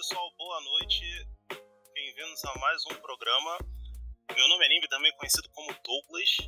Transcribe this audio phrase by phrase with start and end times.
[0.00, 1.04] pessoal, boa noite.
[1.92, 3.58] Bem-vindos a mais um programa.
[4.34, 6.38] Meu nome é Nimbi, também conhecido como Douglas.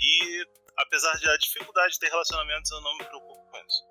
[0.00, 0.46] E
[0.78, 3.86] apesar da dificuldade de ter relacionamentos, eu não me preocupo com isso.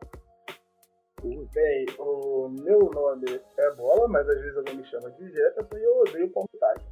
[1.53, 5.83] Bem, o meu nome é Bola, mas às vezes alguém me chama de Jefferson e
[5.83, 6.87] eu odeio palmitagem.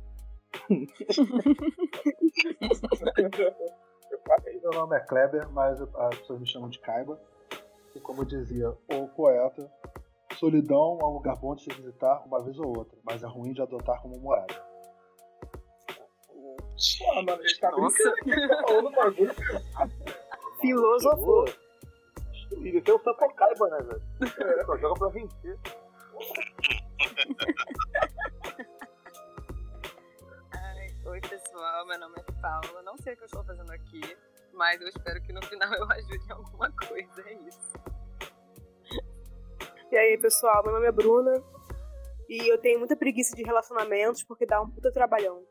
[4.12, 4.60] eu falei.
[4.60, 7.20] Meu nome é Kleber, mas as pessoas me chamam de Kaiba.
[7.96, 9.68] E como dizia o poeta,
[10.40, 13.52] solidão é um lugar bom de se visitar uma vez ou outra, mas é ruim
[13.52, 14.54] de adotar como morada.
[16.98, 19.36] Pô, mano, ele tá brincando aqui, tá falando bagulho.
[20.62, 21.46] Filosofou.
[22.58, 24.66] E tem o Sapocaiba, né, velho?
[24.66, 25.60] Só joga pra vencer.
[30.54, 31.86] Ai, oi, pessoal.
[31.86, 32.82] Meu nome é Paula.
[32.84, 34.02] Não sei o que eu estou fazendo aqui,
[34.54, 37.30] mas eu espero que no final eu ajude em alguma coisa.
[37.30, 37.89] É isso.
[39.92, 41.32] E aí, pessoal, meu nome é Bruna.
[42.28, 45.44] E eu tenho muita preguiça de relacionamentos porque dá um puta trabalhão.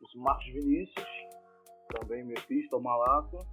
[0.00, 1.06] Os Marcos Vinícius,
[1.88, 3.44] também Mephisto, Malaco.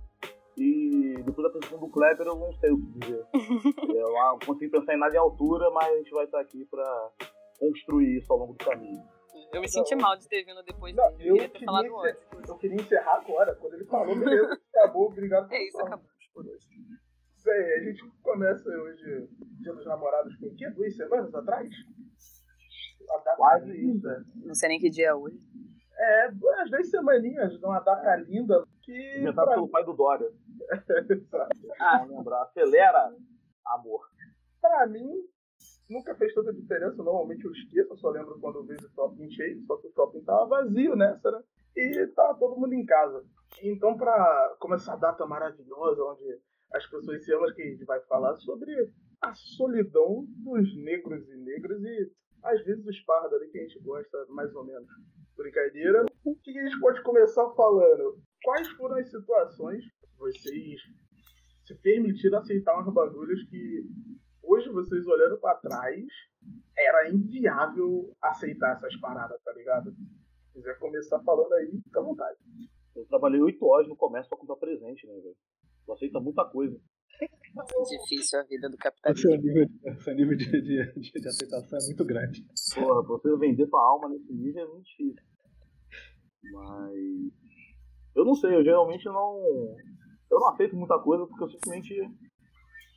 [0.58, 3.26] E depois da apresentação do Kleber, eu não sei o que dizer.
[3.94, 7.12] eu não consigo pensar em nada em altura, mas a gente vai estar aqui pra
[7.60, 9.04] construir isso ao longo do caminho.
[9.52, 11.30] Eu me senti mal de ter vindo depois Não, dele.
[11.30, 12.50] eu queria ter queria, falado antes.
[12.50, 13.54] eu queria encerrar agora.
[13.56, 15.88] Quando ele falou, beleza, acabou, obrigado por É isso, falar.
[15.88, 16.68] acabou por hoje.
[17.46, 19.30] Bem, a gente começa hoje,
[19.62, 20.70] Dia dos Namorados, com o quê?
[20.72, 21.70] Duas semanas atrás?
[23.10, 24.26] A data Quase linda.
[24.44, 25.38] Não sei nem que dia é hoje.
[25.98, 29.18] É, umas duas semaninhas, uma data linda que.
[29.20, 30.28] Inventado pra- pelo pai do Dória.
[31.80, 32.04] Ah.
[32.04, 32.42] Lembrar.
[32.44, 33.14] Acelera,
[33.68, 34.02] amor.
[34.60, 35.08] Pra mim,
[35.90, 36.98] nunca fez tanta diferença.
[37.04, 39.92] Normalmente eu esqueço, eu só lembro quando eu vejo o shopping cheio, só que o
[39.94, 41.44] shopping tava vazio nessa, né?
[41.78, 43.24] E tava todo mundo em casa.
[43.62, 46.40] Então, pra como essa data maravilhosa, onde
[46.76, 48.72] as pessoas se amam, que a gente vai falar sobre
[49.22, 52.12] a solidão dos negros e negras e
[52.44, 54.88] às vezes os pardos ali que a gente gosta, mais ou menos.
[55.38, 56.06] Brincadeira.
[56.24, 58.20] O que a gente pode começar falando?
[58.44, 60.82] Quais foram as situações que vocês
[61.66, 63.84] se permitiram aceitar uns bagulhos que
[64.44, 66.06] hoje vocês olhando pra trás
[66.78, 69.92] era inviável aceitar essas paradas, tá ligado?
[69.92, 72.38] Se quiser começar falando aí, fica à vontade.
[72.96, 75.36] Eu trabalhei oito horas no comércio pra comprar presente, né, velho?
[75.86, 76.80] Tu aceita muita coisa.
[77.90, 79.30] Difícil a vida do capitalismo.
[79.30, 82.46] seu nível, o seu nível de, de, de, de aceitação é muito grande.
[82.74, 85.24] Porra, pra você vender tua alma nesse nível é muito difícil.
[86.52, 86.94] Mas.
[88.16, 89.42] Eu não sei, eu geralmente não.
[90.30, 91.96] Eu não aceito muita coisa porque eu simplesmente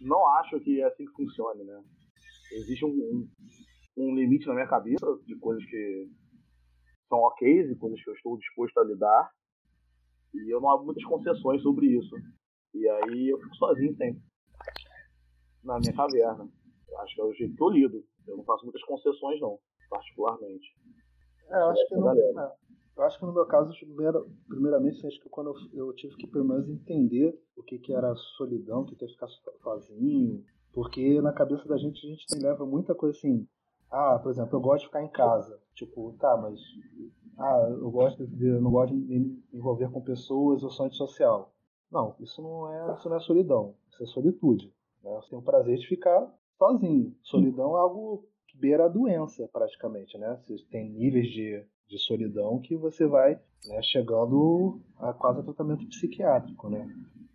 [0.00, 1.82] não acho que é assim que funcione, né?
[2.52, 3.28] Existe um, um,
[3.96, 6.08] um limite na minha cabeça de coisas que
[7.08, 9.30] são ok e coisas que eu estou disposto a lidar.
[10.34, 12.14] E eu não abro muitas concessões sobre isso.
[12.74, 14.22] E aí eu fico sozinho sempre.
[15.62, 16.48] Na minha caverna.
[16.88, 18.04] Eu acho que é o jeito que eu lido.
[18.26, 19.58] Eu não faço muitas concessões não,
[19.88, 20.66] particularmente.
[21.50, 22.40] É, eu acho que no, Galera.
[22.40, 22.52] é,
[22.96, 23.72] eu acho que no meu caso,
[24.48, 28.82] primeiramente, acho que quando eu, tive que pelo menos entender o que, que era solidão,
[28.82, 32.66] o que, que é ficar so- sozinho, porque na cabeça da gente a gente leva
[32.66, 33.46] muita coisa assim.
[33.90, 35.58] Ah, por exemplo, eu gosto de ficar em casa.
[35.74, 36.60] Tipo, tá, mas
[37.38, 41.54] ah, eu gosto de, eu não gosto de me envolver com pessoas, eu sou antissocial.
[41.90, 44.72] Não, isso não é, isso não é solidão, isso é solitude.
[45.02, 45.10] Né?
[45.16, 47.14] Você tem o prazer de ficar sozinho.
[47.22, 50.38] Solidão é algo que beira a doença, praticamente, né?
[50.46, 55.86] Você tem níveis de, de solidão que você vai né, chegando a quase a tratamento
[55.86, 56.86] psiquiátrico, né?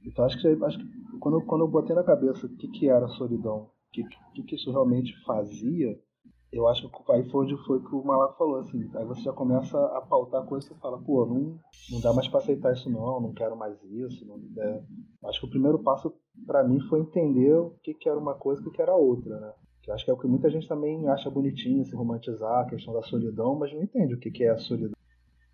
[0.06, 3.08] Então acho que, acho que quando, quando eu botei na cabeça o que, que era
[3.08, 4.04] solidão, o que,
[4.34, 6.00] que, que isso realmente fazia,
[6.56, 9.34] eu acho que aí foi onde foi que o Malaco falou, assim, aí você já
[9.34, 11.60] começa a pautar coisas você fala, pô, não,
[11.90, 14.26] não dá mais pra aceitar isso não, não quero mais isso.
[14.26, 14.84] Não, é.
[15.26, 16.14] Acho que o primeiro passo
[16.46, 18.96] pra mim foi entender o que, que era uma coisa e o que, que era
[18.96, 19.54] outra, né?
[19.82, 22.94] Que acho que é o que muita gente também acha bonitinho, se romantizar, a questão
[22.94, 24.94] da solidão, mas não entende o que, que é a solidão.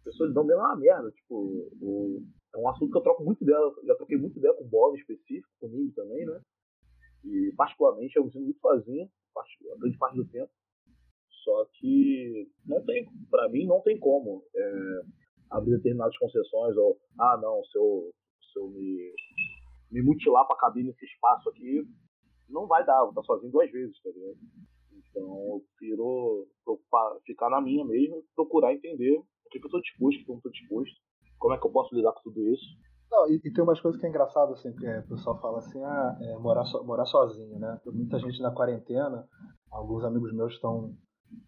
[0.06, 1.12] A solidão mesmo é uma merda.
[1.12, 1.36] Tipo,
[1.82, 2.24] o-
[2.54, 3.58] é um assunto que eu troco muito ideia.
[3.86, 6.40] Já troquei muito ideia com bola em específico, comigo também, né?
[7.26, 10.50] E particularmente eu me sinto muito sozinho, a grande parte do tempo.
[11.44, 15.02] Só que não tem, pra mim não tem como é,
[15.52, 18.12] abrir determinadas concessões ou, ah não, se eu,
[18.52, 19.14] se eu me,
[19.92, 21.84] me mutilar pra caber nesse espaço aqui,
[22.50, 24.38] não vai dar, vou estar sozinho duas vezes, tá ligado?
[24.92, 26.48] Então eu prefiro
[27.26, 30.36] ficar na minha mesmo, procurar entender o que, que eu tô disposto, o que eu
[30.36, 30.96] não tô disposto,
[31.38, 32.66] como é que eu posso lidar com tudo isso.
[33.10, 35.60] Não, e, e tem umas coisas que é engraçado, assim, que é, o pessoal fala
[35.60, 37.80] assim, ah, é, morar, so- morar sozinho, né?
[37.84, 39.28] Tem Muita gente na quarentena,
[39.72, 40.96] alguns amigos meus estão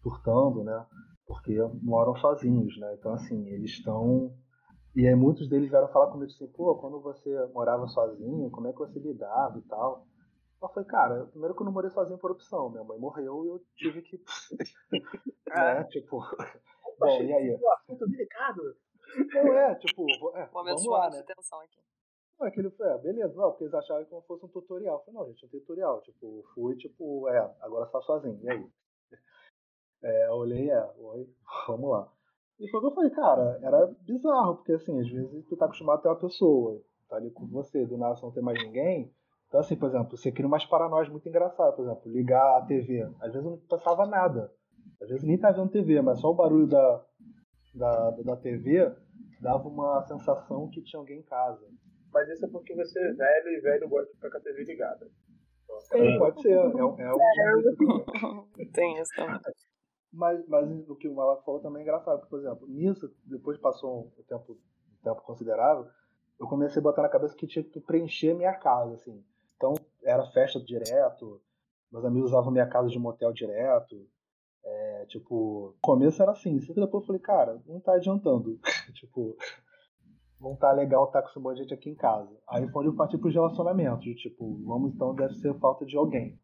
[0.02, 0.86] surtando, né?
[1.26, 2.94] Porque moram sozinhos, né?
[2.98, 4.34] Então, assim, eles estão.
[4.94, 8.72] E aí muitos deles vieram falar comigo assim, pô, quando você morava sozinho, como é
[8.72, 10.06] que você lidava e tal?
[10.60, 12.70] Eu falei, cara, primeiro que eu não morei sozinho por opção.
[12.70, 14.20] Minha mãe morreu e eu tive que.
[15.48, 15.84] né?
[15.84, 16.20] Tipo.
[17.00, 17.58] Bom, e aí?
[17.80, 18.62] Assunto delicado.
[19.34, 20.06] Não é, tipo,
[20.36, 21.22] é, Momento vamos lá, né?
[21.22, 21.80] tensão aqui.
[22.38, 24.98] Não, aquele foi, é, beleza, não, porque eles acharam que fosse um tutorial.
[24.98, 26.00] Eu falei, não, gente, é um tutorial.
[26.02, 28.66] Tipo, fui, tipo, é, agora você tá sozinho, e aí?
[30.02, 31.28] É, eu olhei, é, oi,
[31.68, 32.08] vamos lá.
[32.60, 35.64] E foi o que eu falei, cara, era bizarro, porque assim, às vezes tu tá
[35.66, 38.62] acostumado a ter uma pessoa, tá ali com você, do nada você não tem mais
[38.62, 39.12] ninguém.
[39.48, 43.02] Então, assim, por exemplo, você cria umas paranoias muito engraçadas, por exemplo, ligar a TV.
[43.20, 44.50] Às vezes não passava nada.
[45.00, 47.04] Às vezes nem tá vendo TV, mas só o barulho da,
[47.74, 48.90] da, da TV
[49.40, 51.66] dava uma sensação que tinha alguém em casa.
[52.12, 54.64] Mas isso é porque você é velho e velho gosta de ficar com a TV
[54.64, 55.10] ligada.
[55.80, 56.52] Sim, pode ser.
[56.52, 57.18] É, um- é um
[58.72, 59.40] Tem isso também.
[60.12, 63.58] Mas, mas o que o Malaco falou também é engraçado, porque, por exemplo, nisso, depois
[63.58, 65.86] passou um tempo, um tempo considerável,
[66.38, 69.24] eu comecei a botar na cabeça que tinha que preencher minha casa, assim.
[69.56, 71.40] Então, era festa direto,
[71.90, 74.06] meus amigos usavam minha casa de motel direto.
[74.64, 78.58] É, tipo, no começo era assim, que depois eu falei, cara, não tá adiantando.
[78.94, 79.36] tipo,
[80.40, 82.30] não tá legal estar com esse monte de gente aqui em casa.
[82.48, 85.96] Aí foi onde eu parti pros relacionamentos, de tipo, vamos então, deve ser falta de
[85.96, 86.40] alguém.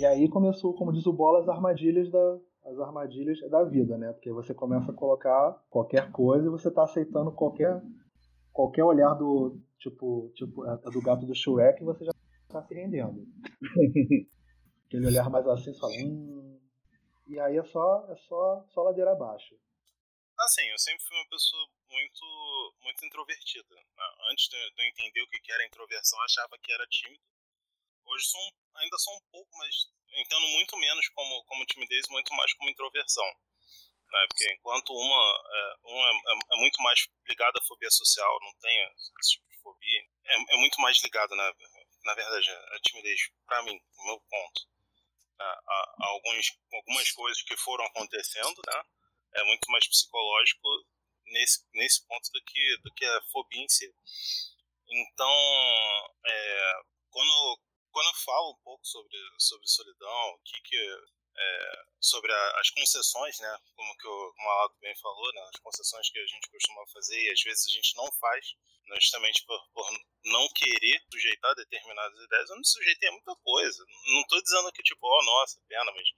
[0.00, 4.12] E aí começou, como diz o Bola, as armadilhas da, as armadilhas da vida, né?
[4.12, 7.82] Porque você começa a colocar qualquer coisa e você tá aceitando qualquer
[8.52, 12.12] qualquer olhar do tipo tipo é, do gato do Shrek e você já
[12.48, 13.26] tá se rendendo.
[14.86, 16.60] Aquele olhar mais assim, só hum,
[17.26, 19.54] e aí é só é só só ladeira abaixo.
[20.38, 23.74] Assim, eu sempre fui uma pessoa muito, muito introvertida.
[23.74, 23.82] né?
[24.30, 27.22] Antes de eu entender o que que era introversão, eu achava que era tímido.
[28.04, 29.74] Hoje sou um- ainda sou um pouco, mas
[30.14, 33.26] entendo muito menos como, como timidez muito mais como introversão.
[33.26, 34.26] Né?
[34.28, 38.78] Porque enquanto uma, é, uma é, é muito mais ligada à fobia social, não tem
[39.20, 41.54] esse tipo de fobia, é, é muito mais ligada, na,
[42.04, 44.60] na verdade, a timidez, pra mim, no meu ponto.
[45.38, 48.82] A, a- a alguns, algumas coisas que foram acontecendo, né?
[49.34, 50.68] é muito mais psicológico
[51.24, 53.90] nesse, nesse ponto do que, do que a fobia em si.
[54.88, 55.32] Então,
[56.26, 56.72] é,
[57.10, 57.60] quando,
[57.92, 60.96] quando eu falo um pouco sobre, sobre solidão, o que que,
[61.38, 66.10] é, sobre a- as concessões, né, como que o Aldo bem falou, né, as concessões
[66.10, 68.46] que a gente costuma fazer e às vezes a gente não faz,
[68.86, 69.88] né, justamente por, por
[70.24, 73.84] não querer sujeitar determinadas ideias, eu me sujeitei a muita coisa.
[74.06, 76.08] Não estou dizendo que, tipo, oh, nossa, pena, mas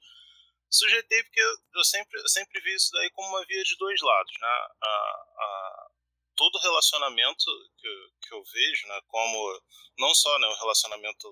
[0.70, 4.00] sujeitei porque eu, eu sempre, eu sempre vi isso daí como uma via de dois
[4.00, 4.48] lados, né?
[4.82, 5.90] A, a,
[6.36, 7.44] todo relacionamento
[7.78, 9.62] que, eu- que eu vejo, né, como
[9.98, 11.28] não só né, o relacionamento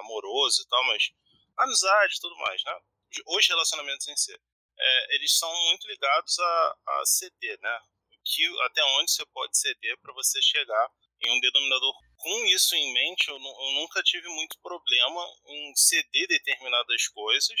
[0.00, 1.10] amoroso e tal, mas
[1.56, 2.78] amizade e tudo mais, né?
[3.26, 4.38] Os relacionamentos em si,
[4.78, 7.80] é, eles são muito ligados a, a ceder, né?
[8.24, 10.90] Que, até onde você pode ceder para você chegar
[11.22, 11.94] em um denominador.
[12.16, 17.58] Com isso em mente, eu, eu nunca tive muito problema em ceder determinadas coisas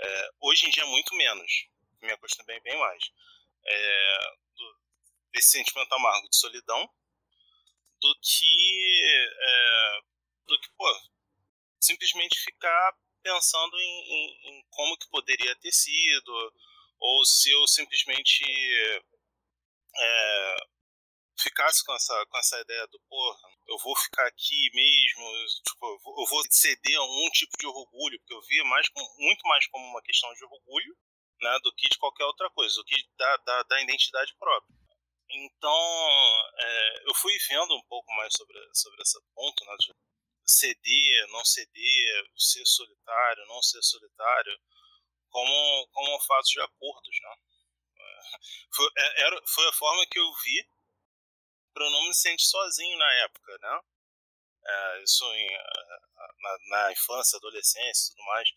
[0.00, 1.66] é, hoje em dia, muito menos.
[2.00, 3.04] Me acostumei bem mais.
[3.64, 4.76] É, do,
[5.32, 6.88] desse sentimento amargo de solidão
[8.00, 10.00] do que, é,
[10.46, 10.84] do que pô,
[11.80, 16.54] simplesmente ficar pensando em, em- em como que poderia ter sido,
[17.00, 18.44] ou se eu simplesmente
[19.96, 20.56] é,
[21.40, 25.24] ficasse com essa, com essa ideia do, porra, eu vou ficar aqui mesmo,
[25.68, 28.86] tipo, eu vou, ceder a um tipo de orgulho, porque eu via mais
[29.18, 30.96] muito mais como uma questão de orgulho,
[31.40, 34.76] né, do que de qualquer outra coisa, do que da, da, da identidade própria.
[35.34, 39.94] Então, é, eu fui vendo um pouco mais sobre, sobre esse ponto, né, de
[40.44, 44.60] ceder, não ceder, ser solitário, não ser solitário,
[45.30, 47.34] como, como fatos de acordos, né.
[47.98, 48.20] É,
[48.74, 50.66] Foi, é, era, foi a forma que eu vi
[51.74, 53.80] para eu não me sentir sozinho na época, né?
[54.64, 55.98] É, isso em, eh,
[56.40, 58.48] na, na infância, adolescência e tudo mais.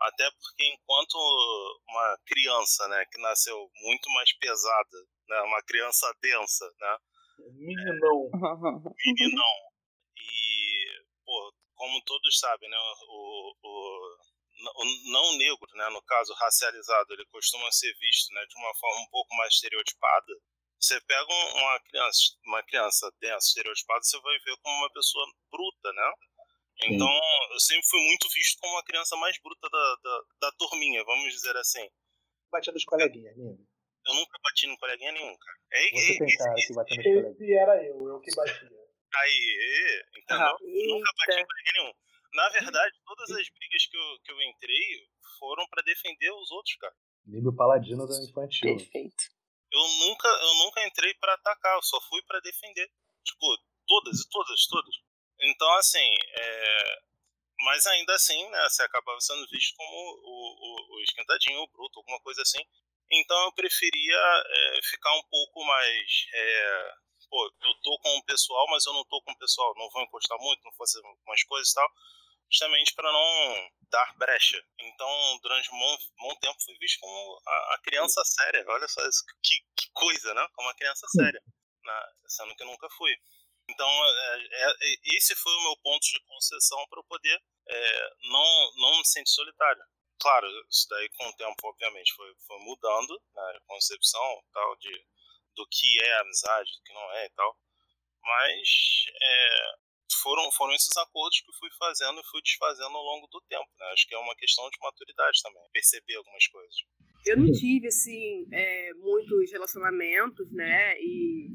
[0.00, 1.14] Até porque enquanto
[1.88, 4.98] uma criança, né, que nasceu muito mais pesada,
[5.30, 6.98] né, uma criança densa, né,
[7.54, 8.30] Meninão.
[9.06, 9.54] meninão,
[10.16, 12.76] e, pô, como todos sabem, né,
[13.08, 14.16] o, o,
[14.76, 19.00] o não negro, né, no caso racializado, ele costuma ser visto, né, de uma forma
[19.02, 20.34] um pouco mais estereotipada.
[20.78, 25.26] Você pega um- uma criança, uma criança densa, estereotipada, você vai ver como uma pessoa
[25.50, 26.12] bruta, né?
[26.84, 27.08] Então,
[27.52, 31.32] eu sempre fui muito visto como a criança mais bruta da, da, da turminha, vamos
[31.32, 31.86] dizer assim.
[32.50, 33.66] Batia dos coleguinhas, amigo.
[34.06, 35.58] Eu nunca bati no coleguinha nenhum, cara.
[35.72, 37.34] É, Você é, tem cara que batia nos coleguinhas.
[37.34, 38.70] Esse era eu, eu que batia.
[39.14, 40.56] aí, entendeu?
[40.60, 41.92] Nunca bati em coleguinha nenhum.
[42.32, 46.76] Na verdade, todas as brigas que eu, que eu entrei foram pra defender os outros,
[46.76, 46.94] cara.
[47.26, 48.76] Nível paladino da infantil.
[48.76, 49.24] Perfeito.
[49.72, 52.90] Eu nunca, eu nunca entrei pra atacar, eu só fui pra defender.
[53.24, 53.46] Tipo,
[53.86, 54.94] todas e todas, todas.
[55.40, 57.02] Então, assim, é...
[57.62, 61.98] Mas ainda assim, né, você acabava sendo visto como o, o, o esquentadinho, o bruto,
[61.98, 62.64] alguma coisa assim.
[63.12, 66.26] Então eu preferia é, ficar um pouco mais.
[66.32, 66.94] É,
[67.28, 70.02] pô, eu tô com o pessoal, mas eu não tô com o pessoal, não vou
[70.02, 71.88] encostar muito, não vou fazer umas coisas e tal,
[72.50, 74.62] justamente para não dar brecha.
[74.78, 78.64] Então, durante um bom, bom tempo, fui visto como a, a, criança séria.
[78.68, 80.46] Olha só isso, que, que coisa, né?
[80.54, 81.42] Como uma criança séria,
[81.84, 82.02] né?
[82.28, 83.12] sendo que nunca fui.
[83.68, 84.74] Então, é,
[85.16, 87.40] esse foi o meu ponto de concessão para eu poder
[88.22, 89.82] não, não me sentir solitário.
[90.20, 94.92] Claro, isso daí com o tempo, obviamente, foi, foi mudando né, a concepção tal de,
[95.56, 97.56] do que é amizade, do que não é e tal.
[98.22, 98.68] Mas
[99.20, 99.74] é,
[100.22, 103.68] foram, foram esses acordos que fui fazendo e fui desfazendo ao longo do tempo.
[103.78, 103.86] Né?
[103.92, 106.76] Acho que é uma questão de maturidade também, perceber algumas coisas.
[107.26, 110.98] Eu não tive, assim, é, muitos relacionamentos, né?
[111.00, 111.48] E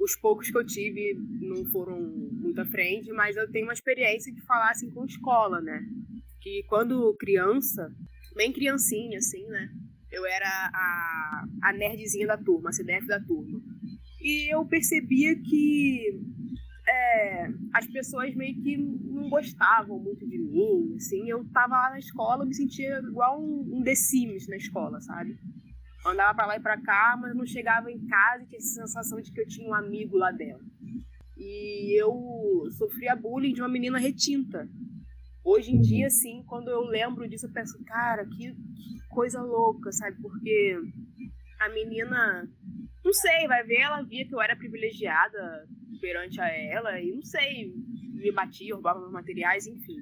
[0.00, 4.32] os poucos que eu tive não foram muito à frente, mas eu tenho uma experiência
[4.32, 5.80] de falar, assim, com escola, né?
[6.40, 7.92] Que quando criança,
[8.34, 9.68] bem criancinha, assim, né?
[10.10, 13.60] Eu era a, a nerdzinha da turma, a CDF da turma.
[14.20, 16.20] E eu percebia que
[16.88, 21.98] é, as pessoas meio que não gostavam muito de mim, assim, eu tava lá na
[21.98, 25.38] escola, me sentia igual um, um The Sims na escola, sabe?
[26.04, 29.20] Andava pra lá e pra cá, mas não chegava em casa e tinha essa sensação
[29.20, 30.64] de que eu tinha um amigo lá dentro.
[31.36, 34.68] E eu sofria bullying de uma menina retinta.
[35.44, 39.90] Hoje em dia, assim, quando eu lembro disso, eu penso, cara, que, que coisa louca,
[39.92, 40.20] sabe?
[40.20, 40.76] Porque
[41.58, 42.48] a menina,
[43.04, 45.66] não sei, vai ver, ela via que eu era privilegiada
[46.00, 47.72] perante a ela e não sei,
[48.12, 49.96] me batia, roubava meus materiais, enfim.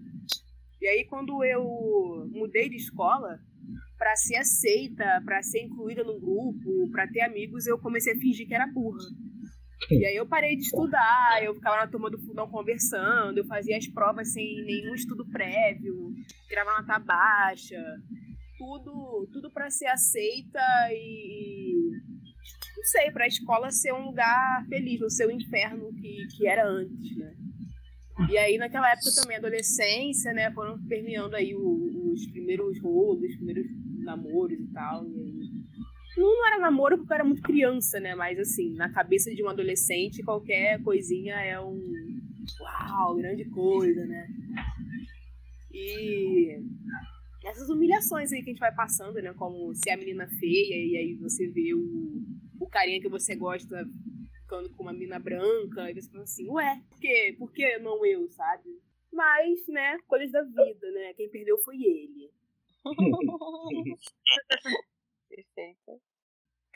[0.80, 3.40] E aí quando eu mudei de escola,
[3.96, 8.46] para ser aceita, para ser incluída no grupo, para ter amigos, eu comecei a fingir
[8.46, 9.04] que era burra.
[9.90, 13.76] E aí eu parei de estudar, eu ficava na turma do fundão conversando, eu fazia
[13.76, 16.12] as provas sem nenhum estudo prévio,
[16.48, 17.80] tirava nota baixa,
[18.58, 21.74] tudo, tudo para ser aceita e
[22.76, 26.46] não sei, para a escola ser um lugar feliz, não ser o inferno que, que
[26.46, 27.34] era antes, né?
[28.28, 33.66] E aí, naquela época também, adolescência, né, foram permeando aí os primeiros rolos, os primeiros
[34.04, 35.37] namoros e tal, e aí...
[36.18, 39.42] Não, não era namoro porque eu era muito criança, né, mas assim, na cabeça de
[39.42, 41.78] um adolescente, qualquer coisinha é um...
[42.60, 44.26] Uau, grande coisa, né?
[45.72, 46.58] E
[47.44, 49.32] essas humilhações aí que a gente vai passando, né?
[49.34, 52.20] Como ser a menina feia, e aí você vê o,
[52.58, 53.86] o carinha que você gosta
[54.40, 57.36] ficando com uma mina branca, e você fala assim, ué, por quê?
[57.38, 58.80] Por que não eu, sabe?
[59.12, 61.12] Mas, né, coisas da vida, né?
[61.14, 62.30] Quem perdeu foi ele.
[65.28, 66.07] Perfeito.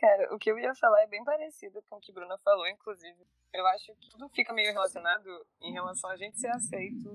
[0.03, 3.25] Cara, o que eu ia falar é bem parecido com o que Bruna falou, inclusive.
[3.55, 5.29] Eu acho que tudo fica meio relacionado
[5.61, 7.15] em relação a gente ser aceito.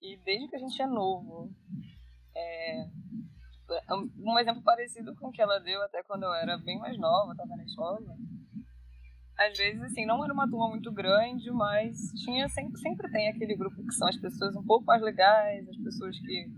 [0.00, 1.50] E desde que a gente é novo.
[2.34, 2.86] É,
[4.18, 7.32] um exemplo parecido com o que ela deu até quando eu era bem mais nova,
[7.32, 8.00] estava na escola.
[9.36, 13.54] Às vezes, assim, não era uma turma muito grande, mas tinha sempre, sempre tem aquele
[13.54, 16.50] grupo que são as pessoas um pouco mais legais, as pessoas que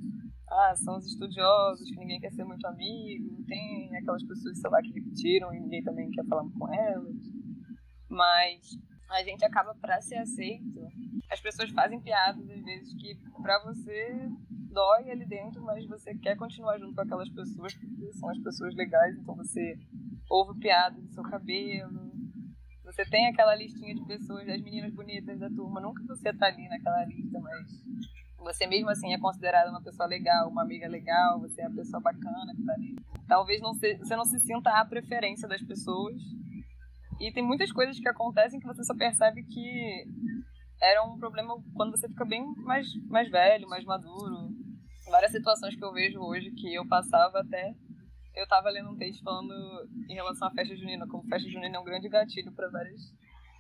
[0.55, 4.81] ah, são os estudiosos, que ninguém quer ser muito amigo, tem aquelas pessoas, sei lá,
[4.81, 7.17] que repetiram e ninguém também quer falar com elas.
[8.09, 8.79] Mas
[9.11, 10.81] a gente acaba para ser aceito.
[11.31, 14.29] As pessoas fazem piadas às vezes que para você
[14.71, 18.75] dói ali dentro, mas você quer continuar junto com aquelas pessoas porque são as pessoas
[18.75, 19.79] legais, então você
[20.31, 22.13] ouve piada do seu cabelo.
[22.85, 26.69] Você tem aquela listinha de pessoas, das meninas bonitas da turma, nunca você tá ali
[26.69, 27.85] naquela lista, mas
[28.45, 32.01] você mesmo assim é considerada uma pessoa legal, uma amiga legal, você é a pessoa
[32.01, 32.97] bacana que tá ali.
[33.27, 36.21] Talvez não se, você não se sinta a preferência das pessoas.
[37.21, 40.07] E tem muitas coisas que acontecem que você só percebe que
[40.81, 44.55] era um problema quando você fica bem mais, mais velho, mais maduro
[45.11, 47.75] várias situações que eu vejo hoje que eu passava até.
[48.35, 49.55] Eu tava lendo um texto falando
[50.09, 53.01] em relação à festa junina, como festa junina é um grande gatilho para várias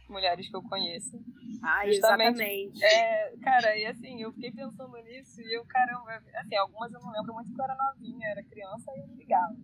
[0.08, 1.18] mulheres que eu conheço.
[1.62, 2.84] Ah, exatamente.
[2.84, 7.12] É, cara, e assim, eu fiquei pensando nisso e eu, caramba, assim, algumas eu não
[7.12, 9.56] lembro muito porque eu era novinha, era criança e eu não ligava.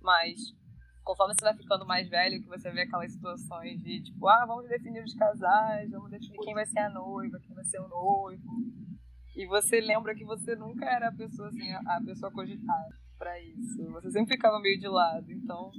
[0.00, 0.54] Mas
[1.02, 4.68] conforme você vai ficando mais velho, que você vê aquelas situações de tipo, ah, vamos
[4.68, 8.42] definir os casais, vamos definir quem vai ser a noiva, quem vai ser o noivo.
[9.36, 13.84] E você lembra que você nunca era a pessoa assim, a pessoa cogitada para isso.
[13.92, 15.30] Você sempre ficava meio de lado.
[15.30, 15.70] Então,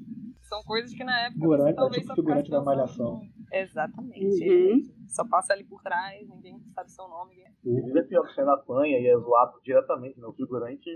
[0.44, 3.22] são coisas que na época figurante, você talvez é tipo figurante da malhação.
[3.52, 4.50] Exatamente.
[4.50, 5.08] Uhum.
[5.08, 7.36] Só passa ali por trás, ninguém sabe seu nome.
[7.66, 10.28] Inclusive é pior que você apanha e é zoado diretamente, né?
[10.28, 10.90] O figurante,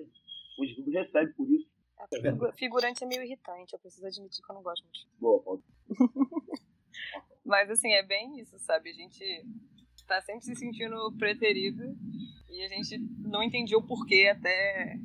[0.59, 1.69] o indivíduo recebe por isso.
[2.13, 5.07] É, figurante é meio irritante, eu preciso admitir que eu não gosto muito.
[5.19, 5.63] Boa, pode.
[7.45, 8.89] Mas assim, é bem isso, sabe?
[8.89, 9.45] A gente
[10.07, 11.95] tá sempre se sentindo preterido
[12.49, 14.97] E a gente não entendia o porquê até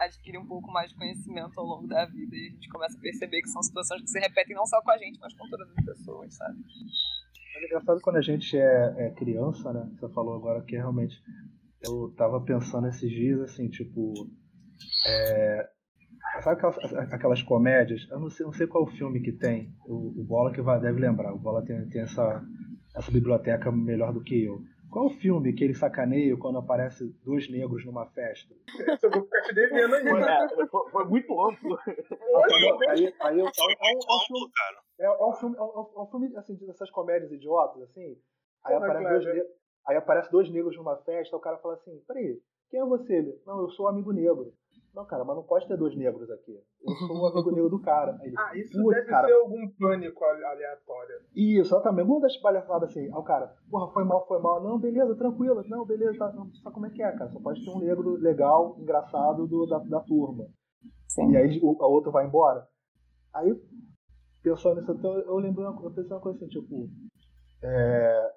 [0.00, 3.00] adquirir um pouco mais de conhecimento ao longo da vida e a gente começa a
[3.00, 5.68] perceber que são situações que se repetem não só com a gente, mas com todas
[5.70, 6.58] as pessoas, sabe?
[7.56, 9.90] É engraçado quando a gente é, é criança, né?
[9.98, 11.20] Você falou agora que realmente
[11.82, 14.14] eu tava pensando esses dias assim, tipo.
[15.06, 15.68] É,
[16.42, 18.06] sabe aquelas, aquelas, comédias?
[18.10, 19.74] Eu não sei, não sei qual filme que tem.
[19.86, 21.34] O, o Bola que vai, deve lembrar.
[21.34, 22.42] O Bola tem, tem essa,
[22.96, 24.62] essa biblioteca melhor do que eu.
[24.90, 28.54] Qual o filme que ele sacaneia quando aparece dois negros numa festa?
[29.02, 30.06] Eu vou ficar te devendo aí.
[30.08, 31.78] É, foi, foi, muito amplo.
[32.88, 34.82] aí, aí eu, Foi é, um, muito é um amplo, filme, cara.
[34.98, 38.20] é, é um filme, é um, é um filme assim, dessas comédias idiotas, assim.
[38.64, 39.46] Aí Porra, aparece, dois,
[39.86, 43.14] aí aparece dois negros numa festa, o cara fala assim, peraí, quem é você?
[43.14, 44.52] Ele, não, eu sou o amigo negro.
[44.94, 46.52] Não, cara, mas não pode ter dois negros aqui.
[46.82, 48.16] Eu sou o amigo negro do cara.
[48.20, 49.28] Aí ele, Ah, isso deve cara.
[49.28, 51.14] ser algum pânico ale- aleatório.
[51.34, 52.08] Isso, exatamente.
[52.08, 53.02] Uma das palhaçadas assim.
[53.04, 54.60] Aí o cara, porra, foi mal, foi mal.
[54.62, 55.62] Não, beleza, tranquilo.
[55.68, 56.32] Não, beleza, tá.
[56.32, 57.30] Não, sabe como é que é, cara?
[57.30, 60.46] Só pode ter um negro legal, engraçado do, da, da turma.
[61.06, 61.30] Sim.
[61.32, 62.66] E aí o, a outra vai embora.
[63.32, 63.54] Aí,
[64.42, 66.88] pensando nisso, então, eu lembrei uma, eu pensei uma coisa assim, tipo.
[67.62, 68.32] É,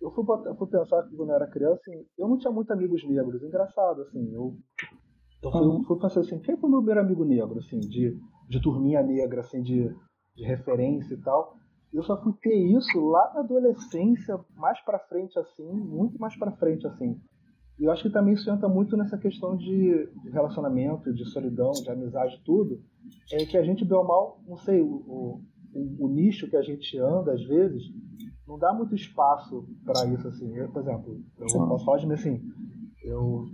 [0.00, 2.70] eu fui, botar- fui pensar que quando eu era criança, assim, eu não tinha muitos
[2.72, 3.42] amigos negros.
[3.42, 4.32] Engraçado, assim.
[4.34, 4.56] Eu,
[5.42, 8.16] eu fui, fui pensar assim, quem foi o meu primeiro amigo negro, assim, de,
[8.48, 9.88] de turminha negra, assim, de,
[10.36, 11.56] de referência e tal.
[11.92, 16.52] Eu só fui ter isso lá na adolescência, mais pra frente, assim, muito mais pra
[16.52, 17.16] frente, assim.
[17.78, 21.80] E eu acho que também isso entra muito nessa questão de, de relacionamento, de solidão,
[21.80, 22.80] de amizade, tudo.
[23.32, 25.40] É que a gente, bem ou mal, não sei, o, o,
[26.00, 27.82] o- nicho que a gente anda, às vezes,
[28.46, 30.52] não dá muito espaço pra isso, assim.
[30.56, 31.58] Eu, por exemplo, eu Sim.
[31.68, 32.42] posso falar de mim assim,
[33.04, 33.46] eu,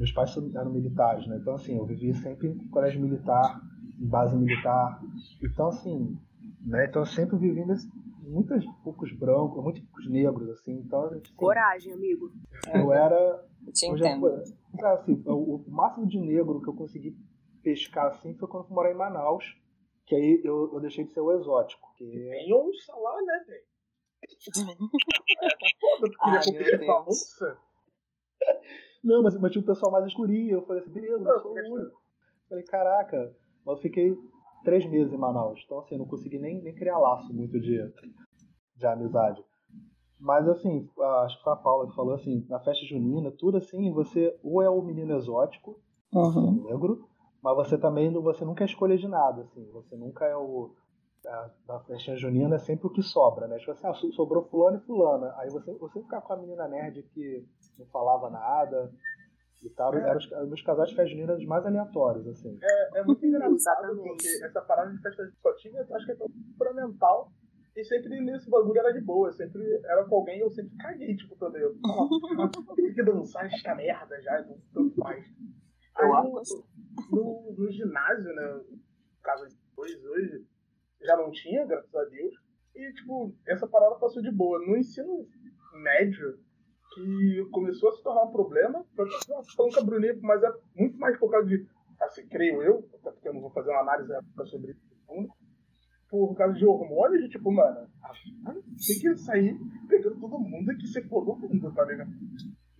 [0.00, 1.36] meus pais eram militares, né?
[1.36, 3.60] Então, assim, eu vivi sempre em colégio militar,
[4.00, 4.98] em base militar.
[5.42, 6.18] Então, assim,
[6.64, 6.86] né?
[6.86, 7.86] Então, eu sempre vivi nesse,
[8.22, 10.72] muitos poucos brancos, muitos poucos negros, assim.
[10.78, 12.32] Então, a gente, assim, Coragem, amigo.
[12.72, 14.42] eu era Eu te eu já entendo.
[14.78, 17.14] cara, assim, o, o máximo de negro que eu consegui
[17.62, 19.44] pescar assim foi quando eu fui morar em Manaus.
[20.06, 21.86] Que aí eu, eu deixei de ser o exótico.
[21.96, 23.64] Que Tem onça lá, né, velho?
[25.80, 27.08] Foda, tu queria Ai, competir meu com a Deus.
[27.08, 27.58] onça?
[29.02, 30.58] Não, mas, mas tinha um pessoal mais escurinho.
[30.58, 32.00] Eu falei assim, beleza, Não, eu sou o único.
[32.48, 33.34] Falei, caraca.
[33.64, 34.16] Mas eu fiquei
[34.64, 35.60] três meses em Manaus.
[35.64, 37.78] Então, assim, eu não consegui nem, nem criar laço muito de,
[38.76, 39.42] de amizade.
[40.18, 43.56] Mas, assim, a- acho que foi a Paula que falou assim, na festa junina, tudo
[43.56, 45.80] assim, você ou é o menino exótico,
[46.12, 46.64] Uhum.
[46.64, 47.08] negro,
[47.42, 50.74] mas você também não- você nunca é escolha de nada, assim, você nunca é o
[51.26, 53.58] a, da festinha junina é sempre o que sobra, né?
[53.58, 55.34] Tipo assim, ah, so- sobrou fulano e fulana.
[55.38, 57.46] Aí você, você ficar com a menina nerd que
[57.78, 58.90] não falava nada
[59.62, 60.00] e tal, É.
[60.00, 62.58] eram os, os meus casais de festa junina os mais aleatórios, assim.
[62.62, 64.08] É, é muito engraçado Exatamente.
[64.08, 66.26] porque essa parada de festa de só tinha, eu acho que é tão
[66.58, 67.30] fundamental.
[67.76, 71.36] E sempre nesse bagulho era de boa, sempre era com alguém, eu sempre caguei, tipo,
[71.36, 71.72] todo eu.
[72.74, 75.24] Tem que dançar esta merda já, então tanto faz.
[75.94, 76.42] Aí no,
[77.12, 78.78] no, no ginásio, né, no
[79.22, 80.44] caso de dois hoje,
[81.02, 82.34] já não tinha, graças a Deus.
[82.74, 84.58] E, tipo, essa parada passou de boa.
[84.60, 85.26] No ensino
[85.82, 86.38] médio,
[86.94, 89.06] que começou a se tornar um problema, foi
[89.56, 91.66] falando com a Bruninha, mas é muito mais por causa de,
[92.00, 94.12] assim, creio eu, até porque eu não vou fazer uma análise
[94.46, 94.80] sobre isso,
[96.10, 97.88] por causa de hormônios, de tipo, mano,
[98.86, 99.56] tem que sair
[99.88, 102.10] pegando todo mundo que você for todo mundo, tá ligado?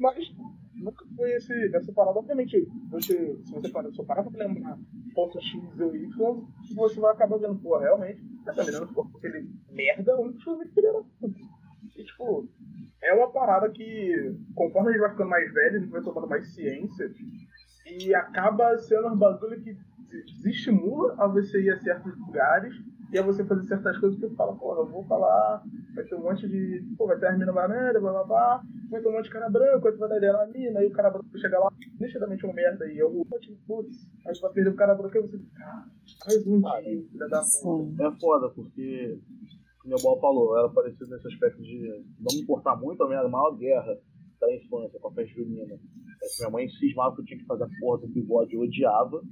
[0.00, 0.34] Mas
[0.74, 4.78] nunca foi esse, essa parada, obviamente, você, se você parar, só parar pra lembrar
[5.14, 9.48] ponto X ou Y, você vai acabar vendo, pô, realmente, essa menina ficou com aquele
[9.70, 11.04] merda, única coisa que queria era.
[11.96, 12.48] E, tipo,
[13.02, 16.28] é uma parada que, conforme a gente vai ficando mais velho, a gente vai tomando
[16.28, 17.14] mais ciência,
[17.86, 19.76] e acaba sendo um bagulho que
[20.24, 22.74] desestimula a você ir a certos lugares
[23.12, 25.62] e a você fazer certas coisas que você fala, porra, eu vou falar,
[25.94, 26.85] vai ter um monte de.
[26.96, 29.48] Pô, vai ter as minas maneira, blá blá blá, vai ter um monte de cara
[29.48, 32.44] branco, aí tu vai dar ideia na mina, aí o cara branco chega lá, nitidamente
[32.44, 35.20] uma merda, e eu vou, tipo, putz, aí tu vai perder o cara branco e
[35.20, 35.85] você, ah,
[36.26, 37.48] mais um dia, filha da puta.
[37.50, 37.96] Sim.
[38.00, 39.18] É foda, porque,
[39.85, 43.57] o Bal falou, era parecido nesse aspecto de não me importar muito, a minha maior
[43.57, 43.98] guerra
[44.40, 45.79] da infância com a festa junina.
[46.38, 49.22] Minha mãe cismava que eu tinha que fazer a porra do bigode, eu odiava.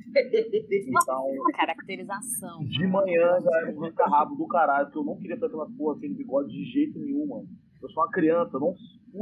[0.88, 2.64] Então, Caracterização.
[2.64, 5.96] de manhã já era um arranca-rabo do caralho, porque eu não queria fazer aquela porra,
[5.96, 7.48] aquele bigode de jeito nenhum, mano.
[7.82, 8.74] Eu sou uma criança, eu não,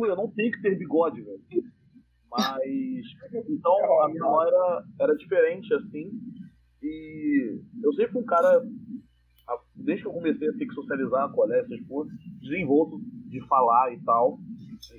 [0.07, 1.41] eu não tenho que ter bigode, velho.
[2.31, 3.03] Mas,
[3.49, 6.11] então, a minha mãe era, era diferente, assim.
[6.83, 8.63] E eu sempre fui um cara,
[9.75, 14.01] desde que eu comecei a ter que socializar, colégio, essas porras, desenvolto de falar e
[14.03, 14.39] tal.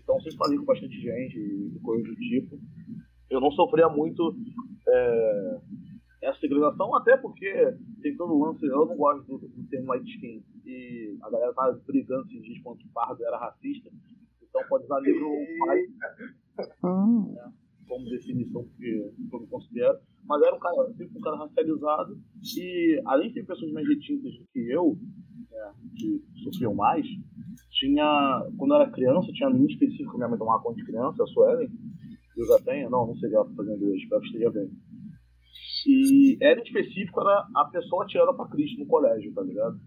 [0.07, 2.57] Então, sempre falei com bastante gente e coisas do tipo.
[3.29, 4.33] Eu não sofria muito
[4.87, 5.59] é,
[6.23, 7.51] essa segregação, até porque
[8.01, 11.53] tem todo o lance, eu não gosto do, do termo light skin, e a galera
[11.53, 13.89] tava brigando esses dias quanto o Pardo era racista,
[14.41, 15.89] então pode usar livro mais.
[16.85, 17.35] Hum.
[17.85, 22.17] como definição que eu me considero, mas era um cara, sempre um cara racializado
[22.55, 24.97] e além de ter pessoas mais retintas do que eu,
[25.51, 27.05] né, que sofriam mais,
[27.77, 31.27] tinha, quando eu era criança, tinha menina específica, minha mãe tomava conta de criança, a
[31.27, 31.69] Suelen,
[32.35, 34.51] Deus a tenha, não, não sei o que ela tá fazendo hoje, espero que esteja
[34.51, 34.69] bem.
[35.85, 39.79] E era específico, era a pessoa tirada pra Cristo no colégio, tá ligado?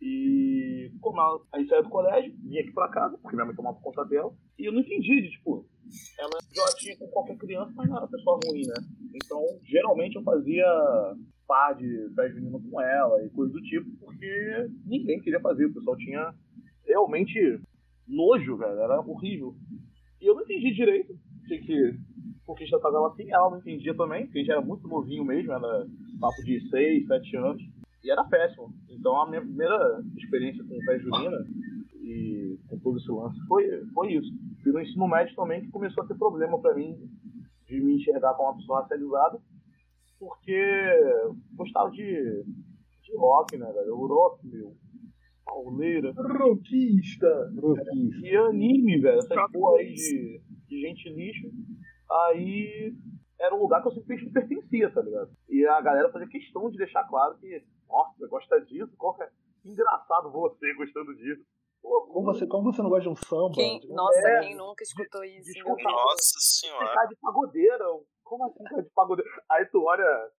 [0.00, 3.80] E como ela, aí saía do colégio, vinha aqui pra casa, porque minha mãe tomava
[3.80, 5.66] conta dela, e eu não entendi, tipo,
[6.18, 8.74] ela já tinha com qualquer criança, mas não era pessoa ruim, né?
[9.14, 10.66] Então, geralmente eu fazia
[11.46, 15.72] par de festa junina com ela e coisa do tipo, porque ninguém queria fazer, o
[15.72, 16.34] pessoal tinha
[16.88, 17.60] realmente
[18.06, 19.54] nojo, velho, era horrível.
[20.20, 21.14] E eu não entendi direito,
[21.46, 21.98] tinha que
[22.48, 25.22] porque já tava ela assim, ela não entendia também, porque a gente era muito novinho
[25.22, 25.86] mesmo, era
[26.18, 27.62] papo de 6, 7 anos,
[28.02, 28.72] e era péssimo.
[28.88, 31.36] Então a minha primeira experiência com festa junina
[31.96, 34.32] e com todo esse lance foi, foi isso.
[34.64, 36.96] E no ensino médio também que começou a ter problema para mim
[37.66, 39.38] de me enxergar como uma pessoa racializada,
[40.18, 40.58] porque
[41.52, 42.44] gostava de,
[43.02, 43.94] de rock, né, velho?
[43.94, 44.74] Rock, meu.
[45.48, 46.12] Pauleira.
[46.16, 47.50] Rockista.
[47.60, 48.26] Roquista.
[48.26, 49.18] E anime, velho.
[49.18, 51.48] Essas porra aí de, de gente lixo.
[52.10, 52.94] Aí
[53.40, 55.30] era um lugar que eu simplesmente pertencia, tá ligado?
[55.48, 58.92] E a galera fazia questão de deixar claro que, nossa, você gosta disso?
[58.96, 59.30] Qual que é?
[59.64, 61.42] Engraçado você gostando disso.
[61.80, 63.54] Como você, como você não gosta de um samba?
[63.54, 64.40] Quem, um- nossa, É.
[64.40, 65.44] quem nunca escutou isso?
[65.52, 65.76] Desculpa.
[65.76, 65.92] Deus?
[65.92, 66.92] Nossa Você senhora.
[66.94, 67.84] tá de pagodeira.
[68.24, 69.30] Como assim cara de pagodeira?
[69.50, 70.30] Aí tu olha,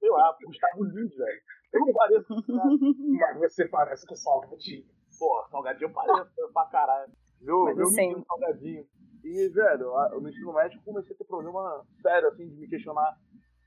[0.00, 1.40] sei lá, Gustavo Lins, velho.
[1.74, 2.26] Eu não pareço.
[3.38, 4.84] Mas você parece com salgadinho.
[5.18, 7.12] Pô, salgadinho parece pra caralho.
[7.40, 8.86] Meu, Mas meu assim- menino salgadinho.
[9.24, 13.16] E, velho, no ensino médio eu comecei a ter problema sério, assim, de me questionar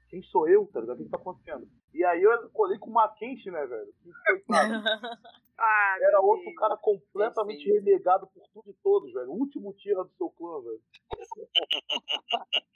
[0.10, 1.02] quem sou eu, tá ligado?
[1.02, 1.68] O que tá acontecendo?
[1.94, 3.94] E aí eu colei com uma quente, né, velho?
[4.02, 4.10] Que.
[5.60, 6.56] Ah, Era outro Deus.
[6.56, 7.84] cara completamente Perfeito.
[7.84, 9.32] renegado por tudo e todos, velho.
[9.32, 10.80] O último tira do seu clã, velho.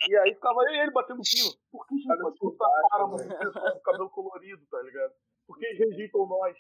[0.10, 1.52] e aí ficava eu e ele batendo pino.
[1.72, 2.24] Por que a gente velho.
[3.08, 3.82] mano?
[3.84, 5.14] Cabelo colorido, tá ligado?
[5.46, 6.58] Por que eles rejeitam nós?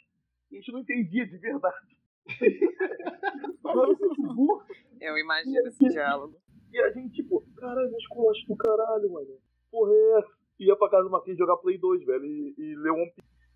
[0.51, 1.97] E a gente não entendia de verdade.
[5.01, 6.39] Eu imagino esse diálogo.
[6.71, 9.39] E a gente, tipo, caralho, mas colaste do caralho, mano.
[9.71, 10.40] Porra, é essa?
[10.62, 13.06] Ia pra casa do Marquinhos jogar Play 2, velho, e, e ler um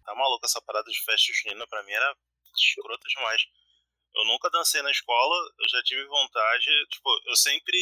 [0.05, 2.15] Tá maluco, essa parada de festa junina pra mim era
[2.55, 3.41] escrota demais.
[4.15, 7.75] Eu nunca dancei na escola, eu já tive vontade, tipo, eu sempre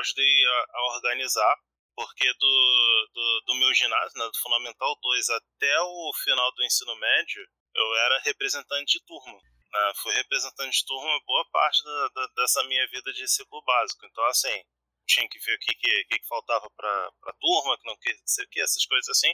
[0.00, 1.56] ajudei a, a organizar,
[1.94, 6.94] porque do, do, do meu ginásio, né, do Fundamental 2 até o final do ensino
[6.96, 7.46] médio,
[7.76, 9.38] eu era representante de turma.
[9.72, 9.92] Né?
[10.02, 14.04] Fui representante de turma boa parte da, da- dessa minha vida de ciclo básico.
[14.04, 14.62] Então, assim,
[15.06, 18.14] tinha que ver o que, que, que faltava pra, pra turma, que não que,
[18.50, 19.32] que, essas coisas assim.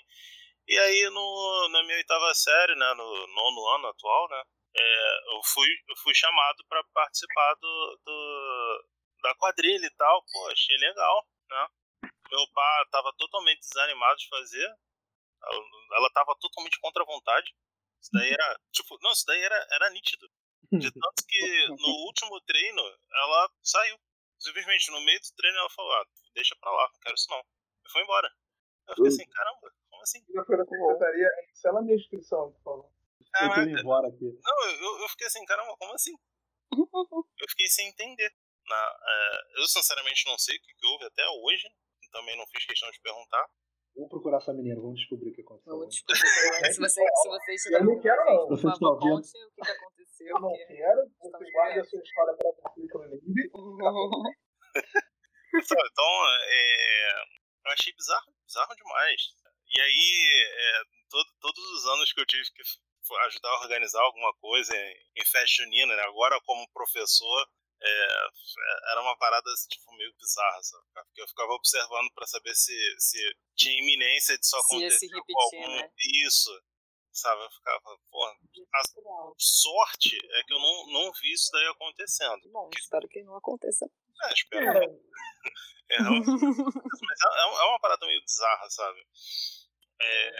[0.66, 4.42] E aí, no, na minha oitava série, né, no nono ano atual, né,
[4.76, 8.84] é, eu, fui, eu fui chamado para participar do, do-
[9.22, 10.24] da quadrilha e tal.
[10.30, 11.68] Pô, achei legal, né.
[12.30, 14.68] Meu pai tava totalmente desanimado de fazer.
[15.42, 15.60] Ela,
[15.96, 17.52] ela tava totalmente contra a vontade.
[18.00, 20.28] Isso daí era, tipo, não, isso daí era, era nítido.
[20.80, 23.98] De tanto que no último treino, ela saiu.
[24.38, 27.40] Simplesmente no meio do treino ela falou, ah, deixa pra lá, não quero isso não.
[27.84, 28.28] E foi embora.
[28.88, 30.24] Eu fiquei assim, caramba, como assim?
[30.32, 32.92] Já foi na secretaria, cancela a minha inscrição, por favor.
[33.20, 34.38] Eu Caraca, tô indo embora aqui.
[34.42, 36.16] Não, eu, eu fiquei assim, caramba, como assim?
[37.40, 38.30] Eu fiquei sem entender.
[38.66, 41.66] Na, é, eu sinceramente não sei o que, que houve até hoje.
[42.12, 43.48] Também não fiz questão de perguntar.
[43.98, 45.72] Vamos procurar essa menina, vamos descobrir o que aconteceu.
[45.76, 46.22] Vamos descobrir.
[46.72, 48.46] Se você, se você estiver Eu não ouvindo quero, não.
[48.48, 49.10] Vocês estão ouvindo?
[49.10, 50.26] conte o que, que aconteceu.
[50.28, 53.50] Eu não quero, você Estamos guarda a sua história para o público no MIB.
[55.64, 56.12] Sabe, Então,
[56.46, 57.12] é,
[57.66, 59.20] eu achei bizarro, bizarro demais.
[59.66, 62.62] E aí, é, todo- todos os anos que eu tive que
[63.26, 67.46] ajudar a organizar alguma coisa em, em festa junina, né, agora como professor,
[67.80, 70.84] é, era uma parada tipo, meio bizarra, sabe?
[70.94, 75.36] Porque eu ficava observando para saber se, se tinha iminência de só acontecer se repetir,
[75.62, 75.76] algum...
[75.76, 75.90] né?
[76.26, 76.50] Isso,
[77.12, 77.42] sabe?
[77.44, 78.32] Eu ficava, porra,
[78.74, 78.82] a
[79.38, 82.48] sorte é que eu não, não vi isso daí acontecendo.
[82.50, 83.86] Bom, espero que não aconteça.
[84.24, 85.00] É, espero.
[85.90, 89.06] É, não- mas é, é uma- é uma parada meio bizarra, sabe?
[90.00, 90.30] É,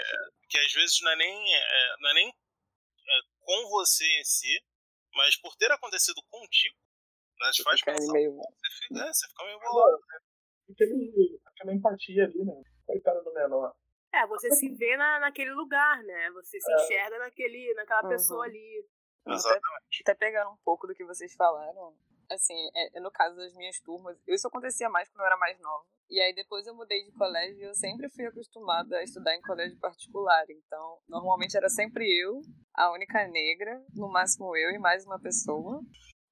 [0.49, 4.65] que às vezes não é nem, é, não é nem é, com você em si,
[5.15, 6.77] mas por ter acontecido contigo,
[7.41, 8.13] né, te faz pensar.
[8.13, 8.35] meio...
[8.37, 9.99] Você fica, é, você fica meio bolado.
[10.71, 12.63] Aquele- Aquela empatia ali, né?
[12.87, 13.75] Coitada do menor.
[14.15, 16.31] É, você se vê na, naquele lugar, né?
[16.33, 16.75] Você se É.
[16.77, 18.09] enxerga naquele, naquela Uhum.
[18.09, 18.87] pessoa ali.
[19.27, 20.03] Até, Exatamente.
[20.03, 21.95] até pegando um pouco do que vocês falaram,
[22.31, 25.59] assim, é, é no caso das minhas turmas, isso acontecia mais quando eu era mais
[25.61, 25.85] nova.
[26.09, 29.43] E aí depois eu mudei de colégio e eu sempre fui acostumada a estudar em
[29.43, 30.45] colégio particular.
[30.49, 32.41] Então, normalmente era sempre eu,
[32.75, 35.83] a única negra, no máximo eu e mais uma pessoa.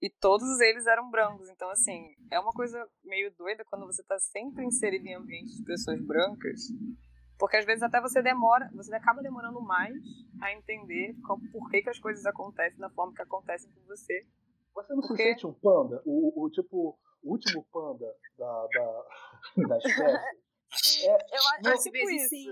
[0.06, 1.48] E todos eles eram brancos.
[1.50, 5.64] Então, assim, é uma coisa meio doida quando você tá sempre inserido em ambientes de
[5.64, 6.60] pessoas brancas.
[7.36, 9.92] Porque às vezes até você demora, você acaba demorando mais
[10.40, 14.24] a entender como, por que, que as coisas acontecem da forma que acontecem com você.
[14.76, 16.00] Você não Porque- se sente um panda?
[16.06, 18.06] O, o tipo, o último panda
[18.38, 19.06] da, da,
[19.68, 21.06] da espécie.
[21.08, 22.46] É, Eu acho Não, tipo vezes sim.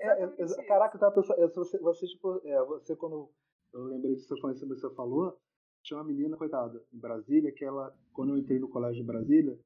[0.00, 3.30] É é, é, caraca, eu tava pensando, é, você, você, tipo, é, você quando.
[3.74, 5.38] Eu lembrei disso quando você falou.
[5.84, 9.56] Tinha uma menina, coitada, em Brasília, que ela, quando eu entrei no colégio de Brasília,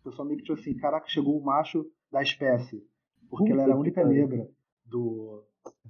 [0.00, 2.82] o pessoal meio que tinha assim: caraca, chegou o macho da espécie.
[3.28, 4.48] Porque ela era a única negra
[4.84, 5.44] do,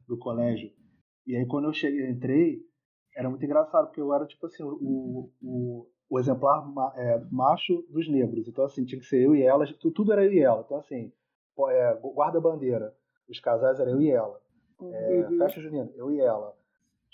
[0.07, 0.71] do colégio.
[1.27, 2.61] E aí, quando eu cheguei, entrei,
[3.15, 6.65] era muito engraçado, porque eu era, tipo assim, o, o, o exemplar
[6.97, 8.49] é, macho dos negros.
[8.49, 10.63] Então, assim, tinha que ser eu e ela, tu- tudo era eu e ela.
[10.65, 11.13] Então, assim,
[11.69, 12.95] é, guarda-bandeira,
[13.29, 14.41] os casais eram eu e ela.
[14.93, 15.23] É.
[15.39, 16.57] Festa junina, eu e ela.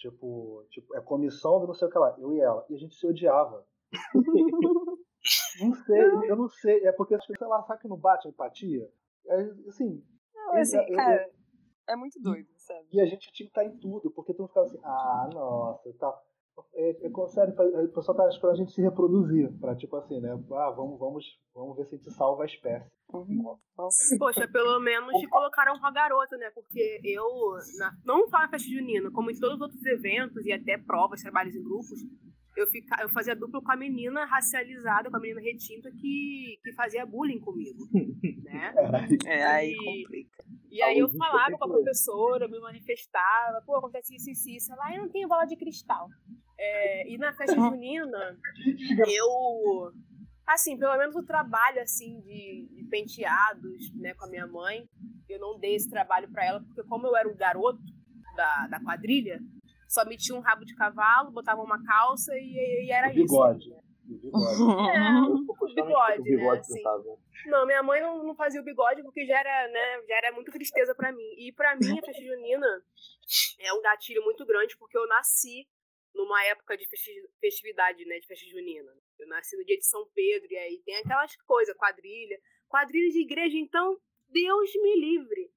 [0.03, 2.67] Tipo, tipo, é comissão do não sei o que lá, eu e ela.
[2.69, 3.65] E a gente se odiava.
[5.61, 6.85] não sei, eu não sei.
[6.85, 8.91] É porque, sei lá, sabe que não bate a empatia?
[9.29, 9.35] É,
[9.69, 11.31] assim, Não, assim, eu- eu- cara,
[11.87, 12.85] é muito doido, sabe?
[12.93, 15.95] e a gente tinha que estar em tudo, porque tu não ficava assim, ah, nossa,
[16.01, 16.21] tal.
[16.75, 20.21] É, é, como sério, o pessoal tá esperando a gente se reproduzir, pra tipo assim,
[20.21, 20.31] né?
[20.53, 22.91] Ah, vamos, vamos, vamos ver se a gente salva a espécie.
[23.12, 23.57] Uhum.
[24.19, 26.51] Poxa, pelo menos te colocaram com a garota, né?
[26.51, 27.25] Porque eu,
[27.79, 31.21] na- não só na festa junina, como em todos os outros eventos e até provas,
[31.23, 32.01] trabalhos em grupos,
[32.57, 36.73] eu, fica, eu fazia dupla com a menina racializada, com a menina retinta que, que
[36.75, 37.85] fazia bullying comigo,
[38.45, 38.75] né?
[39.27, 40.45] É, aí complica.
[40.73, 44.73] E aí eu Saúde, falava com a professora, me manifestava, pô, acontece isso, isso, isso.
[44.73, 46.09] Ela, "Ah, eu não tenho bola de cristal.
[46.59, 48.39] É, e na festa junina,
[49.07, 49.93] eu
[50.47, 54.85] assim pelo menos o trabalho assim de, de penteados né com a minha mãe
[55.29, 57.81] eu não dei esse trabalho pra ela porque como eu era o garoto
[58.37, 59.41] da, da quadrilha
[59.89, 63.61] só metia um rabo de cavalo botava uma calça e, e era bigode.
[63.61, 63.73] isso bigode.
[63.73, 67.51] é, Eu o gostava de bigode, ter o bigode né, assim.
[67.51, 70.51] não minha mãe não, não fazia o bigode porque já era né já era muito
[70.51, 72.85] tristeza pra mim e pra mim a festa junina
[73.61, 75.69] é um gatilho muito grande porque eu nasci
[76.15, 78.93] numa época de festi- festividade, né, de festa junina.
[79.19, 82.38] Eu nasci no dia de São Pedro e aí tem aquelas coisas, quadrilha,
[82.69, 85.51] quadrilha de igreja, então Deus me livre.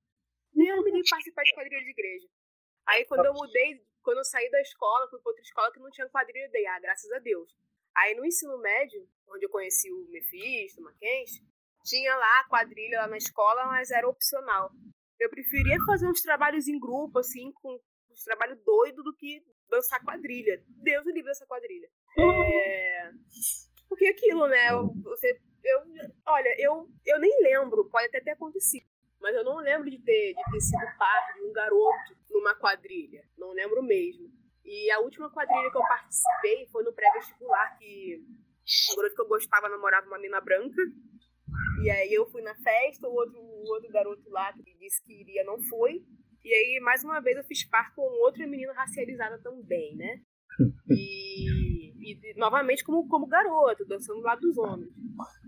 [0.54, 2.28] Deus me livre participar de quadrilha de igreja.
[2.88, 5.92] Aí quando eu mudei, quando eu saí da escola, fui pra outra escola que não
[5.92, 7.54] tinha quadrilha, eu dei, ah, graças a Deus.
[7.96, 11.42] Aí no ensino médio, onde eu conheci o Mephisto, o Mackenzie,
[11.84, 14.72] tinha lá a quadrilha lá na escola, mas era opcional.
[15.20, 17.80] Eu preferia fazer uns trabalhos em grupo, assim, com
[18.12, 20.62] uns trabalhos doidos do que dançar quadrilha.
[20.68, 21.88] Deus o livre dessa quadrilha.
[22.18, 23.12] É...
[23.88, 24.72] Porque aquilo, né?
[25.04, 25.80] Você, eu,
[26.26, 28.86] olha, eu, eu nem lembro, pode até ter acontecido.
[29.22, 33.24] Mas eu não lembro de ter, de ter sido par de um garoto numa quadrilha.
[33.38, 34.30] Não lembro mesmo.
[34.66, 38.20] E a última quadrilha que eu participei foi no pré-vestibular, que
[38.92, 40.82] o garoto que eu gostava namorava uma mina branca.
[41.84, 45.22] E aí eu fui na festa, o outro, o outro garoto lá que disse que
[45.22, 46.04] iria não foi.
[46.44, 50.22] E aí, mais uma vez, eu fiz par com outra menina racializada também, né?
[50.90, 54.92] E, e, novamente como, como garoto, dançando do lado dos homens.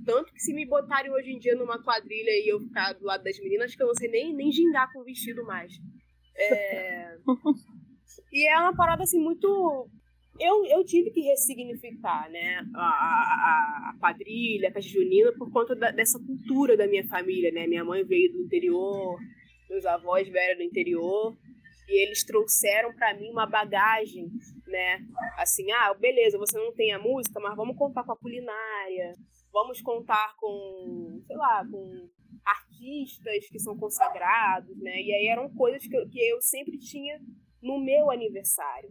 [0.06, 3.24] Tanto que se me botarem hoje em dia numa quadrilha e eu ficar do lado
[3.24, 5.72] das meninas, acho que eu não sei nem, nem gingar com o vestido mais.
[6.36, 7.18] É...
[8.32, 9.90] e é uma parada assim muito.
[10.40, 15.76] Eu, eu tive que ressignificar, né, a, a, a quadrilha, a festa junina, por conta
[15.76, 17.66] da- dessa cultura da minha família, né?
[17.66, 19.18] Minha mãe veio do interior,
[19.68, 21.36] meus avós vieram do interior,
[21.88, 24.30] e eles trouxeram pra mim uma bagagem,
[24.68, 25.00] né?
[25.40, 29.14] Assim, ah, beleza, você não tem a música, mas vamos contar com a culinária,
[29.52, 32.10] vamos contar com, sei lá, com
[32.46, 35.02] artistas que são consagrados, né?
[35.02, 37.20] E aí eram coisas que eu, que eu sempre tinha
[37.62, 38.90] no meu aniversário,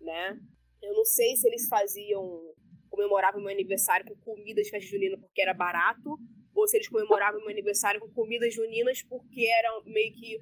[0.00, 0.38] né?
[0.82, 2.52] Eu não sei se eles faziam,
[2.88, 6.18] comemoravam meu aniversário com comida de festa junina porque era barato,
[6.54, 10.38] ou se eles comemoravam meu aniversário com comidas juninas porque era meio que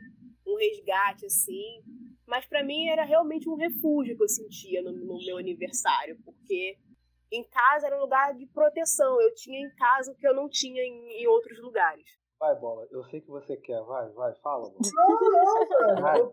[0.47, 1.83] um resgate, assim.
[2.27, 6.77] Mas pra mim era realmente um refúgio que eu sentia no, no meu aniversário, porque
[7.31, 9.21] em casa era um lugar de proteção.
[9.21, 12.18] Eu tinha em casa o que eu não tinha em, em outros lugares.
[12.41, 12.87] Vai, bola.
[12.91, 13.81] Eu sei que você quer.
[13.83, 14.79] Vai, vai, fala, bola.
[14.95, 16.01] Não, não, cara.
[16.01, 16.21] Vai.
[16.21, 16.33] Eu.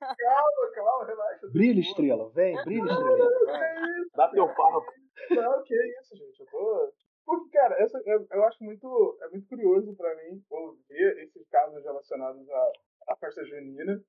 [0.00, 1.46] Calma, calma, relaxa.
[1.52, 2.28] Brilha, estrela.
[2.30, 3.30] Vem, brilha, estrela.
[3.46, 3.74] Vai.
[4.16, 4.86] Dá teu papo.
[5.30, 6.40] Não, que isso, gente.
[6.40, 6.92] Eu tô.
[7.24, 11.82] Porque, cara, essa, eu, eu acho muito, é muito curioso pra mim ouvir esses casos
[11.84, 12.72] relacionados à,
[13.10, 14.02] à festa junina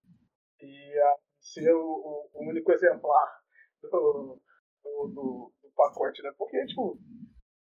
[0.60, 3.40] e a ser o, o- o único exemplar
[3.84, 3.90] do,
[4.84, 6.32] do, do- do pacote, né?
[6.36, 6.98] Porque, tipo,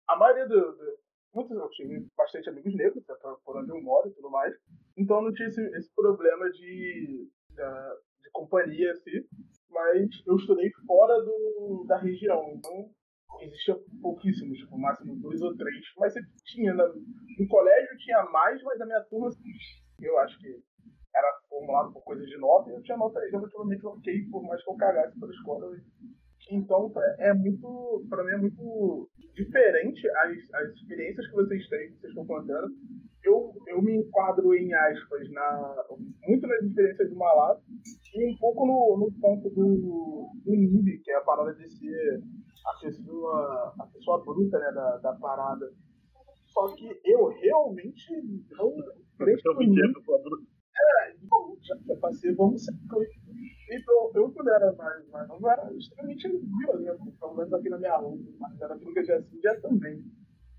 [0.08, 0.72] a maioria do.
[0.76, 3.04] do muitos, eu tive bastante amigos negros,
[3.44, 4.54] por, onde eu moro e tudo mais,
[4.96, 9.24] então não tinha esse, esse problema de, da- de companhia, assim.
[9.70, 12.90] mas eu estudei fora do, da região, então
[13.40, 16.84] existia pouquíssimos, tipo, máximo dois ou três, mas sempre tinha, né?
[17.38, 19.28] no colégio tinha mais, mas na minha turma
[20.00, 20.48] eu acho que
[21.14, 24.70] era formulado por coisa de nota, e eu tinha nota relativamente ok, por mais que
[24.70, 25.76] eu cagasse pela escola.
[26.50, 32.00] Então é muito, para mim é muito diferente as, as experiências que vocês têm, que
[32.00, 32.68] vocês estão contando.
[33.22, 35.84] Eu, eu me enquadro em aspas na,
[36.26, 37.62] muito nas experiências do Malato
[38.14, 42.22] e um pouco no, no ponto do, do NIB, que é a parada de ser
[42.64, 45.70] a pessoa, a pessoa bruta né, da, da parada.
[46.46, 48.10] Só que eu realmente
[48.52, 48.74] não
[49.18, 50.02] presto muito.
[50.80, 51.12] É,
[51.62, 52.72] já passei, vamos ser
[53.70, 58.18] então, eu, quando era mais, novo, era extremamente violento, pelo menos aqui na minha rua,
[58.38, 60.02] mas era aquilo que eu já sentia também.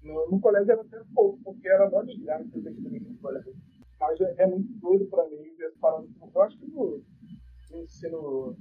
[0.03, 3.17] No, no colégio era até pouco, porque era mó desgraça eu ter que também no
[3.17, 3.53] colégio.
[3.99, 6.07] Mas é, é, muito doido pra mim ver parada.
[6.33, 7.03] Eu acho que no,
[7.71, 8.55] no ensino,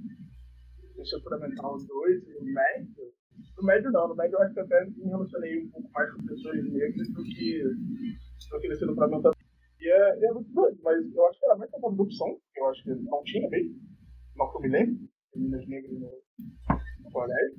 [0.97, 3.13] ensino fundamental 2 e no médio,
[3.55, 6.25] no médio não, no médio eu acho que até me relacionei um pouco mais com
[6.25, 9.31] pessoas negras do que, do que no ensino fundamental.
[9.79, 12.83] E é, é muito doido, mas eu acho que era mais uma opção, eu acho
[12.83, 13.88] que não tinha mesmo
[14.39, 16.21] não que eu me lembro, meninas negras no,
[17.03, 17.57] no colégio,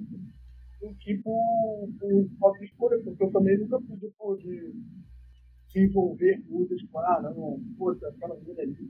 [0.80, 4.72] do que por, por falta de escolha, porque eu também nunca fui tipo, de
[5.68, 8.88] se envolver com coisas, tipo, ah, não, puta, aquela menina ali,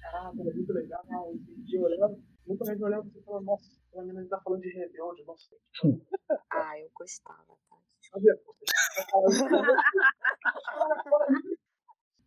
[0.00, 1.04] caraca, ela é muito legal,
[1.72, 5.56] eu olhava, muita gente olhava e falava, nossa, aquela menina tá falando de rebelde, nossa.
[6.52, 7.76] ah, eu gostava, tá?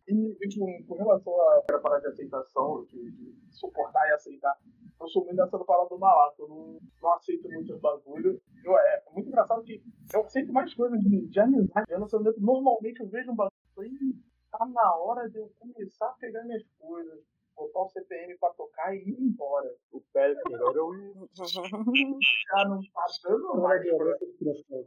[0.08, 4.56] E, e com, com relação à parada de aceitação, de, de, suportar e aceitar,
[5.00, 8.40] eu sou muito dessa parada do malato, eu não, não aceito muito bagulho.
[8.64, 9.82] Eu, é, é, muito engraçado que
[10.12, 12.40] eu aceito mais coisas de, de amizade, de relacionamento.
[12.40, 14.16] Normalmente eu vejo um bagulho e
[14.50, 17.20] tá na hora de eu começar a pegar minhas coisas,
[17.56, 19.72] botar o CPM pra tocar e ir embora.
[19.92, 21.14] O pé melhor eu ir.
[21.32, 21.44] Já
[22.68, 24.18] não tá dando mais pra...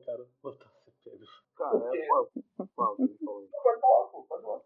[0.06, 1.26] cara, botar o CPM.
[1.56, 4.62] Cara, é, pode falar, pode falar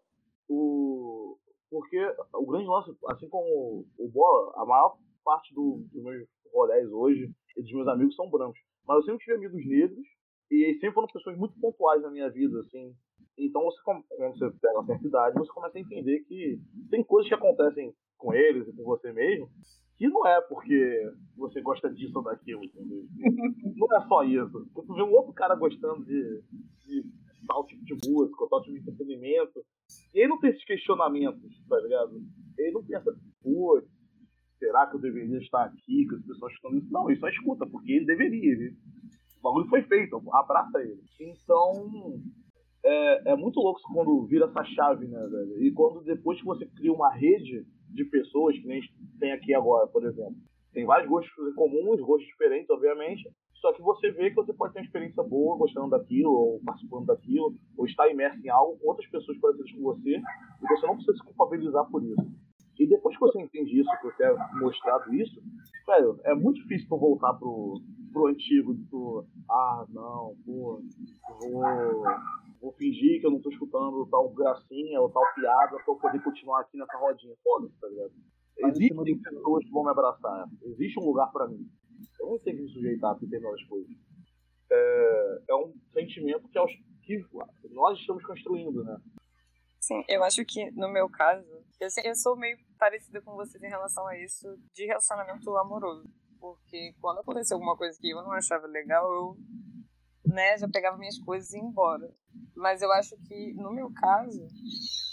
[0.48, 1.38] o
[1.70, 1.98] porque
[2.32, 7.28] o grande lance, assim como o Bola, a maior parte do, dos meus rolés hoje
[7.56, 8.60] e dos meus amigos são brancos.
[8.86, 10.06] Mas eu sempre tive amigos negros
[10.50, 12.94] e sempre foram pessoas muito pontuais na minha vida, assim.
[13.36, 17.28] Então, você, quando você pega uma certa idade, você começa a entender que tem coisas
[17.28, 19.50] que acontecem com eles e com você mesmo
[19.96, 23.04] que não é porque você gosta disso ou daquilo, entendeu?
[23.76, 24.68] Não é só isso.
[24.74, 26.42] Você vê um outro cara gostando de,
[26.84, 27.02] de
[27.46, 29.64] tal tipo de música, ou tal tipo de entretenimento,
[30.12, 32.20] ele não tem esses questionamentos, tá ligado?
[32.58, 33.80] Ele não pensa, pô,
[34.58, 36.90] será que eu deveria estar aqui, que as pessoas estão isso?
[36.90, 38.52] Não, ele só escuta, porque ele deveria.
[38.52, 38.76] Ele...
[39.38, 41.00] O bagulho foi feito, abraça ele.
[41.20, 42.20] Então,
[42.84, 45.62] é, é muito louco quando vira essa chave, né, velho?
[45.62, 48.80] E quando depois que você cria uma rede de pessoas, que nem
[49.18, 50.36] tem aqui agora, por exemplo.
[50.72, 54.80] Tem vários gostos comuns, gostos diferentes, obviamente, só que você vê que você pode ter
[54.80, 59.08] uma experiência boa gostando daquilo, ou participando daquilo, ou estar imerso em algo com outras
[59.10, 62.30] pessoas parecidas com você, e você não precisa se culpabilizar por isso.
[62.78, 65.40] E depois que você entende isso, que eu tenho mostrado isso,
[65.86, 67.80] velho, é muito difícil tu voltar pro,
[68.12, 70.82] pro antigo, de tu, ah, não, pô,
[71.40, 72.04] vou,
[72.60, 76.22] vou fingir que eu não tô escutando tal gracinha ou tal piada pra eu poder
[76.22, 77.34] continuar aqui nessa rodinha.
[77.42, 78.12] Foda-se, tá ligado?
[78.58, 80.48] Existem pessoas que vão me abraçar.
[80.62, 81.66] Existe um lugar para mim.
[82.20, 83.90] Eu não tenho que me sujeitar a determinadas coisas.
[84.70, 86.66] É, é um sentimento que, é
[87.02, 87.24] que
[87.70, 88.98] nós estamos construindo, né?
[89.80, 91.46] Sim, eu acho que no meu caso,
[91.80, 96.08] eu, eu sou meio parecida com vocês em relação a isso de relacionamento amoroso.
[96.40, 99.36] Porque quando aconteceu alguma coisa que eu não achava legal, eu
[100.26, 102.12] né, já pegava minhas coisas e ia embora.
[102.54, 104.46] Mas eu acho que no meu caso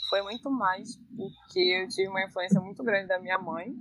[0.09, 3.73] foi muito mais porque eu tive uma influência muito grande da minha mãe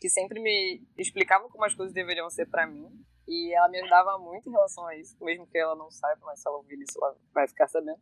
[0.00, 2.86] que sempre me explicava como as coisas deveriam ser para mim.
[3.26, 6.40] E ela me ajudava muito em relação a isso, mesmo que ela não saiba, mas
[6.40, 7.98] se ela ouvir isso, ela vai ficar sabendo.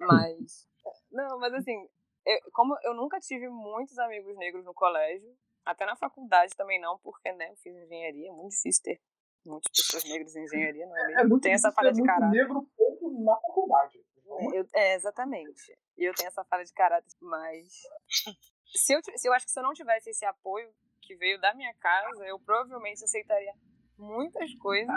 [0.00, 0.68] Mas.
[1.10, 1.88] Não, mas assim,
[2.24, 5.34] eu, como eu nunca tive muitos amigos negros no colégio,
[5.64, 9.00] até na faculdade também não, porque né, eu fiz engenharia, é muito difícil ter
[9.44, 11.20] muitas pessoas negras em engenharia, não é mesmo?
[11.20, 12.30] É muito tem essa falha de caráter.
[12.30, 13.98] negro pouco na faculdade.
[14.26, 15.78] É, eu, é, exatamente.
[15.96, 17.68] E eu tenho essa falha de caráter, mas.
[18.70, 20.70] Se eu, se eu acho que se eu não tivesse esse apoio
[21.00, 23.54] que veio da minha casa, eu provavelmente aceitaria
[23.96, 24.94] muitas coisas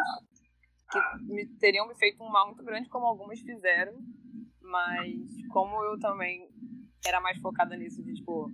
[0.92, 3.94] que me teriam me feito um mal muito grande, como algumas fizeram,
[4.72, 5.14] mas
[5.50, 6.48] como eu também
[7.06, 8.50] era mais focada nisso, de tipo,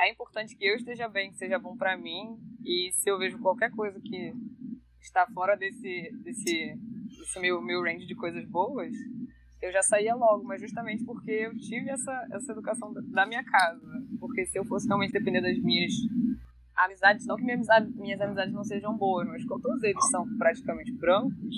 [0.00, 3.38] é importante que eu esteja bem, que seja bom para mim, e se eu vejo
[3.38, 4.32] qualquer coisa que
[5.00, 6.74] está fora desse, desse,
[7.40, 8.92] meu, meu range de coisas boas,
[9.60, 13.86] eu já saía logo, mas justamente porque eu tive essa, essa educação da minha casa.
[14.20, 15.92] Porque se eu fosse realmente depender das minhas
[16.76, 20.24] amizades, não que minha amizade, minhas amizades não sejam boas, mas como todos eles são
[20.38, 21.56] praticamente brancos,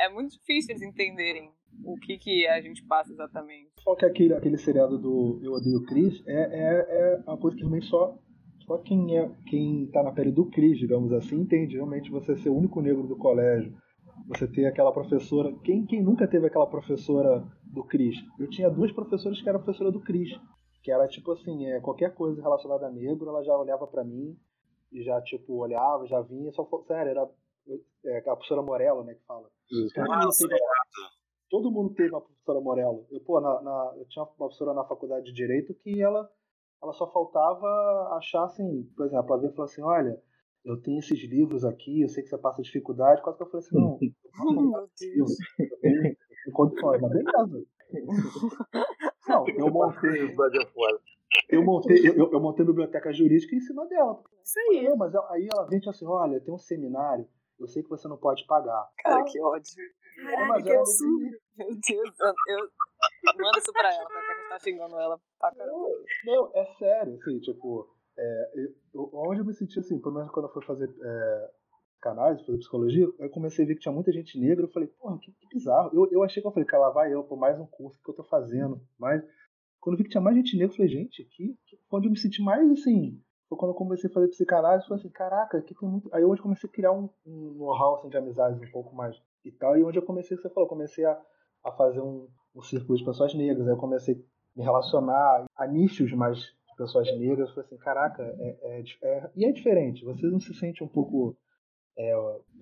[0.00, 1.52] é muito difícil eles entenderem
[1.84, 3.70] o que, que a gente passa exatamente.
[3.80, 7.62] Só que aquele, aquele seriado do Eu Odeio Chris é, é, é uma coisa que
[7.62, 8.16] realmente só,
[8.66, 11.76] só quem, é, quem tá na pele do Chris, digamos assim, entende.
[11.76, 13.74] Realmente você ser o único negro do colégio,
[14.28, 15.52] você ter aquela professora.
[15.64, 18.16] Quem, quem nunca teve aquela professora do Chris?
[18.38, 20.30] Eu tinha duas professoras que eram professora do Chris.
[20.82, 24.36] Que era tipo assim, é, qualquer coisa relacionada a negro, ela já olhava para mim
[24.90, 27.28] e já, tipo, olhava, já vinha, só sério, era
[28.04, 29.48] é, a professora Morello, né, que fala.
[29.96, 30.48] Nossa,
[31.52, 33.06] todo mundo teve uma professora Morello.
[33.10, 36.26] Eu, pô, na, na, eu tinha uma professora na faculdade de Direito que ela,
[36.82, 37.66] ela só faltava
[38.16, 40.18] achar assim, por exemplo, ela veio e falou assim, olha,
[40.64, 43.66] eu tenho esses livros aqui, eu sei que você passa dificuldade, quase que eu falei
[43.66, 43.98] assim, não,
[44.72, 45.36] Meu Deus.
[45.60, 46.16] eu tenho
[46.54, 47.66] condições, mas beleza.
[49.28, 50.34] Não, eu montei,
[51.48, 54.20] eu montei, eu, eu montei biblioteca jurídica em cima dela.
[54.42, 54.88] Isso aí.
[54.88, 57.26] Não, mas aí ela vem e assim, olha, tem um seminário,
[57.60, 58.90] eu sei que você não pode pagar.
[58.98, 59.74] Cara, que ódio.
[60.16, 61.41] Caraca, mas que ela- absurdo.
[61.56, 62.16] Meu Deus,
[62.48, 62.70] eu,
[63.36, 65.88] manda isso pra ela, porque a gente tá xingando ela pra caramba.
[66.24, 68.52] Não, é sério, assim, tipo, é,
[68.94, 71.50] eu, onde eu me senti assim, pelo menos quando eu fui fazer é,
[72.00, 75.18] canais, fazer psicologia, eu comecei a ver que tinha muita gente negra, eu falei, porra,
[75.18, 75.90] que, que bizarro.
[75.92, 78.10] Eu, eu achei que eu falei, cara, lá vai eu, por mais um curso que
[78.10, 79.22] eu tô fazendo, mas
[79.80, 81.56] quando eu vi que tinha mais gente negra, eu falei, gente, que
[81.90, 85.00] onde eu me senti mais assim, foi quando eu comecei a fazer psicanálise, eu falei
[85.00, 86.08] assim, caraca, aqui tem muito.
[86.14, 89.14] Aí hoje eu comecei a criar um, um know-how assim, de amizades um pouco mais
[89.44, 91.20] e tal, e onde eu comecei, você falou, comecei a,
[91.64, 94.18] a fazer um, um círculo de pessoas negras, aí eu comecei a
[94.58, 96.38] me relacionar a nichos mais
[96.76, 100.40] pessoas negras, eu falei assim, caraca, é, é, di- é- e é diferente, você não
[100.40, 101.36] se sente um pouco
[101.96, 102.12] é,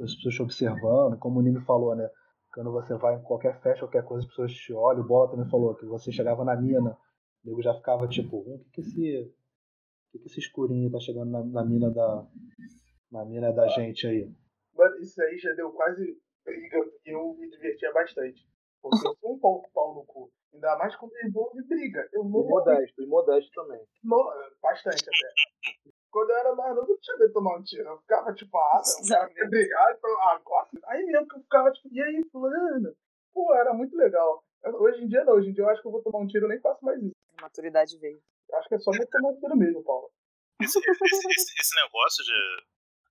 [0.03, 2.09] as pessoas te observando, como o Nino falou, né?
[2.53, 5.03] Quando você vai em qualquer festa, qualquer coisa, as pessoas te olham.
[5.03, 6.99] O Bola também falou que você chegava na mina,
[7.45, 9.35] o nego já ficava tipo, hum, o que que esse,
[10.11, 12.27] que que esse escurinho tá chegando na, na mina da
[13.13, 14.29] na mina da gente aí?
[14.75, 18.50] Mano, isso aí já deu quase briga eu me divertia bastante.
[18.83, 20.33] Porque eu sou um pouco pau no cu.
[20.53, 22.09] Ainda mais quando envolve briga.
[22.13, 23.81] Eu E não modesto, e modesto também.
[24.03, 25.75] No- bastante até.
[26.11, 27.89] Quando eu era mais novo, eu não tinha medo de tomar um tiro.
[27.89, 30.69] Eu ficava tipo, ah, não, o cara quer brigar, então agora.
[30.87, 32.97] Aí mesmo que eu ficava tipo, e aí, fulano?
[33.33, 34.43] Pô, era muito legal.
[34.65, 36.47] Hoje em dia não, hoje em dia eu acho que eu vou tomar um tiro,
[36.47, 37.15] eu nem faço mais isso.
[37.39, 38.21] A maturidade veio.
[38.51, 40.11] Eu acho que é só vou tomar um tiro mesmo, Paulo.
[40.61, 42.65] esse, esse- esse- esse negócio de,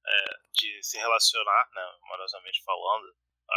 [0.05, 3.05] é, de se relacionar, né, amorosamente falando,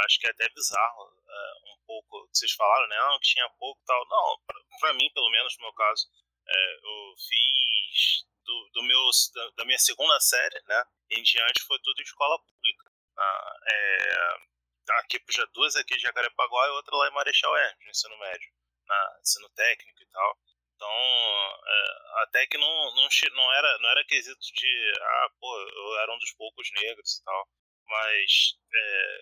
[0.05, 2.29] acho que é até bizarro é, um pouco.
[2.33, 2.97] Vocês falaram, né?
[2.99, 4.07] Não, que tinha pouco tal.
[4.09, 4.39] Não,
[4.81, 6.07] pra mim, pelo menos no meu caso,
[6.49, 10.85] é, eu fiz do, do meu, da, da minha segunda série, né?
[11.11, 12.91] Em diante foi tudo em escola pública.
[13.19, 14.37] Ah, é,
[15.01, 18.51] aqui, já duas aqui de Jacarepaguá e outra lá em Marechal Hermes, no ensino médio,
[18.87, 20.39] na ensino técnico e tal.
[20.75, 25.99] Então, é, até que não, não, não, era, não era quesito de, ah, pô, eu
[26.01, 27.49] era um dos poucos negros e tal.
[27.93, 29.19] Mas é,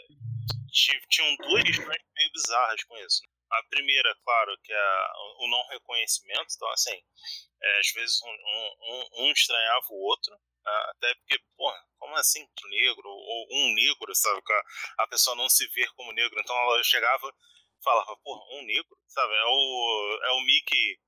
[0.72, 3.20] ti- tinham duas questões meio bizarras com isso.
[3.50, 5.06] A primeira, claro, que é
[5.40, 6.46] o não reconhecimento.
[6.54, 6.96] Então, assim,
[7.62, 10.32] é, às vezes um, um, um- estranhava o outro.
[10.66, 13.08] ah, Até porque, pô, como assim negro?
[13.08, 14.40] Ou um negro, sabe?
[14.48, 16.38] a- A pessoa não se ver como negro.
[16.40, 19.32] Então ela chegava e falava, pô, um negro, sabe?
[19.34, 20.98] É o, é o Mickey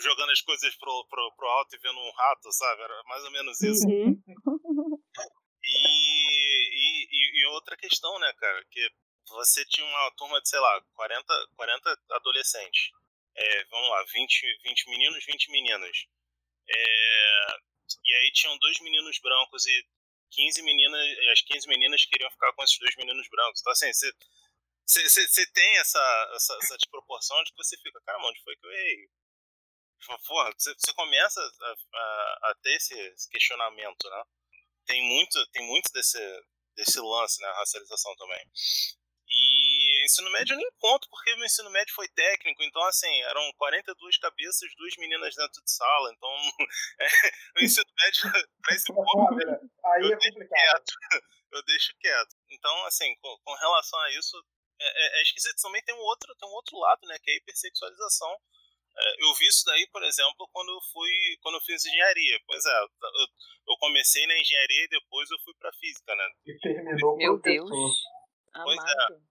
[0.00, 2.82] jogando as coisas pro, pro, pro alto e vendo um rato, sabe?
[2.82, 3.86] Era mais ou menos isso.
[3.86, 4.20] Uhum.
[7.46, 8.90] Outra questão, né, cara, que
[9.28, 12.90] você tinha uma turma de, sei lá, 40, 40 adolescentes.
[13.36, 16.06] É, vamos lá, 20, 20 meninos, 20 meninas.
[16.68, 17.56] É,
[18.04, 19.86] e aí tinham dois meninos brancos e
[20.30, 23.60] 15 meninas, as 15 meninas queriam ficar com esses dois meninos brancos.
[23.60, 24.12] Então, assim, você,
[25.08, 28.72] você, tem essa, essa, essa desproporção de que você fica, caramba, onde foi que eu
[28.72, 29.08] errei?
[30.26, 34.22] Porra, você, você começa a, a, a ter esse, esse questionamento, né?
[34.86, 36.18] tem muito, tem muito desse,
[36.74, 38.44] desse lance, né, a racialização também.
[39.28, 43.52] E ensino médio eu nem conto, porque meu ensino médio foi técnico, então assim, eram
[43.56, 46.30] 42 cabeças, duas meninas dentro de sala, então
[47.00, 47.08] é,
[47.58, 48.22] o ensino médio,
[48.62, 49.58] pra esse ponto, né?
[49.86, 50.84] Aí eu é deixo complicado.
[50.84, 50.92] quieto,
[51.52, 52.36] eu deixo quieto.
[52.50, 54.36] Então, assim, com, com relação a isso,
[54.80, 55.60] é, é, é esquisito.
[55.60, 58.36] Também tem um outro, tem um outro lado, né, que é a hipersexualização.
[58.96, 61.10] É, eu vi isso daí, por exemplo, quando eu fui,
[61.42, 62.40] quando eu fiz engenharia.
[62.46, 62.88] Pois é, eu,
[63.68, 66.28] eu comecei na engenharia e depois eu fui pra física, né?
[66.46, 67.38] E terminou Meu.
[67.40, 67.70] Deus.
[67.70, 68.80] Pois é.
[68.82, 69.22] Amado.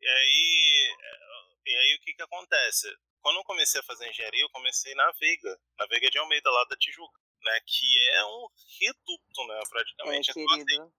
[0.00, 0.96] E aí,
[1.66, 2.88] e aí o que que acontece?
[3.20, 6.64] Quando eu comecei a fazer engenharia, eu comecei na Veiga, na Veiga de Almeida, lá
[6.64, 7.60] da Tijuca, né?
[7.64, 8.48] Que é um
[8.80, 9.60] reduto, né?
[9.64, 10.30] É, Praticamente.
[10.32, 10.92] Então, assim, querido.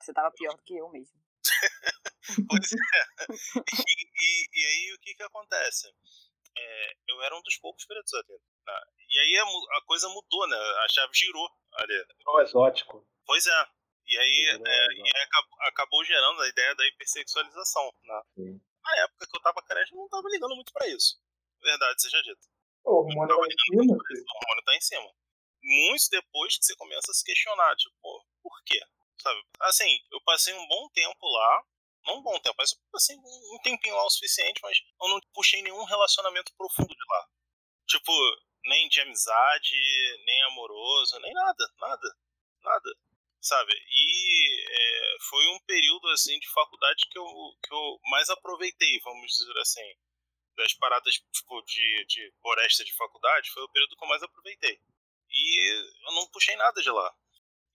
[0.00, 1.18] Você tava pior do que eu mesmo.
[2.48, 2.76] Pois é.
[3.88, 5.88] E, e- e aí o que que acontece?
[6.58, 8.40] É, eu era um dos poucos pretos ali.
[8.66, 8.80] né?
[9.10, 10.56] E aí a, a coisa mudou, né?
[10.56, 11.48] A chave girou.
[11.74, 12.04] ali.
[12.26, 13.06] O exótico.
[13.26, 13.66] Pois é.
[14.06, 17.92] E aí, Virou é, e aí acabou, acabou gerando a ideia da hipersexualização.
[18.02, 18.22] Né?
[18.82, 21.18] Na época que eu tava carente, eu não tava ligando muito pra isso.
[21.62, 22.40] Verdade seja dita.
[22.84, 23.82] O hormônio lá em cima.
[23.82, 25.10] O hormônio tá em cima.
[25.62, 28.80] Muito depois que você começa a se questionar, tipo, por quê?
[29.20, 29.42] Sabe?
[29.60, 31.64] Assim, eu passei um bom tempo lá.
[32.08, 35.60] Não um bom tempo, mas um um tempinho lá o suficiente, mas eu não puxei
[35.62, 37.28] nenhum relacionamento profundo de lá.
[37.86, 38.12] Tipo,
[38.64, 39.76] nem de amizade,
[40.24, 42.16] nem amoroso, nem nada, nada,
[42.62, 42.94] nada.
[43.42, 43.72] Sabe?
[43.74, 47.26] E é, foi um período, assim, de faculdade que eu,
[47.62, 49.94] que eu mais aproveitei, vamos dizer assim.
[50.56, 54.80] Das paradas, tipo, de, de floresta de faculdade, foi o período que eu mais aproveitei.
[55.30, 57.14] E eu não puxei nada de lá.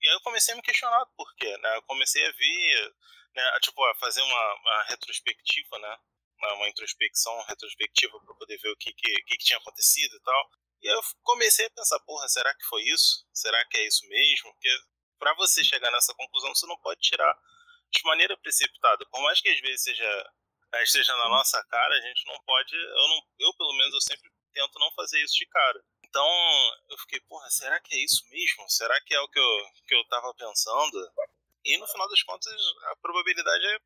[0.02, 1.76] E aí eu comecei a me questionar por quê, né?
[1.76, 2.94] Eu comecei a ver,
[3.34, 5.98] né, tipo, fazer uma, uma retrospectiva, né?
[6.38, 10.50] Uma, uma introspecção retrospectiva para poder ver o que, que, que, tinha acontecido e tal.
[10.82, 13.26] E aí eu comecei a pensar, porra, será que foi isso?
[13.32, 14.52] Será que é isso mesmo?
[14.52, 14.68] Porque
[15.18, 17.34] para você chegar nessa conclusão, você não pode tirar
[17.90, 19.06] de maneira precipitada.
[19.06, 20.32] Por mais que às vezes seja
[20.74, 24.00] né, esteja na nossa cara, a gente não pode, eu não, eu pelo menos eu
[24.00, 25.80] sempre tento não fazer isso de cara.
[26.04, 26.26] Então,
[26.90, 28.68] eu fiquei, porra, será que é isso mesmo?
[28.68, 31.10] Será que é o que eu, que eu tava pensando?
[31.64, 32.52] E no final das contas,
[32.92, 33.78] a probabilidade é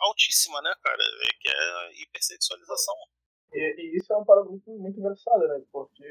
[0.00, 1.02] altíssima, né, cara?
[1.02, 2.94] É que é a hipersexualização.
[3.52, 5.62] E, e isso é uma parada muito, muito engraçada, né?
[5.72, 6.04] Porque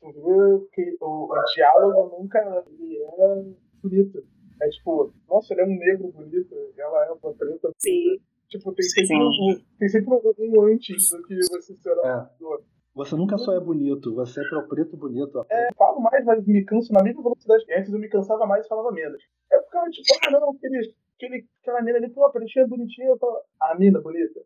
[0.00, 2.38] tu vê que o, o diálogo nunca
[2.68, 3.42] ele é
[3.82, 4.26] bonito.
[4.62, 7.70] É tipo, nossa, ele é um negro bonito, ela é uma preta.
[7.78, 8.18] Sim.
[8.48, 9.16] Tipo, tem sempre, Sim.
[9.16, 12.28] um, tem sempre um, antes do que você ser uma É.
[12.30, 12.64] pessoa.
[12.96, 15.36] Você nunca só é bonito, você é pro preto bonito.
[15.36, 15.44] ó.
[15.50, 17.92] Eu falo mais, mas me canso na mesma velocidade que antes.
[17.92, 19.22] Eu me cansava mais e falava menos.
[19.52, 23.08] Eu ficava tipo, ah, não, aquele, aquele, aquela mina ali, pô, pretinha bonitinha.
[23.08, 24.40] Eu falo, a mina bonita.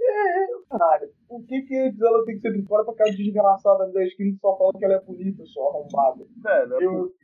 [0.00, 1.08] É, é, caralho.
[1.28, 4.32] O que que antes ela tem que ser de fora pra aquela desgraçada da esquina
[4.32, 6.24] que só fala que ela é bonita, só arrombada?
[6.48, 7.14] É Eu.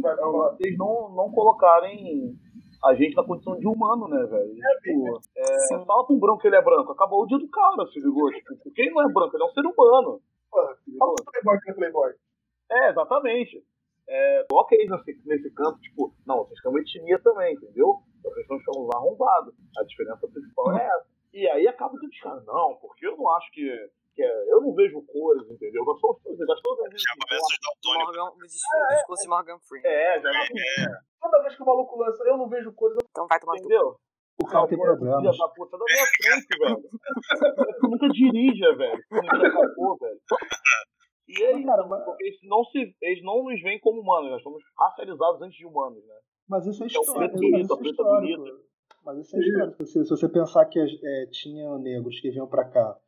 [0.00, 0.50] Vai falar.
[0.54, 2.38] vocês não, não colocarem
[2.84, 4.54] a gente na condição de humano, né, velho?
[4.82, 7.86] Tipo, é, fala pra um branco que ele é branco, acabou o dia do cara,
[7.86, 8.30] se ligou?
[8.30, 10.20] Tipo, quem não é branco, ele é um ser humano.
[10.98, 12.12] Fala pro Playboy que é Playboy.
[12.70, 13.64] É, exatamente.
[14.06, 18.00] É, coloca eles nesse, nesse campo, tipo, não, vocês são etnia também, entendeu?
[18.22, 19.54] Vocês estão chamando arrombados.
[19.78, 21.06] A diferença principal é essa.
[21.32, 23.90] E aí acaba que os caras, não, porque eu não acho que.
[24.14, 25.82] Que é, eu não vejo cores, entendeu?
[25.86, 28.16] Eu sou eu gosto todas as Já começa os daltônicos.
[28.16, 28.46] Morgan, o
[28.94, 29.90] discurso, de Morgan Freeman.
[29.90, 30.30] É, já
[31.20, 32.96] Toda vez que o maluco lança, eu não vejo coisa.
[33.10, 33.96] Então vai tomar entendeu?
[34.42, 35.38] O cara tem Filha problemas.
[35.38, 37.78] da puta da minha frente, velho.
[37.80, 38.98] Tu nunca dirija, velho.
[39.08, 40.20] Tu nunca velho.
[41.28, 44.42] E é isso, Cara, mas- eles não, se, eles não nos veem como humanos, nós
[44.42, 46.14] somos racializados antes de humanos, né?
[46.48, 47.18] Mas isso é É o histórico.
[47.18, 48.42] preto bonito, isso a é preta histórico.
[48.42, 48.64] bonita.
[49.04, 49.86] Mas isso é histórico.
[49.86, 52.98] Se, se você pensar que é, tinha negros que vinham pra cá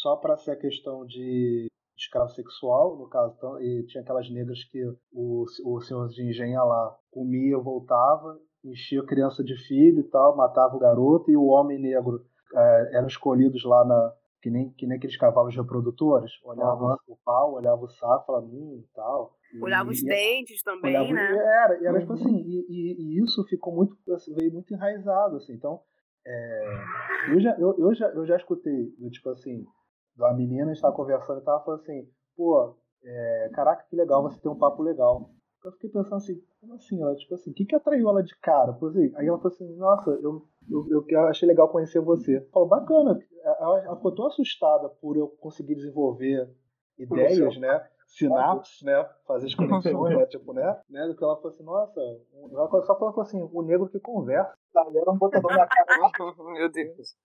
[0.00, 4.62] só pra ser a questão de escravo sexual, no caso, então, e tinha aquelas negras
[4.64, 4.80] que
[5.12, 10.36] o, o senhor de engenha lá comia, voltava, enchia a criança de filho e tal,
[10.36, 12.24] matava o garoto, e o homem negro
[12.54, 14.14] é, eram escolhidos lá na.
[14.40, 18.84] Que nem, que nem aqueles cavalos reprodutores, olhava o pau, olhava o saco, falava, hum,
[18.94, 19.34] tal.
[19.52, 21.36] E- Olhava os e- dentes também, Olhava- né?
[21.64, 25.38] Era, e era tipo assim, e, e- e isso ficou muito, assim, veio muito enraizado,
[25.38, 25.80] assim, então,
[26.24, 26.64] é,
[27.30, 29.66] eu, já, eu, eu, já, eu já escutei, tipo assim,
[30.22, 34.22] uma menina, a gente tava conversando e tava falando assim, pô, é, caraca, que legal,
[34.22, 35.30] você tem um papo legal.
[35.64, 38.36] Eu fiquei pensando assim, como assim, ela, tipo assim, o que que atraiu ela de
[38.38, 38.72] cara?
[38.72, 42.40] Tipo assim, aí ela falou assim, nossa, eu, eu, eu achei legal conhecer você.
[42.52, 46.48] Falou, bacana, ela, ela ficou tão assustada por eu conseguir desenvolver
[46.98, 47.86] ideias, né?
[48.06, 49.06] Sinapses, né?
[49.26, 50.26] Fazer as conexões, né?
[50.26, 50.80] Tipo, né?
[50.88, 51.06] né?
[51.06, 54.56] Do que ela falou assim, nossa, ela só falou assim, o negro que conversa.
[54.72, 55.86] Tá, era um botador na cara.
[56.52, 57.16] Meu Deus.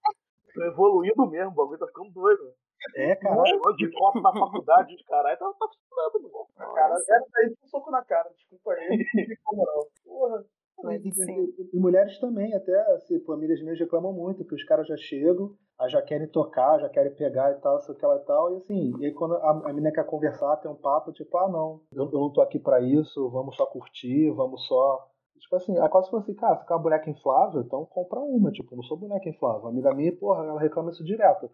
[0.53, 2.53] Tô evoluindo mesmo, o bagulho tá ficando doido.
[2.95, 3.41] É, cara.
[3.41, 6.73] Um de copo na faculdade de caralho, tá, tá funcionando, mano.
[6.75, 6.95] cara.
[7.07, 9.05] Era daí um soco na cara, desculpa aí.
[10.05, 10.45] Porra.
[10.83, 14.87] Mas, E, e- e mulheres também, até, assim, amigas minhas reclamam muito, que os caras
[14.87, 15.55] já chegam,
[15.87, 18.57] já querem tocar, já querem pegar e tal, sei o que lá e tal, e
[18.57, 21.79] assim, e aí quando a, a menina quer conversar, tem um papo, tipo, ah, não,
[21.93, 25.07] eu, eu não tô aqui pra isso, vamos só curtir, vamos só.
[25.43, 28.49] Tipo assim, aí quase falou assim, cara, você quer uma boneca inflável, então compra uma,
[28.49, 29.61] tipo, não sou boneca inflável.
[29.61, 31.51] Uma amiga minha, porra, ela reclama isso direto.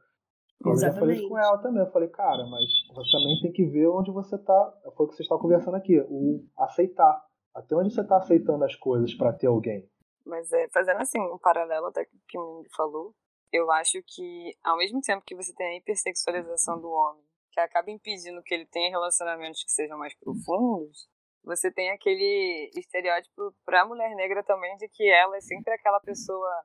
[0.64, 1.82] Eu já falei isso com ela também.
[1.82, 4.74] Eu falei, cara, mas você também tem que ver onde você tá.
[4.96, 7.24] Foi o que você está conversando aqui, o aceitar.
[7.56, 9.90] Até onde você tá aceitando as coisas pra ter alguém.
[10.26, 13.16] Mas é, fazendo assim, um paralelo até que o Mindy falou,
[13.52, 17.90] eu acho que ao mesmo tempo que você tem a hipersexualização do homem, que acaba
[17.90, 21.10] impedindo que ele tenha relacionamentos que sejam mais profundos,
[21.44, 26.64] você tem aquele estereótipo pra mulher negra também de que ela é sempre aquela pessoa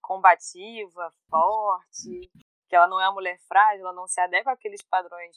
[0.00, 2.30] combativa, forte,
[2.68, 5.36] que ela não é uma mulher frágil, ela não se adequa àqueles padrões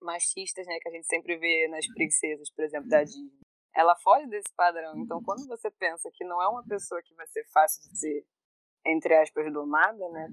[0.00, 3.30] machistas, né, que a gente sempre vê nas princesas, por exemplo, da Disney.
[3.74, 4.96] ela foge desse padrão.
[4.98, 8.26] Então, quando você pensa que não é uma pessoa que vai ser fácil de ser,
[8.86, 10.28] entre aspas, domada, né?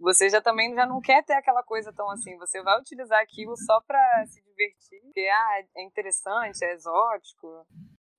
[0.00, 2.36] Você já também já não quer ter aquela coisa tão assim.
[2.38, 7.66] Você vai utilizar aquilo só pra se divertir, porque ah, é interessante, é exótico.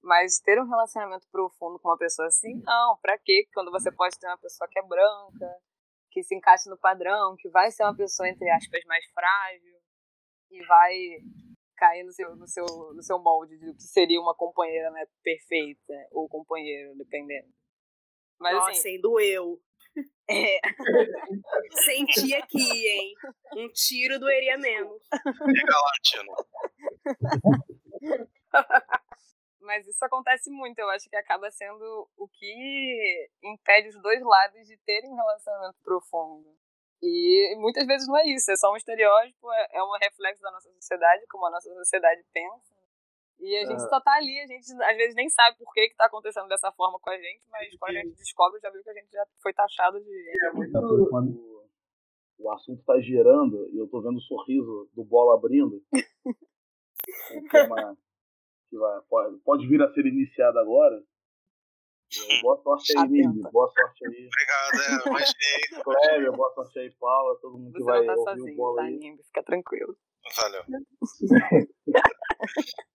[0.03, 2.97] Mas ter um relacionamento profundo com uma pessoa assim, não.
[3.01, 3.47] Pra quê?
[3.53, 5.57] Quando você pode ter uma pessoa que é branca,
[6.11, 9.81] que se encaixe no padrão, que vai ser uma pessoa, entre aspas, mais frágil
[10.51, 10.93] e vai
[11.77, 15.93] cair no seu, no seu, no seu molde do que seria uma companheira né, perfeita,
[16.11, 17.49] ou companheiro, dependendo.
[18.39, 19.59] Mas, Nossa, assim, sendo eu.
[20.29, 20.59] É.
[21.83, 23.13] Senti aqui, hein?
[23.55, 25.01] Um tiro doeria menos.
[25.45, 25.73] Liga
[29.59, 30.79] Mas isso acontece muito.
[30.79, 35.77] Eu acho que acaba sendo o que impede os dois lados de terem um relacionamento
[35.83, 36.55] profundo.
[37.01, 40.51] E muitas vezes não é isso, é só um estereótipo, é, é um reflexo da
[40.51, 42.80] nossa sociedade, como a nossa sociedade pensa.
[43.41, 43.89] E a gente é.
[43.89, 46.71] só tá ali, a gente às vezes nem sabe por que, que tá acontecendo dessa
[46.73, 49.25] forma com a gente, mas quando a gente descobre, já viu que a gente já
[49.41, 50.31] foi taxado de.
[50.45, 51.07] É muito...
[51.09, 51.51] Quando
[52.37, 55.81] o assunto tá girando e eu tô vendo o sorriso do bola abrindo.
[55.91, 57.97] que é uma,
[58.69, 61.03] que vai, pode, pode vir a ser iniciado agora.
[62.41, 63.41] Boa sorte aí, Nini.
[63.51, 64.27] Boa sorte aí.
[64.27, 65.61] Obrigado, é, imaginei.
[65.83, 68.81] Cléber, boa sorte aí, Paula, todo mundo Você que vai tá ouvir sozinho, o bola
[68.81, 69.17] tá, aí.
[69.25, 69.97] Fica tranquilo.
[70.37, 70.63] Valeu.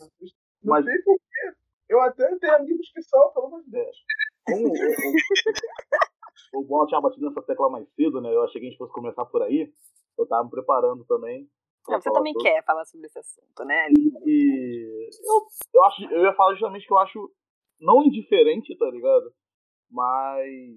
[0.00, 1.54] Não Mas- sei porquê.
[1.88, 3.96] Eu até tenho amigos que são, pelo amor de Deus.
[4.46, 4.72] Como
[6.54, 8.32] o, Bola tinha batido nessa tecla mais cedo, né?
[8.32, 9.72] Eu achei que a gente fosse começar por aí.
[10.16, 11.48] Eu tava me preparando também.
[11.88, 12.48] Não, você também sobre.
[12.50, 13.88] quer falar sobre esse assunto, né?
[14.24, 17.32] E eu, eu, acho, eu ia falar justamente que eu acho
[17.80, 19.32] não indiferente, tá ligado?
[19.90, 20.76] Mas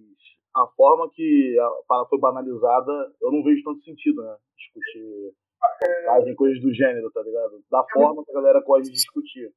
[0.55, 4.36] a forma que a parada foi banalizada, eu não vejo tanto sentido, né?
[4.57, 5.36] Discutir
[6.05, 7.64] fazem coisas do gênero, tá ligado?
[7.70, 9.51] Da forma que a galera gosta de discutir.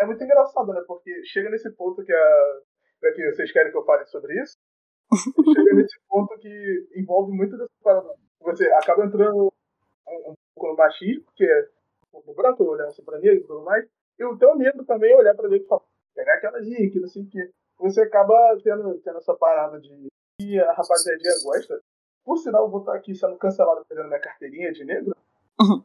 [0.00, 0.82] É muito engraçado, né?
[0.86, 2.60] Porque chega nesse ponto que a.
[3.00, 4.56] Pra que vocês querem que eu fale sobre isso?
[5.54, 8.14] chega nesse ponto que envolve muito dessa parada.
[8.40, 9.52] Você acaba entrando
[10.08, 11.68] um, um pouco no machismo, que é
[12.12, 13.86] o branco olhar assim pra negro e tudo mais,
[14.18, 15.82] e o teu negro também olhar pra negro e falar,
[16.14, 17.50] pegar aquela dica, não sei o quê.
[17.78, 20.08] Você acaba tendo, tendo essa parada de
[20.40, 21.80] que a rapaziadinha gosta.
[22.24, 25.16] Por sinal, eu vou estar aqui sendo cancelado perdendo minha carteirinha de negro.
[25.60, 25.84] Uhum.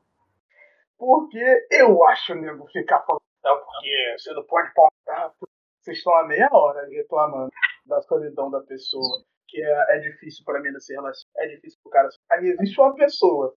[0.97, 5.34] Porque eu acho nego ficar falando, não, porque você não pode pautar.
[5.82, 7.49] Vocês estão há meia hora reclamando
[7.86, 11.91] da solidão da pessoa, que é, é difícil pra mim nesse relacionamento, é difícil pro
[11.91, 12.07] cara.
[12.32, 13.53] Aí existe uma pessoa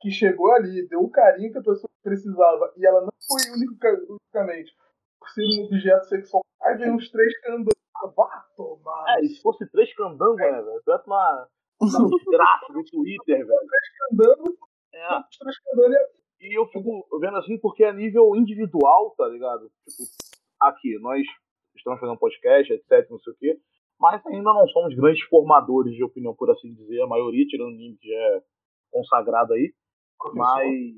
[0.00, 3.88] que chegou ali, deu o carinho que a pessoa precisava, e ela não foi única,
[4.08, 4.76] unicamente
[5.18, 6.42] por ser um objeto sexual.
[6.62, 7.72] Aí vem uns três candangos.
[7.96, 9.18] Ah, vá tomar.
[9.18, 10.82] É, se fosse três candangos, né, velho?
[10.84, 11.48] Tu uma,
[11.80, 13.60] uma desgraça do Twitter, velho.
[14.10, 14.56] Candangos,
[14.94, 15.06] É,
[15.64, 15.96] candangos
[16.40, 19.70] E eu fico vendo assim porque a nível individual, tá ligado?
[19.88, 20.02] Tipo,
[20.60, 21.22] aqui, nós
[21.76, 23.58] estamos fazendo podcast, etc, não sei o quê,
[23.98, 27.00] mas ainda não somos grandes formadores de opinião, por assim dizer.
[27.02, 28.42] A maioria, tirando o que já é
[28.90, 29.72] consagrado aí.
[30.34, 30.94] Mas.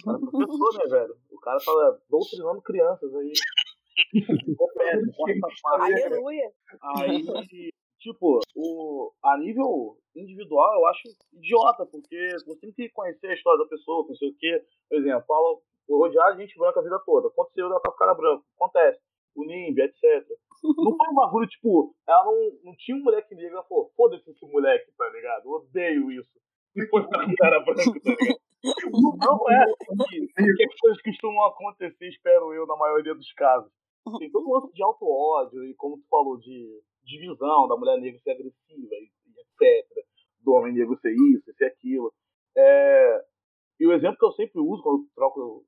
[0.00, 1.16] O cara é professor, né, velho?
[1.30, 3.32] O cara tá doutrinando crianças aí.
[5.78, 6.50] Aleluia.
[6.96, 7.24] Aí,
[8.02, 13.64] tipo, o, a nível individual eu acho idiota, porque você tem que conhecer a história
[13.64, 14.62] da pessoa, não sei o quê.
[14.88, 17.28] Por exemplo, fala, de gente branca a vida toda.
[17.28, 18.44] Aconteceu dela tá com cara branco.
[18.56, 19.00] Acontece.
[19.34, 20.28] O NIMB, etc.
[20.76, 24.30] Não foi um bagulho, tipo, ela não, não tinha um moleque negro, ela falou, foda-se
[24.30, 25.46] esse moleque, tá ligado?
[25.46, 26.30] Eu odeio isso.
[26.76, 28.40] E foi pra cara branco, tá ligado?
[29.18, 33.72] Não é assim que as coisas costumam acontecer, espero eu, na maioria dos casos.
[34.18, 38.20] Tem todo um lance de auto-ódio e, como tu falou, de divisão da mulher negra
[38.20, 38.88] ser agressiva
[39.60, 40.04] etc.
[40.40, 42.12] Do homem negro ser isso, ser aquilo.
[42.56, 43.24] É,
[43.80, 45.64] e o exemplo que eu sempre uso quando troco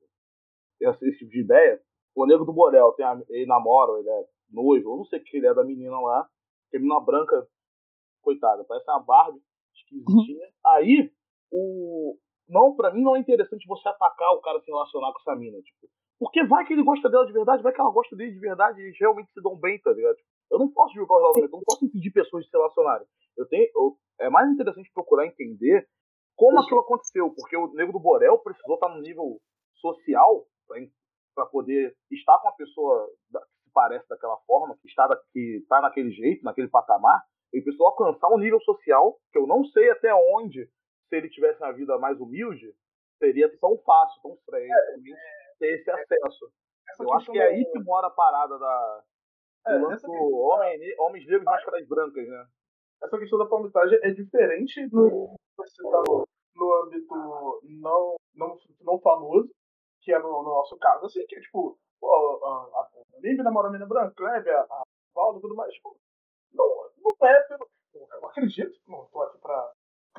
[0.81, 1.81] esse, esse tipo de ideia,
[2.15, 5.25] o negro do Borel, tem a, ele namora, ele é noivo, eu não sei o
[5.25, 6.29] que ele é da menina lá,
[6.71, 7.47] que é menina branca,
[8.23, 9.41] coitada, parece uma Barbie
[9.75, 10.49] esquisitinha.
[10.65, 11.11] Aí,
[11.51, 12.17] o,
[12.49, 15.61] não, pra mim não é interessante você atacar o cara se relacionar com essa mina,
[15.63, 18.39] tipo, porque vai que ele gosta dela de verdade, vai que ela gosta dele de
[18.39, 20.17] verdade e eles realmente se dão bem, tá ligado?
[20.17, 23.07] Tipo, eu não posso julgar o relacionamento, eu não posso impedir pessoas de se relacionarem.
[23.37, 25.89] Eu tenho, eu, é mais interessante procurar entender
[26.37, 29.41] como aquilo aconteceu, porque o Nego do Borel precisou estar no nível
[29.75, 30.47] social
[31.35, 35.81] para poder estar com uma pessoa que se parece daquela forma, que está, que está
[35.81, 37.23] naquele jeito, naquele patamar,
[37.53, 40.69] ele precisou alcançar um nível social que eu não sei até onde,
[41.09, 42.75] se ele tivesse uma vida mais humilde,
[43.19, 44.69] seria tão fácil, tão estranho
[45.59, 46.51] ter esse acesso.
[47.01, 49.05] Eu acho que é aí que mora a parada da,
[49.67, 52.47] É, questão homem, homens negros máscaras brancas, né?
[53.03, 57.15] essa questão da palmitagem é diferente no, você no, âmbito
[57.81, 59.51] não, não, não famoso,
[60.01, 62.91] que é no, no nosso caso, assim, que é tipo, pô, a, a,
[63.21, 65.73] Limbe namora a menina branca, Kleber, a, a e tudo mais.
[65.73, 65.97] Tipo,
[66.53, 66.67] não,
[66.99, 67.67] não é pelo.
[67.95, 69.23] Eu acredito, não tô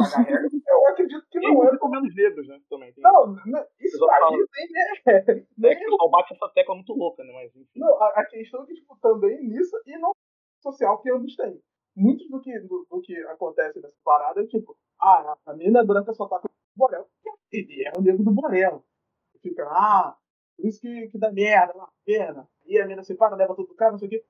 [0.04, 0.50] regra.
[0.68, 1.78] Eu acredito que não é.
[1.78, 2.60] com menos negros, né?
[2.70, 2.94] Também.
[2.94, 3.04] Tem.
[3.04, 3.36] Não,
[3.80, 4.38] isso Eu aí
[4.72, 5.46] nem é.
[5.58, 7.32] Nem É que o bate essa tecla muito louca, né?
[7.34, 7.80] Mas enfim.
[7.80, 10.12] Não, a, a questão é que, tipo, também nisso e não
[10.62, 11.62] social que ambos têm.
[11.96, 16.14] Muito do que, do, do que acontece nessa parada é tipo, ah, a menina branca
[16.14, 17.08] só tá com o Borel,
[17.52, 18.84] ele é o negro do Borel.
[19.42, 20.18] Fica, ah,
[20.58, 22.48] por isso que, que dá merda, uma pena.
[22.66, 24.26] E a menina se para, leva tudo do cara, não sei o quê.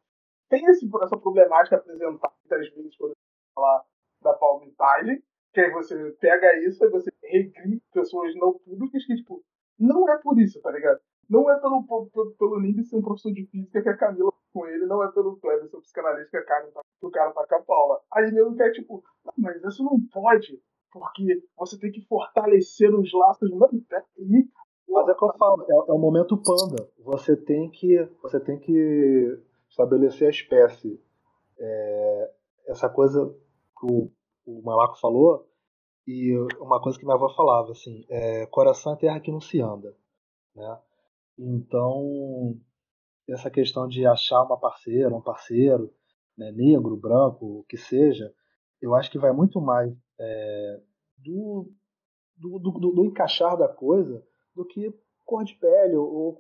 [0.49, 3.86] Tem esse, essa problemática apresentada muitas vezes quando você fala
[4.22, 5.24] da palmitagem,
[5.56, 9.41] que aí você pega isso e você recria pessoas não públicas que, tipo,
[9.80, 10.99] não é por isso, tá ligado?
[11.30, 14.38] Não é pelo, pelo, pelo Nimbi ser um professor de física que a Camila tá
[14.53, 17.10] com ele, não é pelo Kleber ser um psicanalista que, a cara tá, que o
[17.10, 18.01] cara tá com a Paula.
[18.14, 23.12] Aí nego quer, tipo, "Não, mas isso não pode, porque você tem que fortalecer os
[23.14, 23.49] laços.
[23.51, 24.49] Mano, peraí.
[24.89, 26.88] Mas é o que eu falo, é, é o momento panda.
[26.99, 31.01] Você tem que, você tem que estabelecer a espécie.
[31.58, 32.32] É,
[32.68, 33.34] essa coisa
[33.80, 34.12] que o,
[34.46, 35.48] o Malaco falou,
[36.08, 39.60] e uma coisa que minha avó falava, assim, é, coração é terra que não se
[39.60, 39.96] anda.
[40.56, 40.80] Né?
[41.38, 42.56] Então,
[43.28, 45.91] essa questão de achar uma parceira, um parceiro,
[46.38, 48.34] né, negro, branco, o que seja,
[48.82, 50.82] eu acho que vai muito mais é,
[51.18, 51.72] do,
[52.38, 54.24] do, do, do- encaixar da coisa
[54.54, 54.93] do que
[55.26, 56.39] cor de pele ou,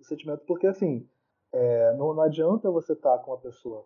[0.00, 0.44] o sentimento.
[0.46, 1.06] Porque, assim,
[1.52, 3.84] é, não, não adianta você estar com uma pessoa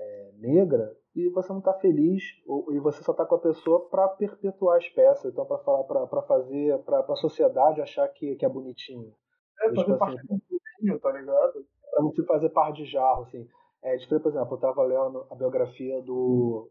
[0.00, 3.88] é, negra e você não estar feliz ou, e você só estar com a pessoa
[3.88, 8.44] para perpetuar a espécie, então para falar, para fazer, para a sociedade achar que, que
[8.44, 9.14] é bonitinho.
[9.60, 11.66] É Tipo fazer assim, parte tá ligado?
[11.90, 13.46] para você fazer par de jarro, assim.
[13.82, 16.70] É, diferente, por exemplo, eu tava lendo a biografia do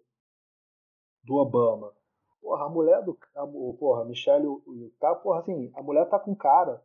[1.23, 1.93] do Obama.
[2.41, 4.47] Porra, a mulher do a, o- porra, a Michelle
[4.99, 6.81] tá, porra, assim, a mulher tá com cara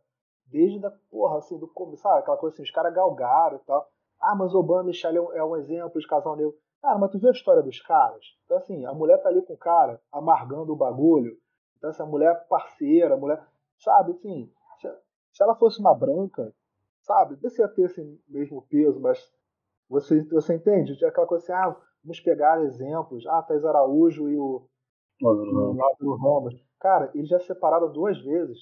[0.47, 2.19] desde da porra assim do começo, sabe?
[2.19, 3.89] Aquela coisa assim, os caras galgaram e tal.
[4.25, 6.55] Ah, mas Obama e Michelle é um, é um exemplo de casal negro.
[6.81, 8.25] Cara, mas tu viu a história dos caras?
[8.45, 11.37] Então assim, a mulher tá ali com o cara amargando o bagulho.
[11.77, 13.45] Então essa mulher é parceira, a mulher,
[13.77, 16.53] sabe, assim, se, ela fosse uma branca,
[17.01, 17.35] sabe?
[17.35, 19.31] Desse ia ter esse mesmo peso, mas
[19.89, 20.97] você, você entende?
[20.97, 23.25] Tinha aquela coisa assim, ah, vamos pegar exemplos.
[23.27, 24.67] Ah, Thais Araújo e o,
[25.75, 26.55] Lázaro Ramos.
[26.79, 28.57] Cara, eles já se separaram duas vezes.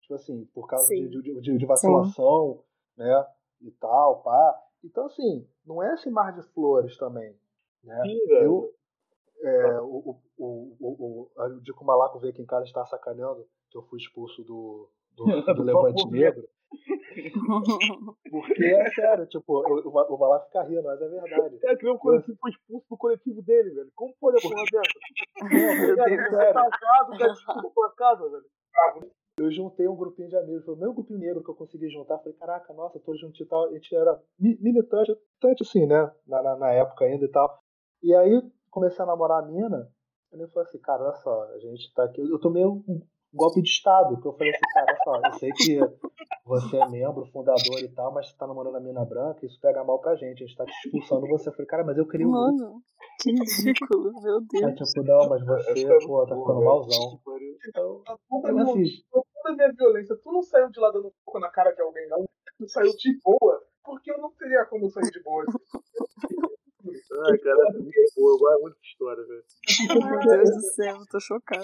[0.00, 1.08] Tipo assim, por causa Sim.
[1.08, 2.62] de, de, de- de vacilação,
[2.96, 3.26] né?
[3.60, 4.62] E tal, pá.
[4.84, 7.34] Então, assim, não é esse mar de flores também.
[7.84, 8.02] Né?
[8.02, 8.44] Sim, velho.
[8.44, 8.74] Eu,
[9.44, 12.84] é, o, o, o, o, o, o Dico Malaco veio aqui em casa e está
[12.86, 15.24] sacaneando que eu fui expulso do, do,
[15.54, 16.48] do Levante Negro.
[18.30, 21.58] Porque é sério, tipo, o, o, o Malaco fica rindo, mas é verdade.
[21.64, 23.92] É que o coletivo foi expulso do coletivo dele, velho.
[23.94, 24.98] Como pode a porra dessa?
[25.42, 26.54] Não, é você sério.
[26.54, 28.44] tá casado, cara, desculpa pra casa, velho.
[29.38, 32.18] Eu juntei um grupinho de amigos, o mesmo grupinho negro que eu consegui juntar.
[32.18, 33.64] Falei, caraca, nossa, tô juntinho e tal.
[33.66, 36.12] A gente era mi- militante, militante assim, né?
[36.26, 37.58] Na, na, na época ainda e tal.
[38.02, 39.90] E aí comecei a namorar a mina.
[40.34, 42.20] E eu falei assim, cara, olha só, a gente tá aqui.
[42.20, 42.82] Eu tomei um
[43.32, 44.20] golpe de Estado.
[44.20, 45.78] Que eu falei assim, cara, só, eu sei que
[46.44, 49.82] você é membro, fundador e tal, mas você tá namorando a mina branca, isso pega
[49.84, 50.42] mal pra gente.
[50.42, 51.48] A gente tá te expulsando você.
[51.48, 52.30] Eu falei, cara, mas eu queria um.
[52.30, 52.82] Mano,
[53.20, 54.90] que ridículo, meu Aí, Deus.
[54.90, 57.20] tipo, não, mas você, é pô, tá boa, ficando malzão.
[57.68, 60.16] Então, A culpa Eu é assim, minha- toda a minha violência.
[60.22, 62.24] Tu não saiu de lá dando um pouco na cara de alguém, não.
[62.58, 63.62] Tu saiu de boa.
[63.84, 65.44] Porque eu não teria como sair de boa.
[67.26, 68.32] Ai, cara, é muito boa.
[68.34, 69.44] Eu gosto muito de história, velho.
[70.10, 71.62] Meu Deus do céu, tô chocada.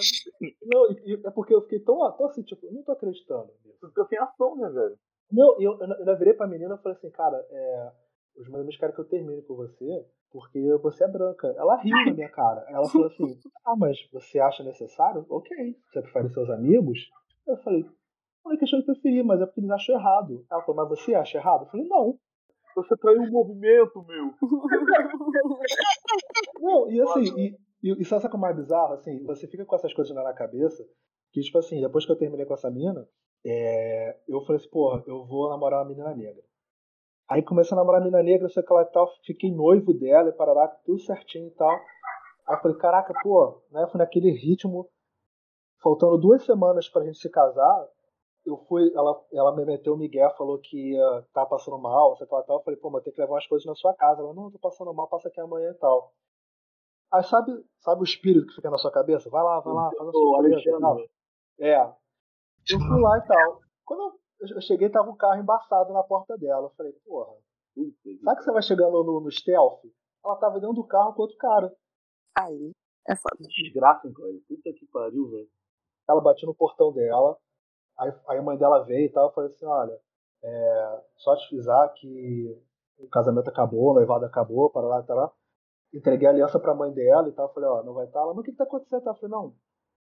[0.63, 3.51] Não, e- e é porque eu fiquei tão, tão assim, tipo, eu não tô acreditando
[3.87, 4.97] fica sem ação, né, velho?
[5.31, 7.91] Não, eu, eu, eu ainda virei pra menina e falei assim, cara, é,
[8.35, 11.47] os meus amigos querem que eu termine com você porque você é branca.
[11.57, 12.63] Ela riu na minha cara.
[12.69, 15.25] Ela falou assim, ah, mas você acha necessário?
[15.29, 15.49] Ok.
[15.91, 16.99] Você prefere seus amigos?
[17.47, 17.85] Eu falei,
[18.45, 20.45] não é questão de preferir, mas é porque eles acham errado.
[20.51, 21.63] Ela falou, mas você acha errado?
[21.63, 22.19] Eu falei, não.
[22.75, 24.33] Você traiu o movimento, meu.
[26.59, 28.93] Não, e assim, e, e, e sabe o que é mais bizarro?
[28.93, 30.83] Assim, você fica com essas coisas na cabeça,
[31.31, 33.07] que tipo assim, depois que eu terminei com essa mina,
[33.45, 36.43] é, eu falei assim, porra, eu vou namorar uma menina negra.
[37.29, 40.33] Aí comecei a namorar a menina negra, sei que ela tal, fiquei noivo dela, e
[40.33, 41.71] parará, tudo certinho e tal.
[42.47, 44.89] Aí eu falei, caraca, pô, né, fui naquele ritmo,
[45.81, 47.87] faltando duas semanas pra gente se casar,
[48.45, 52.27] eu fui, ela, ela me meteu o Miguel, falou que ia tá passando mal, sei
[52.31, 52.57] lá, tal.
[52.57, 54.21] Eu falei, pô, mas tem que levar umas coisas na sua casa.
[54.21, 56.13] Ela, não, eu tô passando mal, passa aqui amanhã e tal.
[57.11, 59.29] Aí sabe, sabe o espírito que fica na sua cabeça?
[59.29, 60.95] Vai lá, vai lá, faz a e tal.
[60.95, 61.09] velho.
[61.59, 61.81] É.
[62.71, 63.59] Eu fui lá e tal.
[63.83, 66.67] Quando eu, cheguei, tava um carro embaçado na porta dela.
[66.67, 67.33] Eu falei, porra,
[68.23, 69.81] sabe que você vai chegando no, no stealth?
[70.23, 71.73] Ela tava dentro do carro com outro cara.
[72.37, 72.71] Aí,
[73.07, 73.37] é foda.
[73.37, 74.29] Que desgraça, hein, cara.
[74.47, 75.49] Puta que pariu, velho.
[76.07, 77.37] Ela batia no portão dela.
[77.99, 79.27] Aí, aí a mãe dela veio e tal.
[79.27, 79.99] Eu falei assim: olha,
[80.43, 82.57] É, só te avisar que
[82.97, 85.31] o casamento acabou, o noivado acabou, para lá, tá lá.
[85.93, 87.53] Entreguei a aliança pra mãe dela e tal.
[87.53, 88.19] Falei, ó, não vai estar.
[88.19, 88.25] Tá.
[88.25, 89.07] Ela, mas o que, que tá acontecendo?
[89.07, 89.55] Eu falei, não.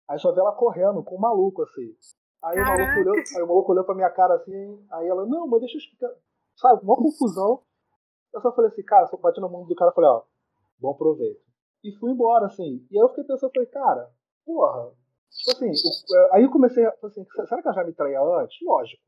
[0.09, 1.95] Aí só vi ela correndo com um maluco assim.
[2.43, 5.47] Aí o, maluco olhou, aí o maluco olhou pra minha cara assim, aí ela, não,
[5.47, 6.11] mas deixa eu explicar.
[6.57, 7.63] Sabe, uma confusão.
[8.35, 10.23] Eu só falei assim, cara, só bati na mão do cara e falei, ó,
[10.79, 11.41] bom proveito.
[11.83, 12.87] E fui embora, assim.
[12.91, 14.11] E aí eu fiquei pensando, falei, cara,
[14.45, 14.93] porra.
[15.35, 18.57] Tipo assim, o, aí eu comecei a assim, será que ela já me traía antes?
[18.63, 19.03] Lógico.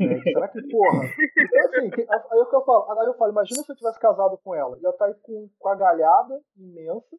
[0.00, 1.04] É, será que, porra?
[1.38, 4.38] Então, assim, que, aí, eu, eu falo, aí eu falo, imagina se eu tivesse casado
[4.38, 4.78] com ela.
[4.78, 7.16] Ia estar tá aí com, com a galhada imensa.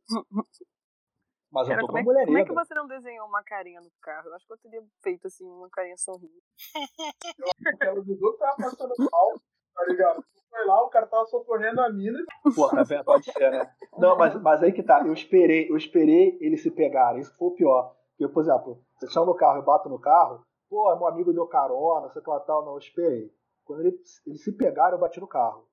[1.51, 3.81] Mas eu tô com como, é, mulher como é que você não desenhou uma carinha
[3.81, 4.29] no carro?
[4.29, 6.41] Eu acho que eu teria feito assim, uma carinha sorrindo.
[7.81, 9.33] Ela avisou que tava passando mal,
[9.75, 10.23] tá ligado?
[10.49, 12.19] Foi lá, o cara tava socorrendo a mina.
[12.55, 13.03] Pô, tá vendo?
[13.03, 13.73] Pode ser, né?
[13.97, 15.05] Não, mas, mas aí que tá.
[15.05, 17.21] Eu esperei, eu esperei eles se pegarem.
[17.21, 17.95] Isso foi o pior.
[18.17, 21.47] Porque, por exemplo, você chama no carro, eu bato no carro, pô, meu amigo deu
[21.47, 23.33] carona, sei lá tal, não, eu esperei.
[23.65, 25.67] Quando eles, eles se pegaram, eu bati no carro.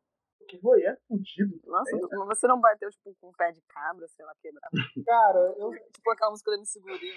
[0.49, 1.61] Que foi, é fudido.
[1.67, 2.17] Nossa, é.
[2.25, 4.71] você não bateu, tipo, com um pé de cabra, sei lá, quebrado.
[5.07, 5.71] Cara, eu.
[5.93, 7.13] Tipo aquela música da Me Segurei,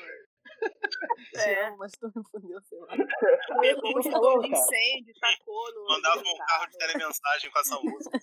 [1.35, 1.67] É.
[1.67, 2.87] Amo, mas tu me fudeu, sei lá.
[3.61, 5.85] Pegou o jogo de incêndio, tacou no.
[5.87, 8.19] Mandava um carro de telemensagem com essa música.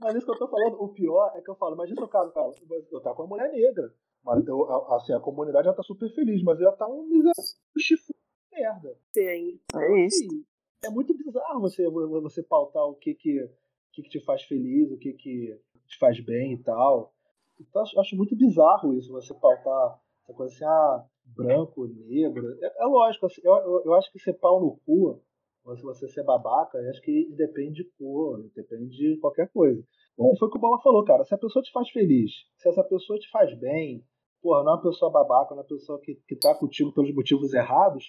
[0.00, 2.08] Mas isso que eu tô falando, o pior é que eu falo, imagina se o
[2.08, 2.50] caso, cara,
[2.90, 3.92] eu tava com uma mulher negra.
[4.24, 7.44] Mas eu, assim, a comunidade já tá super feliz, mas já tá um miserável
[7.78, 8.14] chifre
[8.52, 8.96] merda.
[9.12, 9.60] Sim.
[9.74, 10.24] É isso.
[10.24, 10.44] Assim,
[10.84, 13.50] é muito bizarro você, você pautar o que que,
[13.92, 17.14] que que te faz feliz, o que que te faz bem e tal.
[17.60, 22.56] Então acho, acho muito bizarro isso, você pautar essa coisa assim, ah, branco, negro.
[22.62, 25.22] É, é lógico, assim, eu, eu, eu, acho que ser pau no cu,
[25.66, 29.82] ou se você ser babaca, acho que depende de cor, depende de qualquer coisa.
[30.16, 31.24] Bom, foi o que o Bola falou, cara.
[31.24, 34.04] Se a pessoa te faz feliz, se essa pessoa te faz bem,
[34.40, 37.12] porra, não é uma pessoa babaca, não é uma pessoa que, que tá contigo pelos
[37.12, 38.04] motivos errados,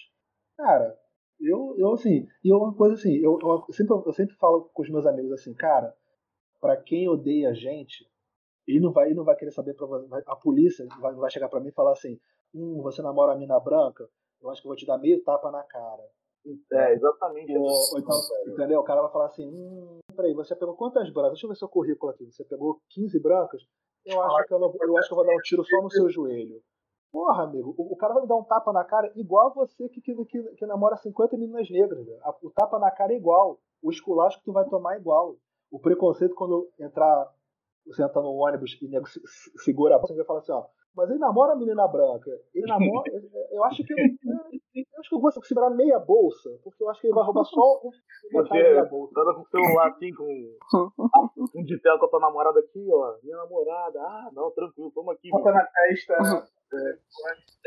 [0.56, 0.96] cara,
[1.40, 4.90] eu, eu assim, e uma coisa assim, eu, eu, sempre, eu sempre falo com os
[4.90, 5.92] meus amigos assim, cara,
[6.60, 8.08] para quem odeia a gente,
[8.66, 9.86] ele não vai, ele não vai querer saber, pra,
[10.26, 12.20] a polícia vai, vai chegar para mim e falar assim,
[12.54, 14.08] hum, você namora a mina branca,
[14.40, 16.04] eu acho que eu vou te dar meio tapa na cara.
[16.72, 17.56] É, exatamente.
[17.56, 18.80] Ou, ou então, entendeu?
[18.80, 21.32] O cara vai falar assim, hum, peraí, você pegou quantas brancas?
[21.32, 22.24] Deixa eu ver seu currículo aqui.
[22.26, 23.62] Você pegou 15 brancas?
[24.04, 25.90] Eu acho que eu, não, eu acho que eu vou dar um tiro só no
[25.90, 26.62] seu joelho.
[27.12, 30.00] Porra, amigo, o, o, cara vai me dar um tapa na cara igual você que,
[30.00, 32.06] que, que, que namora 50 meninas negras.
[32.22, 33.58] A, o tapa na cara é igual.
[33.82, 35.36] O esculacho que tu vai tomar é igual.
[35.70, 37.32] O preconceito quando entrar,
[37.86, 39.06] você entra no ônibus e nego
[39.64, 40.66] segura a bolsa, você vai falar assim, ó,
[40.98, 42.28] mas ele namora a menina branca.
[42.52, 43.06] Ele namora.
[43.54, 47.00] eu acho que eu, eu, acho que eu vou segurar meia bolsa, porque eu acho
[47.00, 47.80] que ele vai roubar só
[48.32, 49.20] da meia bolsa.
[49.20, 50.24] Anda com o celular assim, com
[51.54, 53.16] um de tela com a tua namorada aqui, ó.
[53.22, 55.30] Minha namorada, ah, não, tranquilo, toma aqui.
[55.30, 56.14] Bota na testa.
[56.14, 56.98] É.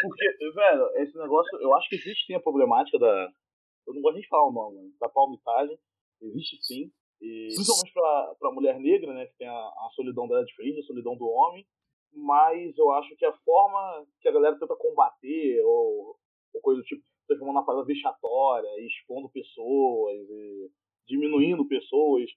[0.01, 3.29] Porque, velho, esse negócio, eu acho que existe sim a problemática da.
[3.88, 5.79] Eu não gosto nem de falar o nome, da palmitagem.
[6.21, 6.91] Existe sim.
[7.21, 9.25] E principalmente pra, pra mulher negra, né?
[9.27, 11.65] Que tem a, a solidão dela diferente, a solidão do homem
[12.14, 16.16] mas eu acho que a forma que a galera tenta combater, ou,
[16.53, 20.18] ou coisa do tipo, transformando na parada vexatória, expondo pessoas,
[21.07, 22.30] diminuindo pessoas,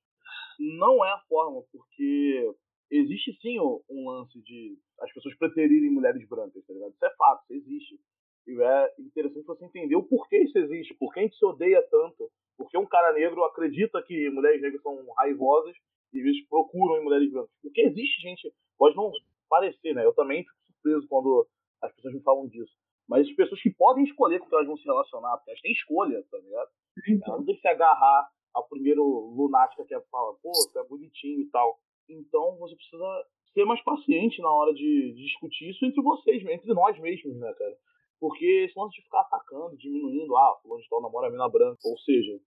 [0.58, 2.54] não é a forma, porque
[2.90, 6.92] existe sim um lance de as pessoas preterirem mulheres brancas, tá ligado?
[6.92, 8.00] Isso é fato, isso existe.
[8.46, 11.82] E é interessante você entender o porquê isso existe, por que a gente se odeia
[11.90, 15.74] tanto, porque um cara negro acredita que mulheres negras são raivosas
[16.12, 17.50] e vezes procuram em mulheres brancas.
[17.62, 19.10] Porque existe gente, pode não
[19.54, 20.04] parecer, né?
[20.04, 21.46] Eu também fico surpreso quando
[21.80, 22.72] as pessoas me falam disso.
[23.08, 25.72] Mas as pessoas que podem escolher com que elas vão se relacionar, porque elas têm
[25.72, 26.70] escolha, tá ligado?
[27.06, 30.84] Elas não tem que se agarrar ao primeiro lunática que é fala, pô, você é
[30.84, 31.78] bonitinho e tal.
[32.08, 36.72] Então você precisa ser mais paciente na hora de, de discutir isso entre vocês, entre
[36.72, 37.76] nós mesmos, né, cara?
[38.18, 41.80] Porque esse lance de ficar atacando, diminuindo, ah, fulano de tal namora a mina branca,
[41.84, 42.40] ou seja,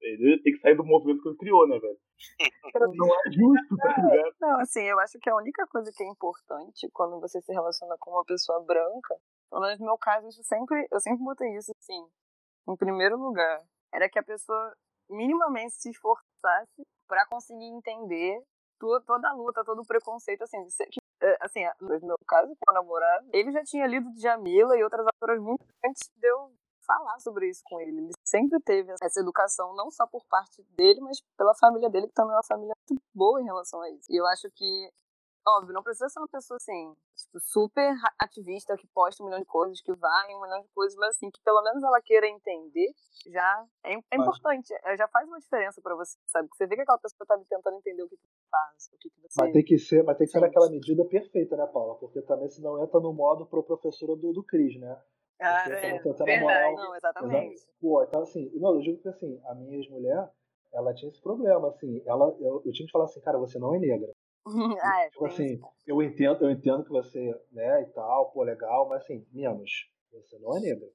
[0.00, 1.98] ele tem que sair do movimento que ele criou, né, velho?
[2.96, 4.34] não é justo, tá ligado?
[4.40, 7.96] Não, assim, eu acho que a única coisa que é importante quando você se relaciona
[7.98, 9.16] com uma pessoa branca,
[9.50, 12.06] pelo menos no meu caso, isso sempre, eu sempre botei isso assim,
[12.68, 13.62] em primeiro lugar,
[13.92, 14.74] era que a pessoa
[15.08, 18.42] minimamente se esforçasse para conseguir entender
[18.78, 20.58] toda, toda a luta, todo o preconceito, assim,
[20.90, 24.82] que, é, assim, no meu caso, com o namorado, ele já tinha lido Jamila e
[24.82, 26.52] outras autoras muito antes de eu
[26.86, 27.98] falar sobre isso com ele.
[27.98, 32.14] Ele sempre teve essa educação, não só por parte dele, mas pela família dele, que
[32.14, 34.10] também é uma família muito boa em relação a isso.
[34.10, 34.90] E eu acho que
[35.48, 39.46] óbvio, não precisa ser uma pessoa assim, tipo, super ativista, que posta um milhão de
[39.46, 42.28] coisas, que vai em um milhão de coisas, mas assim, que pelo menos ela queira
[42.28, 42.92] entender,
[43.26, 46.48] já é, é importante, é, já faz uma diferença para você, sabe?
[46.52, 49.20] Você vê que aquela pessoa tá tentando entender o que, que faz, o que, que
[49.20, 49.40] você.
[49.40, 51.94] Mas tem que ser, mas tem que ser naquela medida perfeita, né, Paula?
[51.96, 55.00] Porque também se não entra no modo pro professora do, do Cris, né?
[55.40, 56.40] Ah, é, verdade.
[56.40, 56.74] moral.
[56.76, 57.62] não, exatamente.
[57.80, 60.30] Pô, então assim, não, eu digo que assim, a minha ex-mulher,
[60.72, 63.74] ela tinha esse problema, assim, ela, eu, eu tinha que falar assim, cara, você não
[63.74, 64.12] é negra.
[64.82, 65.66] ah, é, Tipo assim, isso.
[65.86, 70.38] eu entendo, eu entendo que você, né, e tal, pô, legal, mas assim, menos, você
[70.38, 70.88] não é negra.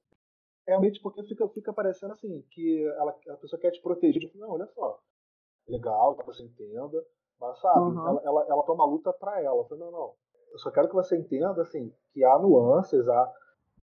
[0.66, 4.50] Realmente porque fica, fica parecendo assim, que ela, a pessoa quer te proteger, tipo, não,
[4.50, 4.98] olha só,
[5.68, 7.04] legal, que você entenda,
[7.40, 8.06] mas sabe, Uhum.
[8.08, 9.60] ela, ela, ela toma a luta pra ela.
[9.60, 10.14] Eu falei, não, não,
[10.52, 13.32] eu só quero que você entenda, assim, que há nuances, há,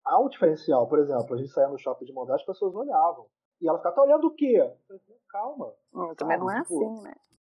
[0.05, 0.87] há um diferencial.
[0.87, 3.25] Por exemplo, a gente saía no shopping de mandar, as pessoas olhavam.
[3.61, 4.57] E ela ficava, tá olhando o quê?
[4.57, 5.73] Eu falei, "Não, calma.
[5.93, 7.15] Hum, Também não é tipo, assim, né?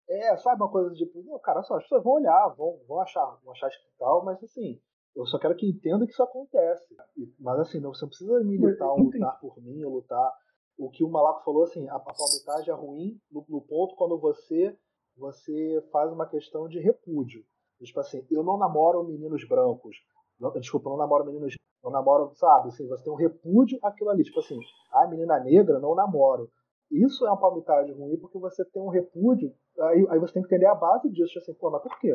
[0.10, 3.26] É, sabe uma coisa tipo, não, cara, só, as pessoas vão olhar, vão, vão achar,
[3.44, 3.70] vão achar
[4.00, 4.80] tal, mas assim,
[5.16, 6.96] eu só quero que entenda que isso acontece.
[7.40, 10.32] Mas assim, não, você não precisa militar ou Não tem- lutar por mim, ou lutar.
[10.78, 14.18] O que o Malaco falou, assim, a, a palmitagem é ruim no, no ponto quando
[14.20, 14.78] você,
[15.18, 17.44] você faz uma questão de repúdio.
[17.84, 19.98] Tipo assim, eu não namoro meninos brancos.
[20.40, 21.56] Não, desculpa, eu não namoro meninos.
[21.88, 24.24] Eu namoro, sabe, assim, você tem um repúdio àquilo ali.
[24.24, 24.60] Tipo assim,
[24.92, 26.52] a menina negra, não namoro.
[26.92, 29.54] Isso é uma palmitagem ruim porque você tem um repúdio.
[29.80, 31.32] Aí, aí você tem que entender a base disso.
[31.32, 32.14] Tipo assim, pô, mas por quê?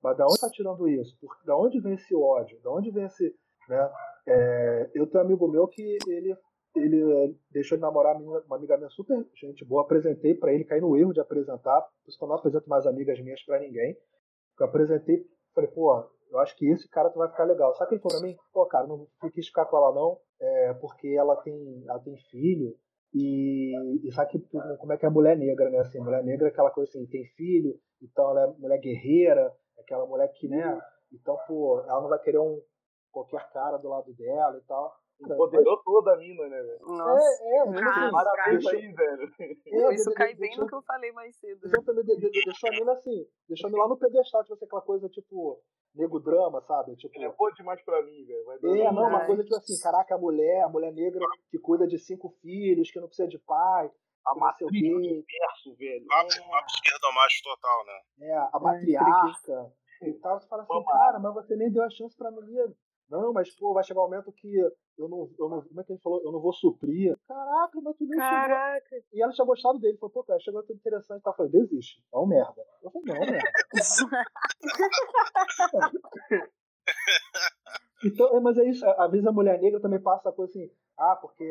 [0.00, 1.18] Mas da onde está tirando isso?
[1.20, 2.60] Por, da onde vem esse ódio?
[2.62, 3.34] Da onde vem esse.
[3.68, 3.92] Né?
[4.28, 6.36] É, eu tenho um amigo meu que ele,
[6.76, 9.82] ele deixou de namorar uma amiga minha super gente boa.
[9.82, 11.80] Apresentei para ele, caí no erro de apresentar.
[11.82, 13.96] Por isso que eu não apresento mais amigas minhas para ninguém.
[14.58, 17.74] Eu apresentei, falei, pô, eu acho que esse cara tu vai ficar legal.
[17.74, 18.36] Sabe ele falou pra mim?
[18.52, 22.74] Pô, cara, não quis ficar com ela não, é, porque ela tem, ela tem filho.
[23.12, 24.38] E, e sabe que,
[24.78, 25.78] como é que é a mulher negra, né?
[25.78, 30.06] Assim, mulher negra é aquela coisa assim, tem filho, então ela é mulher guerreira, aquela
[30.06, 30.80] mulher que, né?
[31.12, 32.62] Então, pô, ela não vai querer um
[33.10, 34.94] qualquer cara do lado dela e tal.
[35.20, 36.80] Empoderou toda a mina, né, velho?
[36.86, 39.32] Nossa, é, é, mas, Ah, Parabéns deixou- aí, velho.
[39.66, 41.60] é, isso de- cai de- bem deixou- no que eu falei mais cedo.
[41.66, 44.42] Então, também de- de- de- deixou a mina assim, deixou a mina lá no pedestal,
[44.42, 45.60] tipo assim, aquela coisa tipo,
[45.94, 46.96] nego drama, sabe?
[46.96, 48.50] Tipo, Ele é pô demais pra mim, velho.
[48.80, 51.98] É, não, uma coisa tipo assim, caraca, a mulher, a mulher negra que cuida de
[51.98, 53.90] cinco filhos, que não precisa de pai,
[54.24, 56.06] a o matriz do quê, universo, velho.
[56.06, 58.00] Papo esquerdo macho total, né?
[58.28, 60.86] é, a matriarca e tal, você fala assim, Mamãe.
[60.86, 62.72] cara, mas você nem deu a chance pra menina.
[63.10, 65.92] Não, mas pô, vai chegar um momento que eu não, eu não, como é que
[65.92, 66.22] ele falou?
[66.24, 67.16] Eu não vou suprir.
[67.26, 68.24] Caraca, mas tu nem chegou.
[68.30, 68.96] Caraca.
[69.12, 71.28] E ela tinha gostado dele, falou, pô, cara, chegou tudo interessante e.
[71.28, 72.62] Eu falei, desiste, é um merda.
[72.82, 73.50] Eu falei, não, é um merda.
[78.02, 80.70] Então, é, mas é isso, às vezes a mulher negra também passa a coisa assim,
[80.98, 81.44] ah, porque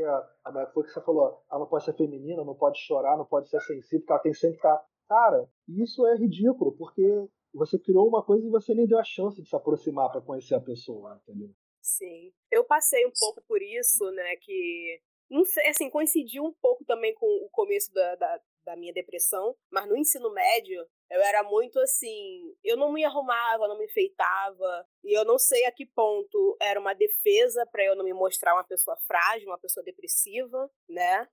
[0.44, 3.26] a, mulher- foi que você falou, ela não pode ser feminina, não pode chorar, não
[3.26, 4.84] pode ser sensível, porque ela tem sempre que estar.
[5.08, 9.42] Cara, isso é ridículo, porque você criou uma coisa e você nem deu a chance
[9.42, 11.50] de se aproximar pra conhecer a pessoa, entendeu?
[11.82, 12.32] Sim.
[12.52, 14.36] Eu passei um pouco por isso, né?
[14.38, 15.02] Que.
[15.30, 19.56] Não sei, assim, coincidiu um pouco também com o começo da, da, da minha depressão,
[19.72, 22.56] mas no ensino médio eu era muito assim.
[22.64, 26.80] Eu não me arrumava, não me enfeitava, e eu não sei a que ponto era
[26.80, 31.28] uma defesa para eu não me mostrar uma pessoa frágil, uma pessoa depressiva, né?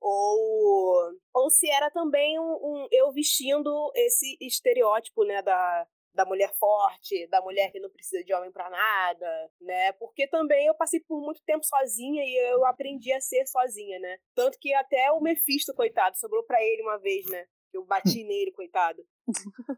[0.00, 6.52] Ou, ou se era também um, um- eu vestindo esse estereótipo, né, da, da mulher
[6.58, 9.92] forte, da mulher que não precisa de homem pra nada, né?
[9.92, 14.18] Porque também eu passei por muito tempo sozinha e eu aprendi a ser sozinha, né?
[14.34, 17.46] Tanto que até o Mephisto, coitado, sobrou pra ele uma vez, né?
[17.72, 19.04] Eu bati nele, coitado.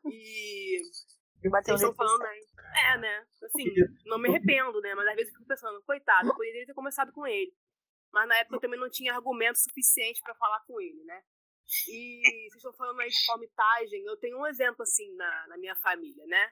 [0.07, 0.79] E
[1.43, 2.41] vocês estão falando aí.
[2.93, 3.27] É, né?
[3.43, 3.65] Assim,
[4.07, 4.95] não me arrependo, né?
[4.95, 7.53] Mas às vezes eu fico pensando, coitado, eu poderia ter começado com ele.
[8.13, 11.23] Mas na época eu também não tinha argumento suficiente pra falar com ele, né?
[11.89, 15.77] E vocês estão falando aí de palmitagem, eu tenho um exemplo assim na, na minha
[15.77, 16.51] família, né?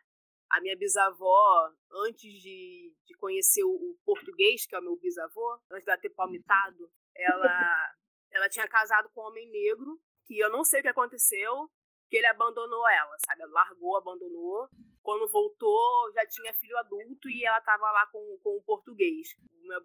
[0.51, 5.59] A minha bisavó, antes de, de conhecer o, o português, que é o meu bisavô,
[5.73, 7.95] antes dela ter palmitado, ela,
[8.31, 11.71] ela tinha casado com um homem negro, que eu não sei o que aconteceu,
[12.09, 13.45] que ele abandonou ela, sabe?
[13.47, 14.69] Largou, abandonou.
[15.03, 19.29] Quando voltou, já tinha filho adulto e ela tava lá com, com o português.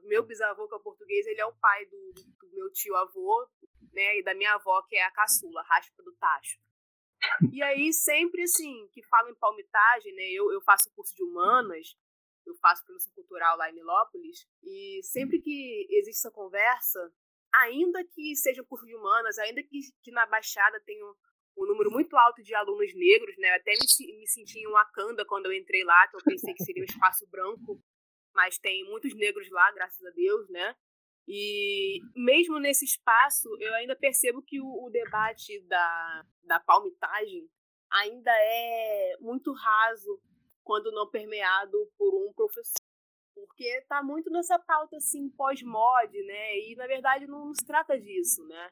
[0.04, 3.48] Meu, bisavô, que é o português, ele é o pai do, do meu tio-avô,
[3.94, 4.18] né?
[4.18, 6.60] E da minha avó, que é a caçula, raspa do tacho.
[7.52, 10.32] E aí, sempre assim, que fala em palmitagem, né?
[10.32, 11.96] Eu, eu faço curso de humanas,
[12.46, 17.00] eu faço produção cultural lá em Milópolis, e sempre que existe essa conversa,
[17.54, 21.06] ainda que seja curso de humanas, ainda que, que na Baixada tenha
[21.58, 23.52] um, número muito alto de alunos negros, né?
[23.52, 26.64] Eu até me, me senti em Wakanda quando eu entrei lá, que eu pensei que
[26.64, 27.82] seria um espaço branco,
[28.34, 30.76] mas tem muitos negros lá, graças a Deus, né?
[31.28, 37.48] E mesmo nesse espaço, eu ainda percebo que o, o debate da, da palmitagem
[37.92, 40.22] ainda é muito raso
[40.64, 42.82] quando não permeado por um professor.
[43.34, 46.60] Porque tá muito nessa pauta assim pós-mod, né?
[46.60, 48.70] E na verdade não, não se trata disso, né?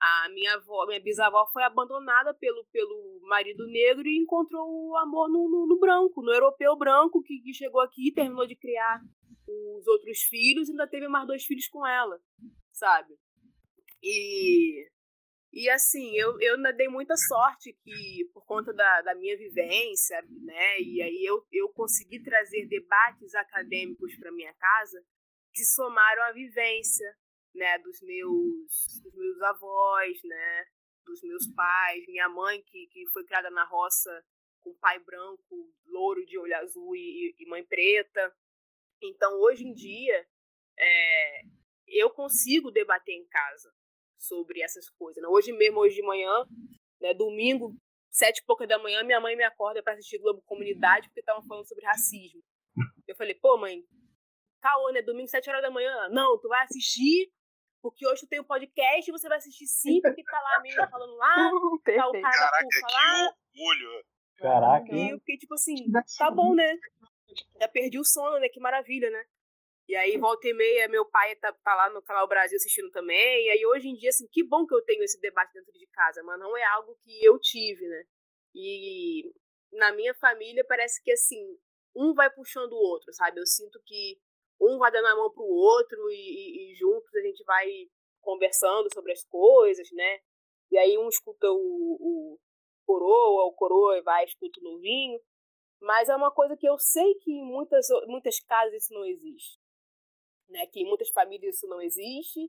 [0.00, 5.28] A minha avó, minha bisavó foi abandonada pelo, pelo marido negro e encontrou o amor
[5.28, 9.02] no, no, no branco, no europeu branco que, que chegou aqui e terminou de criar
[9.46, 12.18] os outros filhos e ainda teve mais dois filhos com ela,
[12.72, 13.14] sabe?
[14.02, 14.88] E,
[15.52, 20.22] e assim, eu, eu ainda dei muita sorte que, por conta da, da minha vivência,
[20.44, 20.80] né?
[20.80, 25.04] E aí eu, eu consegui trazer debates acadêmicos para minha casa
[25.52, 27.14] que somaram a vivência,
[27.54, 27.78] né?
[27.78, 30.64] Dos meus, dos meus avós, né?
[31.04, 34.24] Dos meus pais, minha mãe que, que foi criada na roça
[34.60, 38.34] com pai branco, louro de olho azul e, e mãe preta.
[39.02, 40.26] Então, hoje em dia,
[40.78, 41.40] é,
[41.86, 43.72] eu consigo debater em casa
[44.18, 45.22] sobre essas coisas.
[45.22, 45.28] Né?
[45.28, 46.44] Hoje mesmo, hoje de manhã,
[47.00, 47.74] né, domingo,
[48.10, 51.42] sete e pouca da manhã, minha mãe me acorda para assistir Globo Comunidade porque estavam
[51.46, 52.42] falando sobre racismo.
[53.08, 53.82] Eu falei, pô, mãe,
[54.60, 55.02] caô, né?
[55.02, 56.08] Domingo, sete horas da manhã.
[56.10, 57.32] Não, tu vai assistir
[57.82, 60.60] porque hoje tu tem um podcast e você vai assistir sim, porque tá lá a
[60.60, 63.34] menina falando lá, tá o cara Caraca, da lá.
[63.52, 64.04] que orgulho.
[64.38, 65.74] Caraca, E eu fiquei tipo assim,
[66.18, 66.78] tá bom, né?
[67.60, 68.48] Já perdi o sono, né?
[68.48, 69.24] Que maravilha, né?
[69.88, 73.46] E aí, volta e meia, meu pai tá, tá lá no Canal Brasil assistindo também.
[73.46, 75.86] E aí, hoje em dia, assim, que bom que eu tenho esse debate dentro de
[75.88, 78.04] casa, mas não é algo que eu tive, né?
[78.54, 79.32] E
[79.72, 81.44] na minha família, parece que, assim,
[81.94, 83.40] um vai puxando o outro, sabe?
[83.40, 84.16] Eu sinto que
[84.60, 87.66] um vai dando a mão pro outro e, e- e juntos a gente vai
[88.20, 90.20] conversando sobre as coisas, né?
[90.70, 91.56] E aí, um escuta o,
[92.00, 92.38] o
[92.86, 95.18] coroa, o coroa vai escuta o novinho.
[95.80, 99.58] Mas é uma coisa que eu sei que em muitas, muitas casas isso não existe.
[100.48, 100.66] Né?
[100.66, 102.40] Que em muitas famílias isso não existe.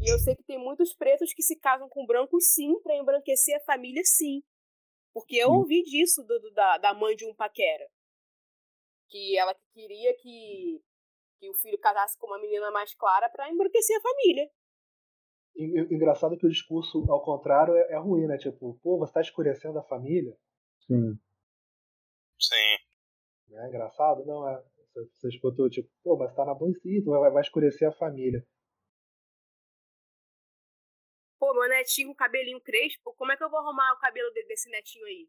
[0.00, 3.54] E eu sei que tem muitos pretos que se casam com brancos, sim, para embranquecer
[3.56, 4.42] a família, sim.
[5.12, 7.86] Porque eu ouvi disso do- do- da, da mãe de um paquera.
[9.10, 10.80] Que ela queria que,
[11.40, 14.50] que o filho casasse com uma menina mais clara para embranquecer a família.
[15.56, 18.36] Engraçado que o discurso, ao contrário, é, é ruim, né?
[18.36, 20.36] Tipo, pô, você tá escurecendo a família.
[20.86, 21.18] Sim.
[22.38, 22.76] Sim.
[23.48, 23.68] Né?
[23.68, 24.24] Engraçado?
[24.26, 24.62] Não, é.
[24.94, 26.70] Você, escutou, tipo, pô, mas tá na boa
[27.20, 28.44] vai, vai escurecer a família.
[31.38, 34.44] Pô, meu netinho com cabelinho crespo, como é que eu vou arrumar o cabelo de-
[34.44, 35.28] desse netinho aí?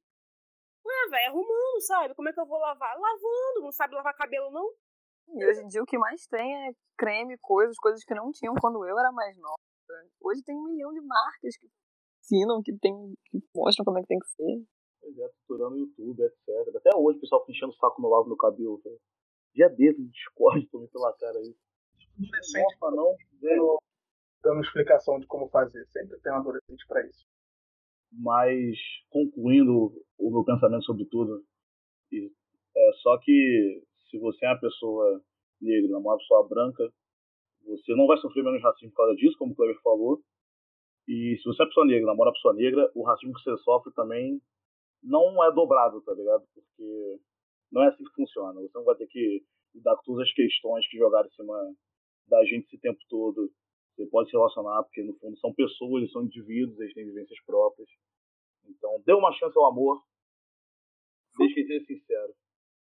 [0.85, 2.15] Ué, velho, arrumando, sabe?
[2.15, 2.97] Como é que eu vou lavar?
[2.99, 4.73] Lavando, não sabe lavar cabelo, não?
[5.33, 8.53] E hoje em dia o que mais tem é creme, coisas, coisas que não tinham
[8.59, 9.55] quando eu era mais nova.
[10.21, 11.67] Hoje tem um milhão de marcas que
[12.21, 12.93] ensinam, que, tem,
[13.25, 14.63] que mostram como é que tem que ser.
[14.99, 16.75] Pois é, tutorando o YouTube, etc.
[16.75, 18.99] Até hoje o pessoal fica enchendo o saco eu lavo meu cabelo, velho.
[19.53, 21.55] Dia desses, Discord, tomei pela cara aí.
[22.17, 23.77] Adolescente Nossa, não,
[24.43, 25.85] dando explicação de como fazer.
[25.87, 27.25] Sempre tem um adolescente pra isso.
[28.13, 28.77] Mas,
[29.09, 31.43] concluindo o meu pensamento sobre tudo,
[32.11, 32.31] e-
[32.75, 35.23] é só que se você é uma pessoa
[35.59, 36.93] negra, uma pessoa branca,
[37.65, 40.21] você não vai sofrer menos racismo por causa disso, como o Cleber falou.
[41.07, 43.91] E se você é pessoa negra, namora uma pessoa negra, o racismo que você sofre
[43.93, 44.41] também
[45.01, 46.45] não é dobrado, tá ligado?
[46.53, 47.19] Porque
[47.71, 48.59] não é assim que funciona.
[48.61, 49.43] Você não vai ter que
[49.73, 51.75] lidar com todas as questões que jogaram em cima
[52.27, 53.51] da gente esse tempo todo.
[53.95, 57.39] Você pode se relacionar, porque no fundo são pessoas, eles são indivíduos, eles têm vivências
[57.45, 57.89] próprias.
[58.65, 60.01] Então, dê uma chance ao amor.
[61.37, 62.33] Desde que seja sincero.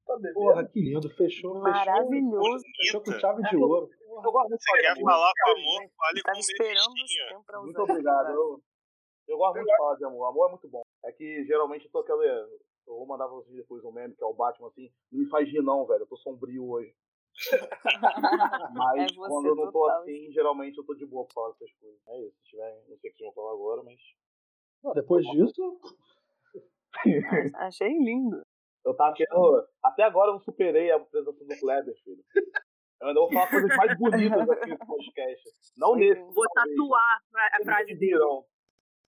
[0.10, 0.34] Tá beleza.
[0.40, 1.10] Porra, que lindo.
[1.10, 1.62] Fechou, fechou.
[1.62, 2.64] Maravilhoso.
[2.78, 3.20] Fechou com Bonita.
[3.22, 3.90] chave de ouro.
[4.02, 5.34] Eu gosto muito de Você falar de amor.
[5.44, 8.30] com amor, fale Eu tava com esperando pra usar Muito obrigado.
[8.32, 8.62] Eu,
[9.28, 10.26] eu gosto muito de falar de amor.
[10.26, 10.82] Amor é muito bom.
[11.06, 12.26] É que geralmente eu tô aquela.
[12.26, 12.50] Eu
[12.88, 14.92] vou mandar pra vocês depois um meme, que é o Batman assim.
[15.12, 16.02] Não me faz rir, não, velho.
[16.02, 16.92] Eu tô sombrio hoje.
[18.74, 21.50] Mas É quando eu não tô total, assim, geralmente eu tô de boa pra falar
[21.52, 22.00] essas coisas.
[22.08, 22.36] É isso.
[22.42, 24.00] Se tiver, não sei o que vocês vão falar agora, mas.
[24.84, 25.80] Não, depois disso,
[27.56, 28.42] Achei lindo.
[28.86, 29.68] Eu tava querendo.
[29.84, 32.24] Até agora eu não superei a apresentação do Kleber, filho.
[33.02, 35.50] Eu ainda vou falar coisas mais bonitas aqui no podcast.
[35.78, 36.20] Não nesse.
[36.22, 38.20] Vou talvez, tatuar a fra- a frase dele.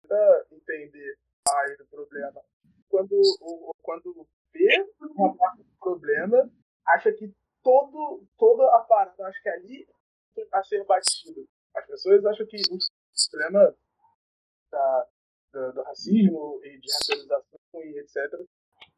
[0.07, 1.19] pra entender
[1.49, 2.43] a raiz do problema.
[2.89, 4.87] Quando, o, o- quando vê
[5.17, 6.51] uma parte do problema,
[6.89, 7.33] acha que
[7.63, 9.87] todo, toda a parada, acho que ali
[10.53, 11.47] a ser batido.
[11.77, 12.79] As pessoas acham que o
[13.31, 13.75] problema
[14.71, 15.07] da,
[15.53, 18.17] do, do racismo e de racialização e etc.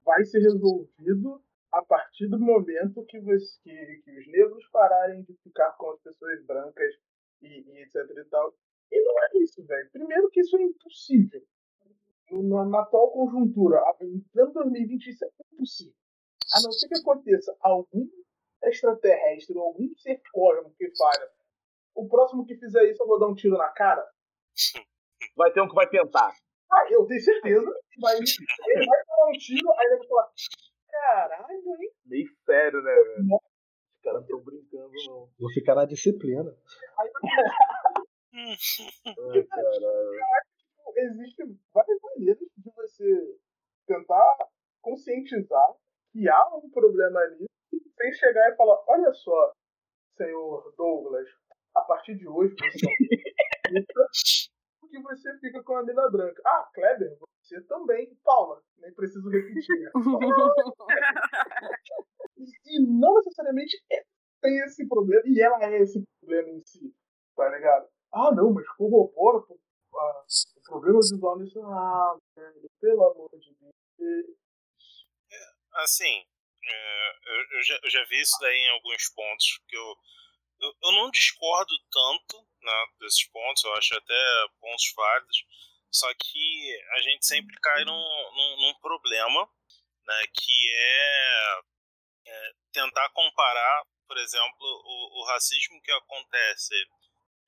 [0.06, 1.42] vai ser resolvido
[1.72, 6.00] a partir do momento que, você, que, que os negros pararem de ficar com as
[6.00, 6.94] pessoas brancas
[7.42, 8.54] e, e etc e tal.
[8.90, 9.90] E não é isso, velho.
[9.90, 11.42] Primeiro que isso é impossível.
[12.30, 15.94] Na, na atual conjuntura, a- em pleno 2020, isso é impossível.
[16.54, 18.08] A não ser que aconteça algum
[18.64, 21.30] extraterrestre ou algum ser cósmico que falha.
[21.94, 24.08] O próximo que fizer isso, eu vou dar um tiro na cara.
[25.36, 26.34] Vai ter um que vai tentar.
[26.70, 27.80] Ah, eu tenho certeza.
[27.98, 30.30] Mas ele vai dar um tiro, aí ele vai falar:
[30.90, 31.90] caralho, hein?
[32.04, 33.34] Meio sério, né, velho?
[33.34, 35.30] Os caras não tão brincando, não.
[35.38, 36.54] vou ficar na disciplina.
[36.98, 37.10] Aí
[38.36, 40.20] Ai, caralho.
[40.96, 43.38] existem várias maneiras de você
[43.86, 44.36] tentar
[44.82, 45.74] conscientizar
[46.12, 47.46] que há um problema ali
[47.96, 49.52] sem chegar e falar, olha só,
[50.16, 51.28] senhor Douglas,
[51.74, 52.86] a partir de hoje você
[55.02, 56.42] porque você fica com a mina branca.
[56.44, 58.14] Ah, Kleber, você também.
[58.24, 59.90] Paula, nem preciso repetir.
[62.66, 64.04] e não necessariamente é,
[64.40, 66.94] tem esse problema, e ela é esse problema em si,
[67.34, 67.88] tá ligado?
[68.12, 69.42] Ah, não, mas corrobora
[69.94, 70.24] ah,
[70.56, 71.60] o problema visual nisso.
[71.62, 73.56] Ah, velho, pelo amor de
[73.98, 74.26] Deus.
[75.32, 75.36] É,
[75.82, 76.24] assim,
[76.64, 79.96] é, eu, eu, já, eu já vi isso daí em alguns pontos que eu,
[80.60, 85.44] eu, eu não discordo tanto né, desses pontos, eu acho até pontos válidos,
[85.92, 89.48] só que a gente sempre cai num, num, num problema,
[90.06, 91.60] né, que é,
[92.26, 96.74] é, tentar comparar, por exemplo, o, o racismo que acontece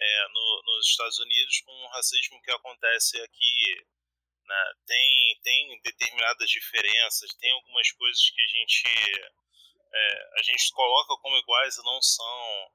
[0.00, 3.86] é, no, nos Estados Unidos com o racismo que acontece aqui.
[4.44, 4.72] Né?
[4.86, 8.86] Tem, tem determinadas diferenças, tem algumas coisas que a gente,
[9.92, 12.72] é, a gente coloca como iguais e não são.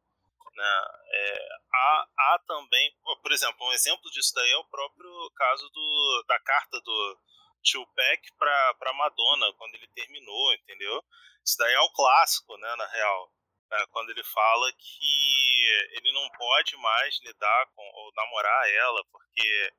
[0.53, 0.85] Né?
[1.11, 6.25] É, há, há também, por exemplo, um exemplo disso daí é o próprio caso do,
[6.27, 7.19] da carta do
[7.63, 11.03] Tupac para Madonna, quando ele terminou, entendeu?
[11.45, 13.31] Isso daí é o clássico, né, na real.
[13.71, 19.73] Né, quando ele fala que ele não pode mais lidar com ou namorar ela, porque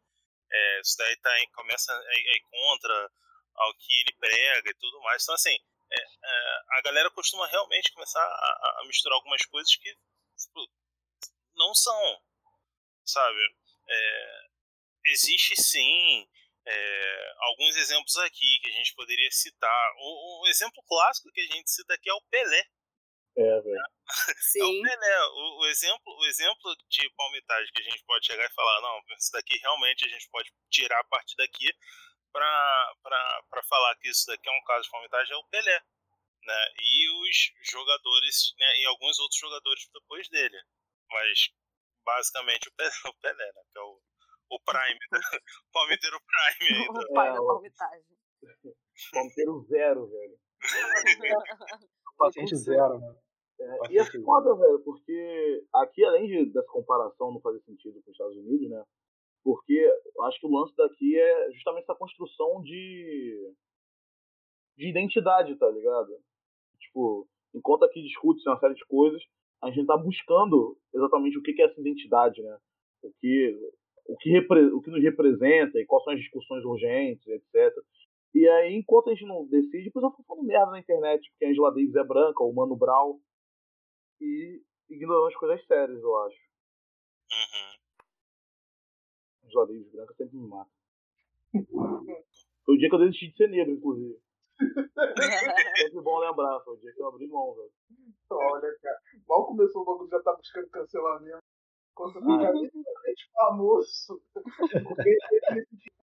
[0.51, 3.10] é, isso daí tá em, começa a ir contra
[3.56, 5.22] ao que ele prega e tudo mais.
[5.22, 5.56] Então, assim,
[5.92, 9.96] é, é, a galera costuma realmente começar a, a misturar algumas coisas que
[10.46, 10.60] tipo,
[11.54, 12.22] não são,
[13.04, 13.56] sabe?
[13.88, 14.46] É,
[15.06, 16.28] existe sim
[16.66, 19.92] é, alguns exemplos aqui que a gente poderia citar.
[19.98, 22.64] O, o, exemplo clássico que a gente cita aqui é o Pelé.
[23.36, 23.82] É, velho.
[24.38, 24.60] Sim.
[24.60, 25.24] É o Pelé.
[25.26, 29.02] O, o, exemplo, o exemplo de palmitagem que a gente pode chegar e falar, não,
[29.18, 31.70] isso daqui realmente a gente pode tirar a partir daqui
[32.32, 35.82] para falar que isso daqui é um caso de palmitagem é o Pelé
[36.46, 36.64] né?
[36.78, 37.36] E os
[37.70, 38.66] jogadores, né?
[38.80, 40.56] E alguns outros jogadores depois dele.
[41.10, 41.48] Mas
[42.04, 43.62] basicamente o Pelé, o Pelé né?
[43.72, 44.00] Que é o,
[44.50, 44.98] o Prime,
[45.42, 47.00] o palmiteiro Prime ainda.
[47.00, 48.04] O pai É, da o- palmitagem.
[49.12, 50.38] Palmiteiro zero, velho.
[52.16, 53.14] Paciente zero, né?
[53.60, 58.10] É, e é foda, velho, porque aqui, além de, dessa comparação não fazer sentido com
[58.10, 58.84] os Estados Unidos, né?
[59.42, 59.72] Porque
[60.16, 63.52] eu acho que o lance daqui é justamente essa construção de.
[64.76, 66.18] de identidade, tá ligado?
[66.94, 69.20] Tipo, enquanto aqui discute-se uma série de coisas,
[69.60, 72.56] a gente tá buscando exatamente o que é essa identidade, né?
[73.02, 73.72] O que,
[74.06, 77.74] o que, repre- o que nos representa e quais são as discussões urgentes, etc.
[78.32, 81.44] E aí, enquanto a gente não decide, depois eu fico falando merda na internet, porque
[81.44, 83.18] a Angela Davis é branca, o Mano Brown,
[84.20, 86.38] e ignorando as coisas sérias, eu acho.
[87.32, 88.06] Uhum.
[89.46, 90.70] Angela Davis branca sempre me mata.
[92.64, 94.16] Foi o dia que eu desisti de ser negro, inclusive.
[95.78, 97.70] Sempre bom lembrar, foi o dia que eu abri mão, velho.
[98.31, 101.43] Olha, cara, mal começou o bagulho, já tá buscando cancelamento.
[101.95, 104.23] Quando você fica literalmente famoso.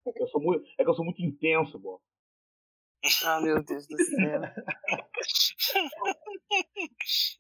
[0.05, 1.99] Porque Eu sou muito, é que eu sou muito intenso, bom.
[3.25, 4.43] Ah, meu Deus do céu.
[4.43, 4.55] A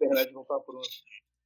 [0.04, 0.88] internet não tá pronta.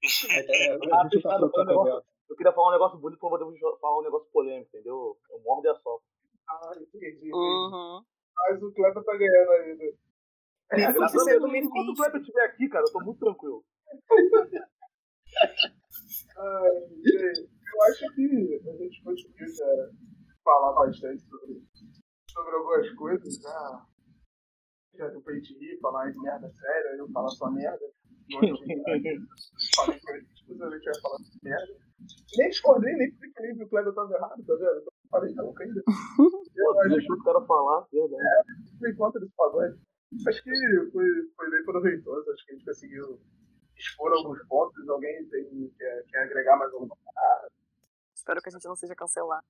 [0.31, 2.07] É, Ah, tá um negócio- aberto.
[2.29, 5.17] Eu queria falar um negócio bonito, mas eu vou falar um negócio polêmico, entendeu?
[5.31, 6.05] Eu mordo e assopro.
[6.49, 7.07] Ah, entendi.
[7.09, 7.33] entendi.
[7.33, 8.05] Uhum.
[8.37, 9.85] Mas o Kleber tá ganhando ainda.
[10.73, 11.95] É, graças a Deus, enquanto o.
[11.95, 13.65] Kleber estiver aqui, cara, eu tô muito tranquilo.
[16.39, 16.71] Ai,
[17.05, 19.91] gente, eu acho que a gente conseguiu já
[20.45, 21.63] falar bastante sobre,
[22.31, 23.51] sobre algumas coisas, né?
[24.95, 27.85] Já deu pra gente rir, falar de merda séria, eu falar só merda.
[28.35, 29.27] Hoje eu falei com ele,
[30.35, 31.79] exclusivamente vai falar de merda.
[32.39, 34.96] Nem discordei, nem fiquei que o Kleber tava errado, tá vendo?
[35.07, 35.83] Então, falei não ainda.
[36.57, 38.47] Eu acho deixou o cara falar, verdade.
[38.71, 39.79] que fui contra desse pagode.
[40.27, 40.51] Acho que
[40.93, 41.05] foi,
[41.37, 43.21] foi bem proveitoso, acho que a gente conseguiu
[43.77, 46.97] expor alguns pontos, alguém tem, quer, quer agregar mais alguma
[48.15, 49.45] Espero que a gente não seja cancelado.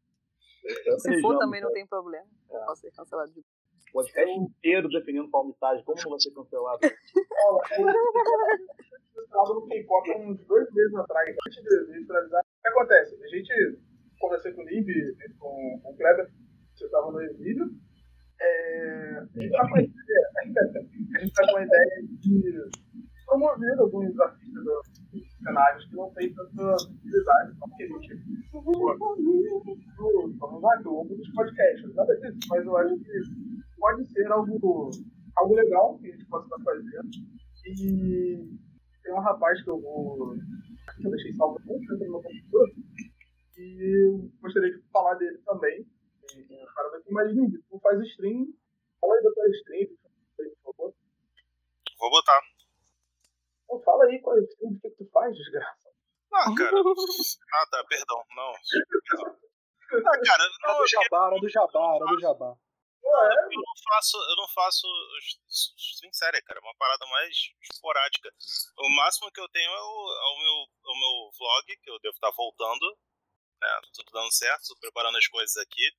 [0.85, 1.74] Eu Se for também não cara.
[1.74, 2.27] tem problema.
[2.51, 2.59] É.
[2.65, 3.45] Posso ser cancelado de O
[3.93, 6.81] podcast inteiro defendendo palmitagem, como não vai ser cancelado?
[7.78, 7.95] Olha,
[9.15, 12.43] eu estava no K-pop há uns dois meses atrás, antes de neutralizar.
[12.43, 13.23] O que acontece?
[13.23, 13.78] A gente
[14.19, 14.87] conversei com o Nib,
[15.39, 16.31] com, com o Kleber,
[16.75, 17.71] você estava no exílio.
[18.39, 19.75] É, a gente está com
[21.33, 22.71] tá com a ideia de
[23.25, 24.65] promover alguns artistas
[25.13, 28.15] dos cenários que não têm tanta visibilidade, como que a gente
[29.97, 33.23] do, vamos lá, do longo dos podcasts, nada disso, mas eu acho que
[33.79, 34.91] pode ser algo,
[35.37, 37.11] algo legal que a gente possa estar fazendo.
[37.67, 38.49] E
[39.03, 40.35] tem um rapaz que eu vou.
[40.97, 42.71] que eu deixei salvo aqui do meu computador.
[43.57, 45.87] E eu gostaria de falar dele também.
[46.74, 48.47] Caras daqui, mas Nick, tu faz stream.
[49.01, 49.89] Fala aí da tua stream,
[50.37, 50.95] por favor.
[51.99, 52.41] Vou botar.
[53.66, 55.91] Pô, fala aí qual é o que, que tu faz, desgraça.
[56.33, 56.70] Ah, cara.
[56.77, 58.23] ah, tá, perdão.
[58.37, 58.53] Não.
[59.09, 59.37] Perdão.
[59.87, 62.57] Ah, cara, não, Era do jabá, era do jabá, era do jabá.
[63.07, 64.87] É, eu não faço, eu não faço
[65.49, 67.37] stream séria, cara, é uma parada mais
[67.70, 68.28] esporádica.
[68.78, 71.91] O máximo que eu tenho é o, é o meu, é o meu vlog, que
[71.91, 72.99] eu devo estar voltando,
[73.61, 75.91] né, tudo dando certo, tô preparando as coisas aqui.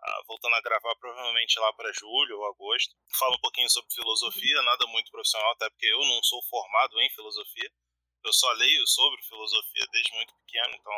[0.00, 2.94] Ah, voltando a gravar provavelmente lá para julho ou agosto.
[3.18, 7.10] Falo um pouquinho sobre filosofia, nada muito profissional, até porque eu não sou formado em
[7.10, 7.70] filosofia.
[8.24, 10.92] Eu só leio sobre filosofia desde muito pequeno, então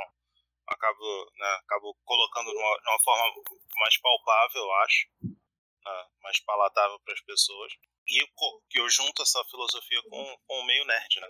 [0.67, 3.43] acabo, né, acabo colocando de uma, forma
[3.77, 7.73] mais palpável, eu acho, né, mais palatável para as pessoas.
[8.07, 8.29] E eu,
[8.69, 11.29] que eu junto essa filosofia com, com o meio nerd, né?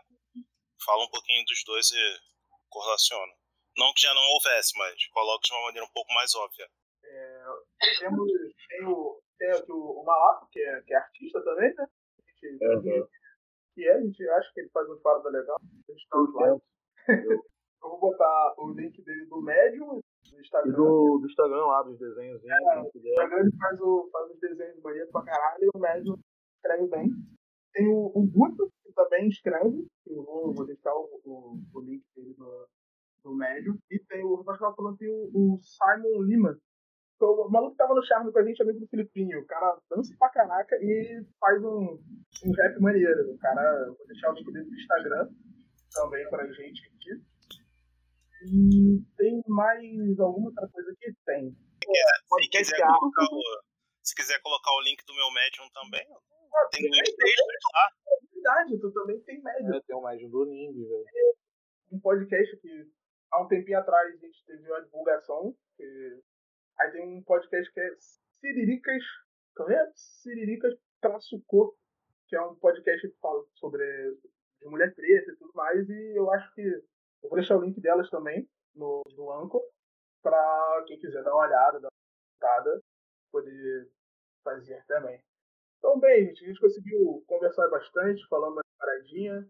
[0.85, 2.21] Falo um pouquinho dos dois e
[2.69, 3.40] correlaciono.
[3.77, 6.67] Não que já não houvesse, mas coloco de uma maneira um pouco mais óbvia.
[7.05, 7.45] É,
[7.99, 8.31] temos,
[8.69, 11.85] tem, o, tem aqui o, o Malaco, que é, que é artista também, né?
[11.85, 13.07] A gente, Uhum.
[13.75, 15.57] que é, a gente acha que ele faz um parada legal.
[15.61, 16.57] A gente tá lá.
[17.83, 20.73] Eu vou botar o link dele do Medium, do E Instagram.
[20.73, 22.43] do, do Instagram lá, dos desenhos.
[22.45, 26.15] É, O Instagram ele faz, o, faz os desenhos maneiros pra caralho e o Medium
[26.57, 27.09] escreve bem.
[27.73, 31.81] Tem o, o Guto, que também escreve, que eu vou, vou deixar o, o, o
[31.81, 32.67] link dele no,
[33.25, 33.79] no Medium.
[33.91, 36.55] E tem o, acho que eu falando, tem o, o Simon Lima,
[37.19, 39.41] que é o maluco que tava no charme com a gente, amigo do Filipinho.
[39.41, 41.99] O cara dança pra caraca e faz um,
[42.45, 43.33] um rap maneiro.
[43.33, 45.29] O cara, vou deixar o link dele no Instagram
[45.93, 47.23] também pra gente aqui.
[48.43, 51.53] E tem mais alguma outra coisa que tem.
[51.53, 53.41] Se quiser, colocar o,
[54.03, 56.07] se quiser colocar o link do meu Medium também,
[56.73, 57.87] tem dois textos lá.
[58.09, 59.77] É verdade, tu também tem média.
[59.77, 61.05] É, tem o um do Nimbi, velho.
[61.93, 62.89] Um podcast que
[63.31, 65.55] há um tempinho atrás a gente teve uma divulgação.
[65.77, 66.21] Que...
[66.79, 67.91] Aí tem um podcast que é
[68.41, 69.03] Siriricas.
[69.57, 69.93] Como é?
[69.95, 71.77] Siriricas Traço Corpo,
[72.29, 73.85] que é um podcast que fala sobre
[74.61, 75.89] de mulher preta e tudo mais.
[75.89, 79.63] E eu acho que eu vou deixar o link delas também no, no Anchor
[80.23, 82.83] pra quem quiser dar uma olhada, dar uma olhada,
[83.33, 83.91] poder
[84.45, 85.23] fazer também.
[85.79, 89.47] Então, bem, gente, a gente conseguiu conversar bastante, falando uma paradinha.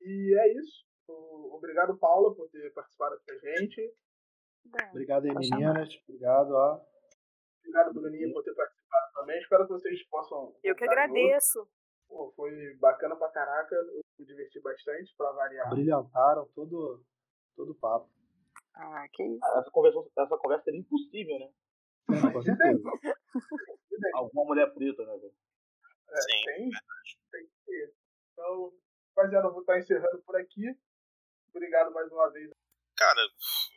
[0.00, 0.87] E é isso.
[1.12, 3.94] Obrigado, Paula, por ter participado aqui com a gente.
[4.90, 5.74] Obrigado aí, chamar.
[5.74, 5.88] meninas.
[6.08, 6.80] Obrigado, ó.
[7.60, 9.38] Obrigado, Bruninho, por ter participado também.
[9.40, 10.54] Espero que vocês possam.
[10.62, 11.68] Eu que agradeço.
[12.08, 13.74] Pô, foi bacana pra caraca.
[13.74, 15.68] Eu me diverti bastante, pra variar.
[15.70, 17.04] Brilhantaram todo,
[17.56, 18.10] todo o papo.
[18.74, 19.44] Ah, que isso.
[19.58, 21.50] Essa conversa, essa conversa seria impossível, né?
[22.32, 22.82] Com certeza.
[24.14, 25.34] Alguma mulher preta, né, velho?
[26.10, 26.70] É, Sim, tem,
[27.30, 27.94] tem que ter.
[28.32, 28.72] Então,
[29.16, 30.74] rapaziada, eu vou estar encerrando por aqui.
[31.58, 32.52] Obrigado mais uma vez.
[32.96, 33.20] Cara,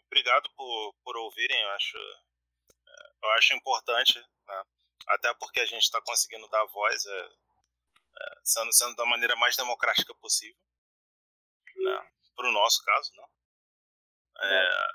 [0.06, 4.64] obrigado por, por ouvirem, eu acho, é, eu acho importante, né?
[5.08, 9.58] até porque a gente está conseguindo dar voz, é, é, sendo, sendo da maneira mais
[9.58, 10.62] democrática possível,
[11.76, 12.12] né?
[12.36, 13.28] para o nosso caso, né?
[14.44, 14.88] É,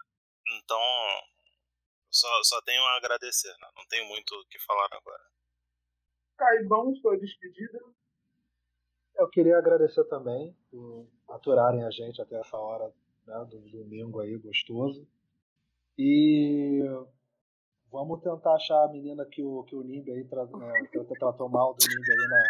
[0.59, 0.81] então,
[2.09, 3.69] só, só tenho a agradecer, né?
[3.75, 5.25] não tenho muito o que falar agora.
[6.39, 7.81] Caibão, sua despedida.
[9.17, 12.93] Eu queria agradecer também por aturarem a gente até essa hora
[13.27, 15.07] né, do domingo aí, gostoso.
[15.99, 16.83] E
[17.91, 20.47] vamos tentar achar a menina que o, que o Nimbi aí tra, é,
[20.89, 22.43] tra- tratou mal do Nimbi aí na,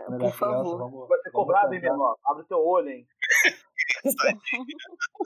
[0.00, 0.38] na Por criança.
[0.38, 0.78] favor.
[0.78, 2.16] Vamos, Vai ser cobrado, hein, menor?
[2.26, 3.06] Abre teu olho, hein?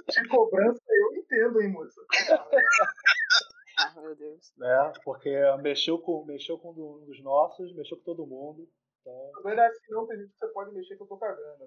[0.09, 2.01] De cobrança eu entendo, hein, moça.
[3.81, 4.53] Ah, meu Deus.
[4.57, 4.93] né?
[5.05, 5.31] Porque
[5.62, 8.69] mexeu com, mexeu com um dos nossos, mexeu com todo mundo.
[9.01, 11.65] Então, Não é assim não, tem gente que você pode mexer que eu tô cagando.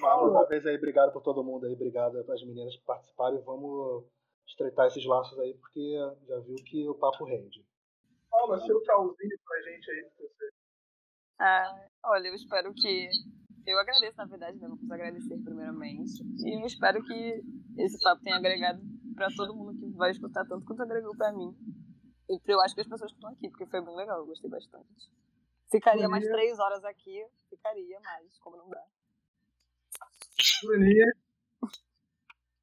[0.00, 3.42] Mais uma vez aí, obrigado por todo mundo aí, obrigado às meninas que participaram e
[3.42, 4.04] vamos
[4.46, 7.64] estreitar esses laços aí, porque já viu que o papo rende.
[8.30, 10.02] Paula, seu tchauzinho pra gente aí.
[10.02, 10.50] pra você.
[11.38, 13.08] Ah, olha, eu espero que.
[13.66, 14.68] Eu agradeço, na verdade, né?
[14.68, 16.22] Vamos agradecer primeiramente.
[16.38, 17.42] E eu espero que
[17.78, 18.80] esse papo tenha agregado
[19.16, 21.52] pra todo mundo que vai escutar tanto quanto agregou pra mim.
[22.28, 24.48] E eu acho que as pessoas que estão aqui, porque foi bem legal, eu gostei
[24.48, 25.10] bastante.
[25.70, 28.84] Ficaria mais três horas aqui, ficaria, mas como não dá.
[30.62, 31.06] Bruninha,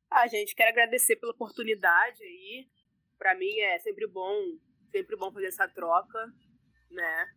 [0.10, 2.70] Ah, gente, quero agradecer pela oportunidade aí.
[3.18, 4.58] Pra mim é sempre bom,
[4.92, 6.34] sempre bom fazer essa troca,
[6.92, 7.34] né?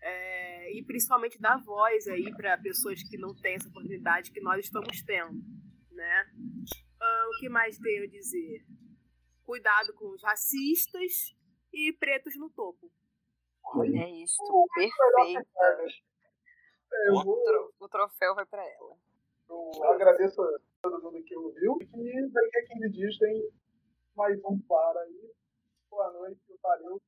[0.00, 4.64] É, e principalmente dar voz aí para pessoas que não têm essa oportunidade que nós
[4.64, 5.40] estamos tendo,
[5.90, 6.32] né?
[7.00, 8.64] Ah, o que mais tenho a dizer?
[9.44, 11.34] Cuidado com os racistas
[11.72, 12.90] e pretos no topo.
[13.80, 15.46] É isto, perfeita.
[16.92, 18.96] é, O, tro- o troféu vai pra ela.
[19.48, 21.78] eu agradeço a todo mundo que ouviu.
[21.80, 23.50] E daqui a 15 dias tem
[24.14, 25.32] mais um para aí.
[25.90, 27.00] Boa noite, valeu.